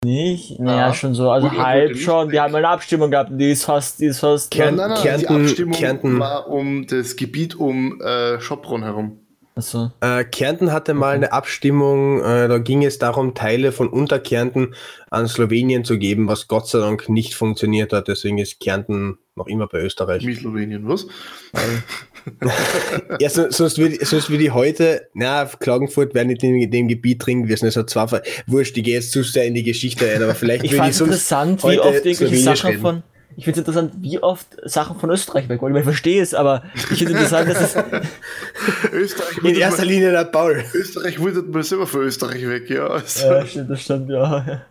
Nicht? 0.05 0.61
Naja, 0.61 0.95
schon 0.95 1.15
so, 1.15 1.31
also 1.31 1.49
Burgenland 1.49 1.69
halb 1.69 1.97
schon. 1.97 2.29
Die 2.31 2.39
haben 2.39 2.55
eine 2.55 2.69
Abstimmung 2.69 3.11
gehabt 3.11 3.31
und 3.31 3.39
die 3.39 3.51
ist 3.51 3.65
fast, 3.65 3.99
die 4.01 4.07
ist 4.07 4.21
fast. 4.21 4.51
Kärnten, 4.53 4.77
nein, 4.77 4.91
nein, 4.91 5.03
Kärnten, 5.03 5.37
die 5.37 5.45
Abstimmung 5.45 5.75
Kärnten. 5.75 6.21
war 6.21 6.49
um 6.49 6.87
das 6.87 7.17
Gebiet 7.17 7.57
um 7.57 8.01
äh, 8.01 8.41
Schopron 8.41 8.85
herum. 8.85 9.19
So. 9.61 9.91
Äh, 10.01 10.25
Kärnten 10.25 10.73
hatte 10.73 10.95
mal 10.95 11.15
eine 11.15 11.33
Abstimmung, 11.33 12.21
äh, 12.21 12.49
da 12.49 12.59
ging 12.59 12.85
es 12.85 12.99
darum, 12.99 13.35
Teile 13.35 13.73
von 13.73 13.89
Unterkärnten 13.89 14.75
an 15.11 15.27
Slowenien 15.27 15.85
zu 15.85 15.99
geben, 15.99 16.29
was 16.29 16.49
Gott 16.49 16.69
sei 16.69 16.79
Dank 16.79 17.09
nicht 17.09 17.35
funktioniert 17.35 17.93
hat. 17.93 18.09
Deswegen 18.09 18.39
ist 18.39 18.61
Kärnten 18.61 19.19
noch 19.35 19.47
immer 19.47 19.67
bei 19.67 19.81
Österreich. 19.81 20.27
Wie 20.27 20.35
Slowenien, 20.35 20.89
was? 20.89 21.07
ja, 23.21 23.31
so, 23.31 23.51
sonst 23.51 23.79
würde 23.79 24.05
sonst 24.05 24.31
würd 24.31 24.43
ich 24.43 24.53
heute, 24.53 25.09
na, 25.15 25.45
Klagenfurt 25.47 26.15
wäre 26.15 26.27
nicht 26.27 26.43
in 26.43 26.71
dem 26.71 26.89
Gebiet 26.89 27.25
drin 27.25 27.45
gewesen. 27.45 27.67
Es 27.67 27.77
hat 27.77 27.91
zwar 27.91 28.23
wurscht, 28.47 28.77
ich 28.77 28.85
gehe 28.85 28.95
jetzt 28.95 29.13
zu 29.13 29.23
sehr 29.23 29.47
in 29.47 29.55
die 29.55 29.63
Geschichte 29.63 30.11
ein, 30.11 30.23
aber 30.23 30.35
vielleicht 30.35 30.65
ich 30.65 30.73
würde 30.73 30.89
ich 30.89 30.97
sonst 30.97 31.13
interessant, 31.13 31.65
wie 31.65 31.81
oft 31.81 32.05
irgendwelche 32.05 32.37
Sachen 32.39 32.67
reden. 32.67 32.81
von 32.81 33.03
ich 33.39 33.45
finde 33.45 33.61
es 33.61 33.69
interessant, 33.69 33.93
wie 34.01 34.19
oft 34.21 34.49
Sachen 34.65 34.99
von 34.99 35.11
Österreich 35.11 35.49
weg 35.49 35.63
wollen. 35.63 35.77
Ich 35.77 35.85
verstehe 35.85 36.21
es, 36.21 36.35
aber 36.35 36.65
ich 36.75 36.83
finde 36.83 37.05
es 37.05 37.11
interessant, 37.13 37.49
dass 37.49 37.77
es. 37.77 38.91
Österreich 38.93 39.39
In 39.45 39.55
erster 39.55 39.83
mal, 39.83 39.89
Linie 39.89 40.11
der 40.11 40.25
Paul. 40.25 40.65
Österreich 40.75 41.21
wurde 41.21 41.43
mal 41.43 41.63
selber 41.63 41.87
von 41.87 42.01
Österreich 42.01 42.49
weg, 42.49 42.69
ja. 42.69 42.89
Also. 42.89 43.27
Ja, 43.29 43.47
stimmt, 43.47 43.71
das 43.71 43.83
stimmt, 43.83 44.11
ja. 44.11 44.63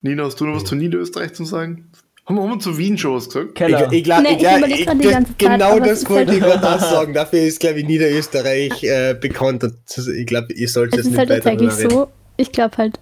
Nina, 0.00 0.26
hast 0.26 0.40
du 0.40 0.46
noch 0.46 0.54
was 0.54 0.64
zu 0.64 0.76
Niederösterreich 0.76 1.32
zu 1.32 1.44
sagen? 1.44 1.90
Haben 2.24 2.36
wir, 2.36 2.42
haben 2.42 2.50
wir 2.50 2.60
zu 2.60 2.78
Wien 2.78 2.96
schon 2.96 3.16
was 3.16 3.26
gesagt? 3.26 3.56
Keller. 3.56 3.88
Ich, 3.90 3.98
ich, 3.98 4.04
glaub, 4.04 4.22
Nee, 4.22 4.28
ich, 4.28 4.34
ich 4.34 4.84
glaub, 4.86 5.00
ich, 5.00 5.12
Zeit, 5.12 5.38
genau 5.38 5.70
aber 5.72 5.80
das 5.80 6.02
es 6.04 6.10
wollte 6.10 6.34
ich 6.34 6.38
ist 6.38 6.44
gerade 6.44 6.68
auch 6.72 6.78
sagen. 6.78 7.14
Dafür 7.14 7.40
ist, 7.40 7.58
glaube 7.58 7.80
ich, 7.80 7.86
Niederösterreich 7.88 8.84
äh, 8.84 9.16
bekannt. 9.20 9.64
Und 9.64 9.74
ich 10.16 10.26
glaube, 10.26 10.52
ihr 10.52 10.68
sollt 10.68 10.94
Es 10.94 11.00
ist 11.00 11.06
nicht 11.06 11.18
halt 11.18 11.30
weiter 11.30 11.50
reden. 11.50 11.90
so, 11.90 12.12
ich 12.36 12.52
glaube 12.52 12.76
halt, 12.76 13.00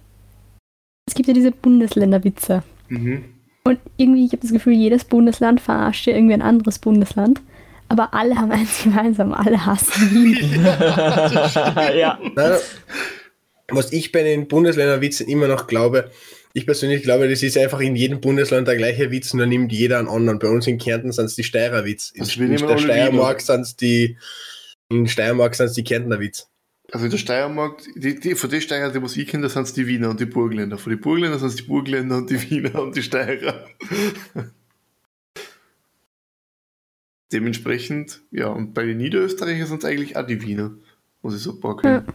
es 1.05 1.13
gibt 1.13 1.27
ja 1.27 1.35
diese 1.35 1.51
Bundesländerwitze. 1.51 2.63
Mhm. 2.89 3.36
Und 3.67 3.79
irgendwie, 3.97 4.25
ich 4.25 4.31
habe 4.31 4.41
das 4.41 4.53
Gefühl, 4.53 4.75
jedes 4.75 5.03
Bundesland 5.03 5.59
verarscht 5.59 6.07
ja 6.07 6.13
irgendwie 6.13 6.35
ein 6.35 6.41
anderes 6.41 6.79
Bundesland. 6.79 7.41
Aber 7.89 8.13
alle 8.13 8.37
haben 8.37 8.51
eins 8.53 8.81
gemeinsam, 8.81 9.33
alle 9.33 9.65
hassen 9.65 10.09
Wien. 10.11 10.63
ja. 11.99 12.17
Nein, 12.33 12.59
was 13.69 13.91
ich 13.91 14.13
bei 14.13 14.23
den 14.23 14.47
Bundesländerwitzen 14.47 15.27
immer 15.27 15.49
noch 15.49 15.67
glaube, 15.67 16.09
ich 16.53 16.65
persönlich 16.65 17.03
glaube, 17.03 17.27
das 17.27 17.43
ist 17.43 17.57
einfach 17.57 17.81
in 17.81 17.97
jedem 17.97 18.21
Bundesland 18.21 18.69
der 18.69 18.77
gleiche 18.77 19.11
Witz, 19.11 19.33
nur 19.33 19.45
nimmt 19.45 19.73
jeder 19.73 19.99
einen 19.99 20.07
anderen. 20.07 20.39
Bei 20.39 20.47
uns 20.47 20.65
in 20.65 20.77
Kärnten 20.77 21.11
sind 21.11 21.25
es 21.25 21.35
die 21.35 21.43
Steirer 21.43 21.83
Witz. 21.83 22.11
In, 22.11 22.21
Also 22.21 22.41
in 22.41 22.49
nehmen 22.51 22.67
der 22.67 22.77
Steiermark 22.77 23.41
sind 23.41 23.61
es 23.61 23.75
die, 23.75 24.17
in 24.89 25.07
Steiermark 25.07 25.55
sind 25.55 25.65
es 25.65 25.73
die 25.73 25.83
Kärntner 25.83 26.21
Witz. 26.21 26.47
Also 26.91 27.05
in 27.05 27.11
der 27.11 27.17
Steiermark, 27.17 27.81
die, 27.95 28.17
die, 28.17 28.35
von 28.35 28.49
den 28.49 28.61
Steirer, 28.61 28.91
die 28.91 29.01
was 29.01 29.17
ich 29.17 29.27
kenne, 29.27 29.49
sind 29.49 29.63
es 29.63 29.73
die 29.73 29.87
Wiener 29.87 30.09
und 30.09 30.21
die 30.21 30.25
Burgländer. 30.25 30.77
Von 30.77 30.91
den 30.91 31.01
Burgländer 31.01 31.37
sind 31.37 31.49
es 31.49 31.57
die 31.57 31.63
Burgländer 31.63 32.15
und 32.17 32.29
die 32.29 32.49
Wiener 32.49 32.81
und 32.81 32.95
die 32.95 33.03
Steirer. 33.03 33.65
Dementsprechend, 37.33 38.21
ja, 38.31 38.47
und 38.47 38.73
bei 38.73 38.85
den 38.85 38.95
Niederösterreichern 38.97 39.67
sind 39.67 39.83
es 39.83 39.89
eigentlich 39.89 40.15
auch 40.15 40.25
die 40.25 40.41
Wiener, 40.41 40.71
muss 41.21 41.35
ich 41.35 41.41
so 41.41 41.59
packen. 41.59 41.87
Ja. 41.87 42.05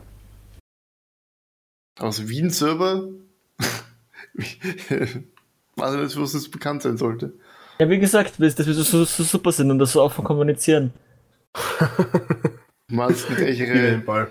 Aus 1.99 2.27
Wien 2.29 2.49
selber, 2.49 3.11
weiß 4.39 5.95
ich 5.95 6.01
nicht, 6.01 6.18
was 6.18 6.33
das 6.33 6.49
bekannt 6.49 6.81
sein 6.81 6.97
sollte. 6.97 7.35
ja, 7.79 7.91
wie 7.91 7.99
gesagt, 7.99 8.41
dass 8.41 8.57
wir 8.66 8.73
so, 8.73 8.83
so, 8.83 9.05
so 9.05 9.23
super 9.23 9.53
sind 9.53 9.70
und 9.70 9.79
das 9.79 9.93
so 9.93 10.01
offen 10.01 10.25
kommunizieren. 10.25 10.95
Meinst 12.89 13.29
du 13.29 13.35
den 13.35 14.05
Ball. 14.07 14.31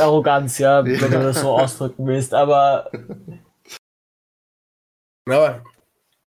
Arroganz, 0.00 0.58
ja, 0.58 0.84
wenn 0.84 0.98
du 0.98 1.08
das 1.22 1.40
so 1.40 1.50
ausdrücken 1.50 2.06
willst. 2.06 2.34
Aber 2.34 2.90
Aber 5.28 5.62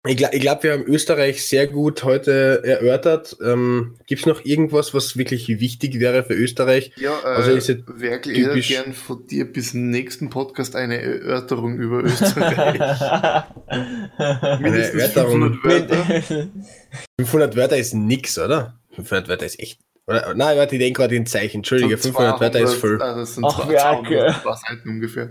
ich, 0.07 0.21
ich 0.21 0.41
glaube, 0.41 0.63
wir 0.63 0.71
haben 0.73 0.83
Österreich 0.85 1.45
sehr 1.45 1.67
gut 1.67 2.03
heute 2.03 2.61
erörtert. 2.63 3.35
Ähm, 3.43 3.97
Gibt 4.07 4.21
es 4.21 4.25
noch 4.25 4.45
irgendwas, 4.45 4.93
was 4.93 5.17
wirklich 5.17 5.47
wichtig 5.59 5.99
wäre 5.99 6.23
für 6.23 6.33
Österreich? 6.33 6.93
Ja, 6.95 7.19
äh, 7.19 7.25
Also 7.25 7.51
ist 7.51 7.69
es 7.69 7.77
wirklich, 7.87 8.37
ich 8.37 8.43
hätte 8.45 8.53
typisch- 8.53 8.67
gern 8.69 8.93
von 8.93 9.27
dir 9.27 9.51
bis 9.51 9.71
zum 9.71 9.89
nächsten 9.89 10.29
Podcast 10.29 10.75
eine 10.77 11.01
Erörterung 11.01 11.75
über 11.77 12.03
Österreich. 12.03 12.89
Mindestens 14.61 15.01
Erörterung. 15.01 15.59
500 15.61 15.63
Wörter. 15.63 16.47
500 17.19 17.55
Wörter 17.57 17.77
ist 17.77 17.93
nix, 17.93 18.39
oder? 18.39 18.79
500 18.95 19.27
Wörter 19.27 19.45
ist 19.45 19.59
echt. 19.59 19.79
Oder, 20.09 20.33
nein, 20.35 20.57
warte, 20.57 20.75
ich 20.75 20.79
denke 20.81 21.01
gerade 21.01 21.15
in 21.15 21.25
Zeichen. 21.25 21.57
Entschuldige, 21.57 21.97
Sind 21.97 22.13
500 22.15 22.39
Wörter 22.39 22.59
ist 22.61 22.79
200, 22.79 22.79
voll. 22.79 23.01
Also 23.01 23.19
das 23.19 23.35
sind 23.35 23.45
Ach, 23.45 23.55
200, 23.55 23.71
Werke. 24.09 24.35
zwei 24.41 24.55
Seiten 24.55 24.89
ungefähr. 24.89 25.29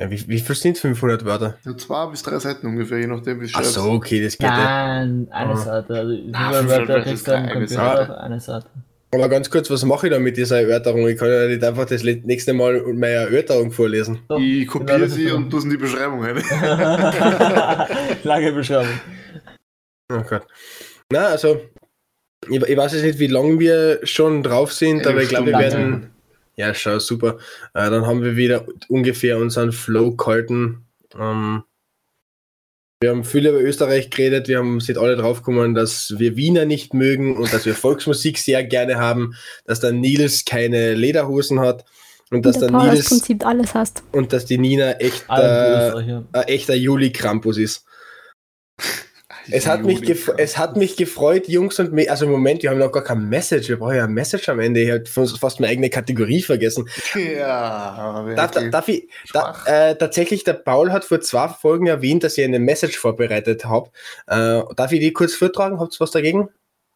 Ja, 0.00 0.10
wie, 0.10 0.28
wie 0.28 0.38
viel 0.40 0.54
sind 0.56 0.78
500 0.78 1.24
Wörter? 1.26 1.58
Ja, 1.66 1.76
zwei 1.76 2.06
bis 2.06 2.22
drei 2.22 2.38
Seiten 2.38 2.66
ungefähr, 2.66 2.98
je 2.98 3.06
nachdem, 3.06 3.40
wie 3.40 3.44
es 3.44 3.52
Ach 3.54 3.62
so, 3.62 3.82
okay, 3.90 4.24
das 4.24 4.38
geht 4.38 4.48
ja. 4.48 4.56
Nein, 4.56 5.28
eine 5.30 5.52
Ah. 5.52 5.56
Seite. 5.56 5.94
Also, 5.94 6.12
Ah, 6.32 6.48
über 6.48 6.58
500 6.60 6.88
Wörter 6.88 7.12
ist 7.12 7.28
dann 7.28 7.42
eine 7.44 7.52
Computer 7.52 8.20
eine 8.22 8.40
Seite. 8.40 8.66
Aber 9.12 9.28
ganz 9.28 9.50
kurz, 9.50 9.68
was 9.68 9.84
mache 9.84 10.06
ich 10.06 10.12
da 10.12 10.18
mit 10.20 10.36
dieser 10.36 10.60
Erörterung? 10.60 11.06
Ich 11.08 11.18
kann 11.18 11.28
ja 11.28 11.46
nicht 11.48 11.62
einfach 11.64 11.84
das 11.84 12.02
nächste 12.04 12.52
Mal 12.54 12.80
meine 12.94 13.12
Erörterung 13.14 13.72
vorlesen. 13.72 14.20
So, 14.28 14.38
Ich 14.38 14.66
genau 14.68 14.72
kopiere 14.78 15.08
sie 15.08 15.30
und 15.32 15.50
tue 15.50 15.58
es 15.58 15.64
in 15.64 15.70
die 15.70 15.76
Beschreibung 15.76 16.22
rein. 16.22 16.36
Lange 18.22 18.52
Beschreibung. 18.52 19.00
Oh 20.12 20.22
Gott. 20.28 20.46
Na, 21.12 21.26
also, 21.26 21.60
ich, 22.48 22.62
ich 22.62 22.76
weiß 22.76 22.92
jetzt 22.92 23.04
nicht, 23.04 23.18
wie 23.18 23.26
lange 23.26 23.58
wir 23.58 24.00
schon 24.04 24.42
drauf 24.42 24.72
sind, 24.72 25.06
aber 25.06 25.22
ich 25.22 25.28
glaube, 25.28 25.50
wir 25.50 25.58
werden. 25.58 26.10
Ja, 26.56 26.74
schau, 26.74 26.98
super. 26.98 27.38
Äh, 27.74 27.90
dann 27.90 28.06
haben 28.06 28.22
wir 28.22 28.36
wieder 28.36 28.66
ungefähr 28.88 29.38
unseren 29.38 29.72
Flow 29.72 30.14
gehalten. 30.14 30.84
Ähm, 31.18 31.62
wir 33.02 33.10
haben 33.10 33.24
viel 33.24 33.46
über 33.46 33.58
Österreich 33.58 34.10
geredet, 34.10 34.46
wir 34.46 34.58
haben 34.58 34.78
sind 34.80 34.98
alle 34.98 35.16
draufgekommen, 35.16 35.74
dass 35.74 36.18
wir 36.18 36.36
Wiener 36.36 36.66
nicht 36.66 36.92
mögen 36.92 37.34
und 37.34 37.50
dass 37.50 37.64
wir 37.64 37.74
Volksmusik 37.74 38.36
sehr 38.36 38.62
gerne 38.62 38.96
haben, 38.98 39.34
dass 39.64 39.80
der 39.80 39.92
Nils 39.92 40.44
keine 40.44 40.92
Lederhosen 40.92 41.60
hat 41.60 41.86
und 42.30 42.44
dass 42.44 42.58
der 42.58 42.68
der 42.68 42.78
Nils 42.78 43.08
Prinzip 43.08 43.46
alles 43.46 43.72
hast. 43.72 44.02
und 44.12 44.34
dass 44.34 44.44
die 44.44 44.58
Nina 44.58 44.92
echt 44.98 45.24
äh, 45.30 45.92
ein 45.92 46.42
echter 46.46 46.74
Juli-Krampus 46.74 47.56
ist. 47.56 47.86
Es 49.50 49.66
hat, 49.66 49.84
mich 49.84 50.02
es 50.36 50.58
hat 50.58 50.76
mich 50.76 50.96
gefreut, 50.96 51.48
Jungs 51.48 51.78
und 51.78 51.92
mich. 51.92 52.10
Also, 52.10 52.26
Moment, 52.26 52.62
wir 52.62 52.70
haben 52.70 52.78
noch 52.78 52.92
gar 52.92 53.04
kein 53.04 53.28
Message. 53.28 53.68
Wir 53.68 53.78
brauchen 53.78 53.96
ja 53.96 54.04
ein 54.04 54.12
Message 54.12 54.48
am 54.48 54.60
Ende. 54.60 54.80
Ich 54.80 54.90
habe 54.90 55.06
fast 55.06 55.60
meine 55.60 55.72
eigene 55.72 55.90
Kategorie 55.90 56.42
vergessen. 56.42 56.88
Ja, 57.14 58.24
Darf, 58.36 58.54
wirklich. 58.54 58.70
darf 58.70 58.88
ich, 58.88 59.08
da, 59.32 59.54
äh, 59.66 59.94
tatsächlich, 59.96 60.44
der 60.44 60.54
Paul 60.54 60.92
hat 60.92 61.04
vor 61.04 61.20
zwei 61.20 61.48
Folgen 61.48 61.86
erwähnt, 61.86 62.24
dass 62.24 62.38
ich 62.38 62.44
eine 62.44 62.58
Message 62.58 62.98
vorbereitet 62.98 63.64
habe. 63.64 63.90
Äh, 64.26 64.62
darf 64.76 64.92
ich 64.92 65.00
die 65.00 65.12
kurz 65.12 65.34
vortragen? 65.34 65.80
Habt 65.80 65.94
ihr 65.94 66.00
was 66.00 66.10
dagegen? 66.10 66.48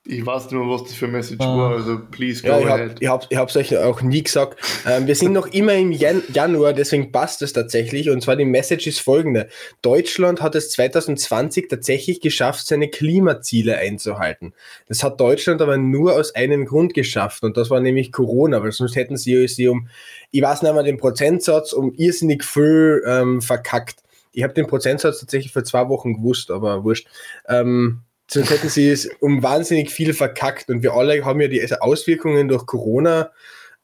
Ich 0.06 0.24
weiß 0.26 0.44
nicht 0.44 0.52
mehr, 0.52 0.68
was 0.68 0.82
das 0.84 0.92
für 0.94 1.06
ein 1.06 1.12
Message 1.12 1.40
Ah. 1.40 1.56
war, 1.56 1.70
also 1.76 1.98
please 2.10 2.42
go 2.42 2.48
Ja, 2.48 2.58
ich 2.60 2.66
ahead. 2.66 2.80
habe 2.90 2.94
ich 3.00 3.08
hab, 3.08 3.26
ich 3.30 3.36
hab's 3.38 3.56
euch 3.56 3.76
auch 3.78 4.02
nie 4.02 4.22
gesagt. 4.22 4.58
Ähm, 4.86 5.06
wir 5.06 5.14
sind 5.14 5.32
noch 5.32 5.46
immer 5.46 5.72
im 5.74 5.92
Jan 5.92 6.22
Januar, 6.32 6.74
deswegen 6.74 7.10
passt 7.10 7.40
es 7.40 7.54
tatsächlich. 7.54 8.10
Und 8.10 8.20
zwar 8.22 8.36
die 8.36 8.44
Message 8.44 8.86
ist 8.86 9.00
folgende. 9.00 9.48
Deutschland 9.80 10.42
hat 10.42 10.54
es 10.54 10.70
2020 10.72 11.68
tatsächlich 11.68 12.20
geschafft, 12.20 12.66
seine 12.66 12.88
Klimaziele 12.88 13.78
einzuhalten. 13.78 14.52
Das 14.88 15.02
hat 15.02 15.18
Deutschland 15.20 15.62
aber 15.62 15.78
nur 15.78 16.14
aus 16.14 16.34
einem 16.34 16.66
Grund 16.66 16.92
geschafft 16.92 17.42
und 17.42 17.56
das 17.56 17.70
war 17.70 17.80
nämlich 17.80 18.12
Corona, 18.12 18.62
weil 18.62 18.72
sonst 18.72 18.96
hätten 18.96 19.16
sie 19.16 19.48
sie 19.48 19.68
um, 19.68 19.88
ich 20.30 20.42
weiß 20.42 20.62
nicht 20.62 20.74
mehr 20.74 20.82
den 20.82 20.98
Prozentsatz, 20.98 21.72
um 21.72 21.94
irrsinnig 21.94 22.44
viel 22.44 23.02
ähm, 23.06 23.40
verkackt. 23.40 24.00
Ich 24.32 24.42
habe 24.42 24.52
den 24.52 24.66
Prozentsatz 24.66 25.20
tatsächlich 25.20 25.52
vor 25.52 25.64
zwei 25.64 25.88
Wochen 25.88 26.14
gewusst, 26.14 26.50
aber 26.50 26.84
wurscht. 26.84 27.06
Ähm, 27.48 28.00
sonst 28.30 28.50
hätten 28.50 28.68
sie 28.68 28.90
es 28.90 29.08
um 29.20 29.42
wahnsinnig 29.42 29.90
viel 29.90 30.14
verkackt 30.14 30.70
und 30.70 30.82
wir 30.82 30.94
alle 30.94 31.24
haben 31.24 31.40
ja 31.40 31.48
die 31.48 31.66
Auswirkungen 31.80 32.48
durch 32.48 32.66
Corona 32.66 33.30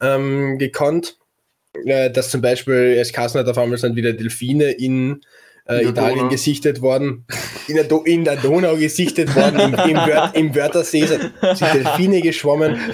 ähm, 0.01 0.57
gekannt, 0.57 1.17
äh, 1.85 2.09
dass 2.09 2.29
zum 2.29 2.41
Beispiel 2.41 2.97
es 2.99 3.13
Kassen 3.13 3.39
hat 3.39 3.47
auf 3.47 3.57
einmal 3.57 3.77
sind 3.77 3.95
wieder 3.95 4.13
Delfine 4.13 4.71
in, 4.71 5.21
äh, 5.67 5.83
Italien 5.85 6.17
Donau. 6.17 6.29
gesichtet 6.29 6.81
worden, 6.81 7.25
in 7.67 7.75
der, 7.75 7.85
Do 7.85 8.03
in 8.03 8.23
der 8.23 8.35
Donau 8.35 8.75
gesichtet 8.75 9.35
worden, 9.35 9.59
im, 9.59 9.73
im, 9.73 9.95
Wör 9.95 10.31
im 10.33 10.55
Wörthersee 10.55 11.05
sind 11.05 11.31
sind 11.53 11.73
Delfine 11.73 12.21
geschwommen. 12.21 12.79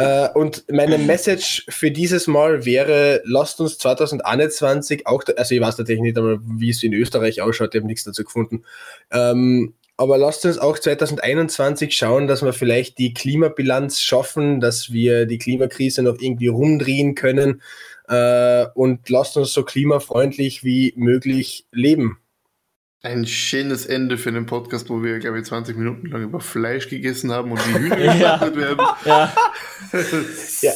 Äh, 0.00 0.30
und 0.30 0.64
meine 0.72 0.96
Message 0.96 1.66
für 1.68 1.90
dieses 1.90 2.26
Mal 2.26 2.64
wäre, 2.64 3.20
lasst 3.24 3.60
uns 3.60 3.76
2021 3.76 5.06
auch, 5.06 5.22
also 5.36 5.54
ich 5.54 5.60
weiß 5.60 5.76
natürlich 5.76 6.00
nicht 6.00 6.16
einmal, 6.16 6.38
wie 6.42 6.70
es 6.70 6.82
in 6.82 6.94
Österreich 6.94 7.42
ausschaut, 7.42 7.74
ich 7.74 7.80
habe 7.80 7.86
nichts 7.86 8.04
dazu 8.04 8.24
gefunden, 8.24 8.64
ähm, 9.10 9.74
aber 10.00 10.16
lasst 10.16 10.46
uns 10.46 10.56
auch 10.56 10.78
2021 10.78 11.94
schauen, 11.94 12.26
dass 12.26 12.42
wir 12.42 12.54
vielleicht 12.54 12.96
die 12.96 13.12
Klimabilanz 13.12 14.00
schaffen, 14.00 14.58
dass 14.58 14.90
wir 14.90 15.26
die 15.26 15.36
Klimakrise 15.36 16.02
noch 16.02 16.16
irgendwie 16.18 16.46
rumdrehen 16.46 17.14
können 17.14 17.60
äh, 18.08 18.64
und 18.72 19.06
lasst 19.10 19.36
uns 19.36 19.52
so 19.52 19.62
klimafreundlich 19.62 20.64
wie 20.64 20.94
möglich 20.96 21.66
leben. 21.70 22.18
Ein 23.02 23.26
schönes 23.26 23.84
Ende 23.84 24.16
für 24.16 24.30
einen 24.30 24.46
Podcast, 24.46 24.88
wo 24.88 25.02
wir, 25.02 25.18
glaube 25.18 25.38
ich, 25.38 25.44
20 25.44 25.76
Minuten 25.76 26.06
lang 26.06 26.22
über 26.22 26.40
Fleisch 26.40 26.88
gegessen 26.88 27.30
haben 27.30 27.52
und 27.52 27.58
wie 27.58 27.78
Hühner 27.80 27.96
geschlachtet 28.12 28.56
werden. 28.56 28.86
Ja, 29.04 29.34
Ja. 30.62 30.72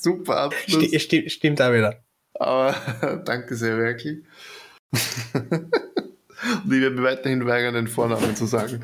Super 0.00 0.38
Abschluss. 0.38 0.86
Sti 0.86 0.98
sti 0.98 1.28
stimmt 1.28 1.60
auch 1.60 1.74
wieder. 1.74 2.02
Aber 2.32 3.22
danke 3.26 3.54
sehr, 3.54 3.76
wirklich. 3.76 4.20
Und 6.64 6.72
ich 6.72 6.80
werde 6.80 6.96
mir 6.96 7.02
weiterhin 7.02 7.46
weigern, 7.46 7.74
den 7.74 7.88
Vornamen 7.88 8.36
zu 8.36 8.46
sagen. 8.46 8.80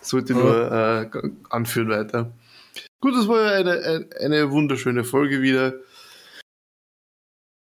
Sollte 0.00 0.34
nur 0.34 0.72
äh, 0.72 1.30
anführen 1.50 1.88
weiter. 1.88 2.32
Gut, 3.00 3.14
das 3.16 3.28
war 3.28 3.42
ja 3.42 3.50
eine, 3.58 4.08
eine, 4.20 4.50
wunderschöne 4.50 5.04
Folge 5.04 5.42
wieder. 5.42 5.74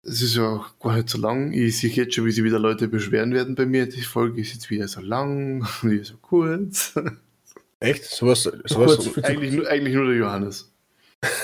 Es 0.04 0.22
ist 0.22 0.36
ja 0.36 0.48
auch 0.48 0.80
gar 0.80 0.96
nicht 0.96 1.10
so 1.10 1.20
lang. 1.20 1.52
Ich 1.54 1.80
sehe 1.80 1.90
jetzt 1.92 2.16
schon, 2.16 2.26
wie 2.26 2.32
sich 2.32 2.44
wieder 2.44 2.60
Leute 2.60 2.88
beschweren 2.88 3.34
werden 3.34 3.56
bei 3.56 3.66
mir. 3.66 3.88
Die 3.88 4.02
Folge 4.02 4.42
ist 4.42 4.54
jetzt 4.54 4.70
wieder 4.70 4.88
so 4.88 5.02
lang, 5.02 5.68
wieder 5.82 6.04
so 6.04 6.18
kurz. 6.18 6.94
Echt? 7.80 8.06
Sowas, 8.06 8.44
kurz 8.44 8.74
sowas, 8.74 9.08
für 9.08 9.24
eigentlich, 9.24 9.54
nur, 9.54 9.68
eigentlich 9.68 9.96
nur 9.96 10.06
der 10.06 10.16
Johannes. 10.16 10.71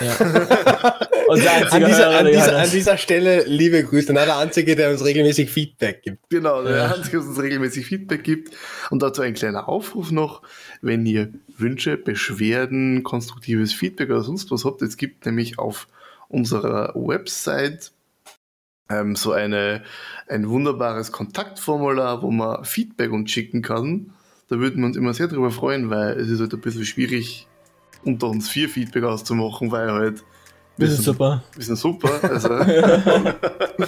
Ja. 0.02 1.00
Und 1.28 1.44
der 1.44 1.56
an, 1.56 1.64
einzige 1.64 1.86
dieser, 1.86 2.06
Hörer, 2.06 2.20
an, 2.20 2.26
dieser, 2.28 2.58
an 2.58 2.72
dieser 2.72 2.98
Stelle 2.98 3.44
liebe 3.46 3.84
Grüße. 3.84 4.14
Na, 4.14 4.26
der 4.26 4.38
Einzige, 4.38 4.76
der 4.76 4.92
uns 4.92 5.04
regelmäßig 5.04 5.50
Feedback 5.50 6.02
gibt. 6.02 6.30
Genau, 6.30 6.64
der 6.64 6.78
Ja. 6.78 6.90
Hans, 6.90 7.12
der 7.12 7.20
uns 7.20 7.42
regelmäßig 7.42 7.86
Feedback 7.86 8.24
gibt. 8.24 8.56
Und 8.90 9.02
dazu 9.02 9.22
ein 9.22 9.34
kleiner 9.34 9.68
Aufruf 9.68 10.12
noch, 10.12 10.42
wenn 10.82 11.06
ihr 11.06 11.34
Wünsche, 11.58 11.98
Beschwerden, 11.98 13.04
konstruktives 13.04 13.74
Feedback 13.74 14.10
oder 14.10 14.24
sonst 14.24 14.52
was 14.52 14.64
habt. 14.64 14.82
Es 14.82 14.96
gibt 14.96 15.26
nämlich 15.26 15.60
auf 15.60 15.88
unserer 16.30 16.94
Website 16.96 17.92
ähm, 18.90 19.16
so 19.16 19.34
eine, 19.34 19.84
ein 20.28 20.50
wunderbares 20.50 21.12
Kontaktformular, 21.12 22.22
wo 22.22 22.32
man 22.32 22.64
Feedback 22.64 23.12
uns 23.12 23.32
schicken 23.32 23.62
kann. 23.62 24.14
Da 24.50 24.60
würden 24.60 24.80
wir 24.80 24.86
uns 24.88 24.96
immer 24.96 25.14
sehr 25.14 25.28
darüber 25.28 25.52
freuen, 25.52 25.90
weil 25.90 26.18
es 26.20 26.30
ist 26.30 26.40
halt 26.40 26.54
ein 26.54 26.62
bisschen 26.62 26.86
schwierig, 26.86 27.48
unter 28.04 28.28
uns 28.30 28.50
vier 28.50 28.70
Feedback 28.70 29.04
auszumachen, 29.04 29.72
weil 29.72 29.92
halt 29.92 30.24
Wir 30.78 30.88
sind 30.90 31.04
super. 31.04 31.44
wir 31.56 31.64
sind 31.64 31.78
super. 31.78 32.10
Also 32.24 32.50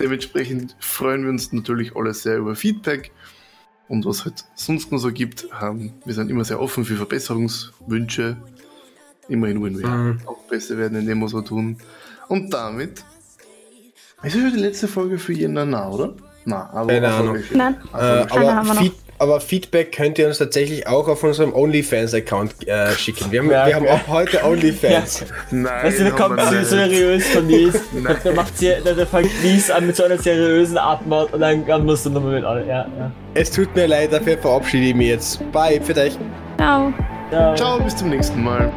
dementsprechend 0.00 0.76
freuen 0.80 1.22
wir 1.22 1.30
uns 1.30 1.52
natürlich 1.52 1.94
alle 1.96 2.14
sehr 2.14 2.38
über 2.38 2.54
Feedback. 2.56 3.12
Und 3.88 4.06
was 4.06 4.24
halt 4.24 4.44
sonst 4.54 4.92
noch 4.92 4.98
so 4.98 5.10
gibt, 5.10 5.48
ähm, 5.60 5.92
wir 6.04 6.14
sind 6.14 6.30
immer 6.30 6.44
sehr 6.44 6.60
offen 6.60 6.84
für 6.84 6.94
Verbesserungswünsche. 6.96 8.36
Immerhin 9.28 9.60
wollen 9.60 9.78
wir 9.78 9.86
Mhm. 9.88 10.20
auch 10.26 10.38
besser 10.48 10.76
werden, 10.78 10.98
indem 10.98 11.18
wir 11.20 11.28
so 11.28 11.40
tun. 11.42 11.76
Und 12.28 12.52
damit. 12.54 13.04
Es 14.22 14.34
ist 14.34 14.42
ja 14.44 14.50
die 14.50 14.58
letzte 14.58 14.86
Folge 14.86 15.18
für 15.18 15.32
Jänner 15.32 15.64
nah, 15.64 15.88
oder? 15.88 16.14
Na, 16.44 16.70
aber 16.70 16.86
Keine 16.92 17.08
Ahnung. 17.12 17.38
Nein. 17.52 17.76
Äh, 17.92 17.96
aber, 17.96 18.54
haben 18.54 18.66
wir 18.68 18.74
noch. 18.74 18.82
Feed, 18.82 18.92
aber 19.20 19.40
Feedback 19.40 19.92
könnt 19.92 20.18
ihr 20.18 20.26
uns 20.26 20.38
tatsächlich 20.38 20.86
auch 20.86 21.06
auf 21.06 21.22
unserem 21.22 21.54
OnlyFans-Account 21.54 22.66
äh, 22.66 22.90
schicken. 22.92 23.30
Wir 23.30 23.40
haben, 23.40 23.50
Ja, 23.50 23.66
wir 23.66 23.76
haben 23.76 23.86
auch 23.86 24.08
heute 24.08 24.42
OnlyFans. 24.42 25.26
Nein, 25.50 25.84
Weißt 25.84 26.00
du, 26.00 26.04
da 26.04 26.10
kommt 26.10 26.36
wir 26.38 26.64
so 26.64 26.76
seriös 26.76 27.26
von 27.28 27.46
Nies. 27.46 27.74
Da 28.24 28.32
macht 28.32 28.56
sie, 28.56 28.72
da, 28.82 29.06
fängt 29.06 29.30
Nies 29.44 29.70
an 29.70 29.86
mit 29.86 29.96
so 29.96 30.04
einer 30.04 30.16
seriösen 30.16 30.78
Atmung 30.78 31.26
und 31.26 31.40
dann, 31.40 31.66
dann 31.66 31.84
musst 31.84 32.06
du 32.06 32.10
nochmal 32.10 32.36
mit 32.36 32.44
alle. 32.44 32.66
Ja, 32.66 32.86
ja. 32.98 33.12
Es 33.34 33.50
tut 33.50 33.74
mir 33.76 33.86
leid, 33.86 34.12
dafür 34.12 34.38
verabschiede 34.38 34.86
ich 34.86 34.94
mich 34.94 35.08
jetzt. 35.08 35.52
Bye, 35.52 35.80
für 35.82 35.94
euch. 35.96 36.16
Ciao. 36.56 36.92
ja. 37.30 37.54
Ciao, 37.54 37.78
bis 37.78 37.96
zum 37.96 38.08
nächsten 38.08 38.42
Mal. 38.42 38.72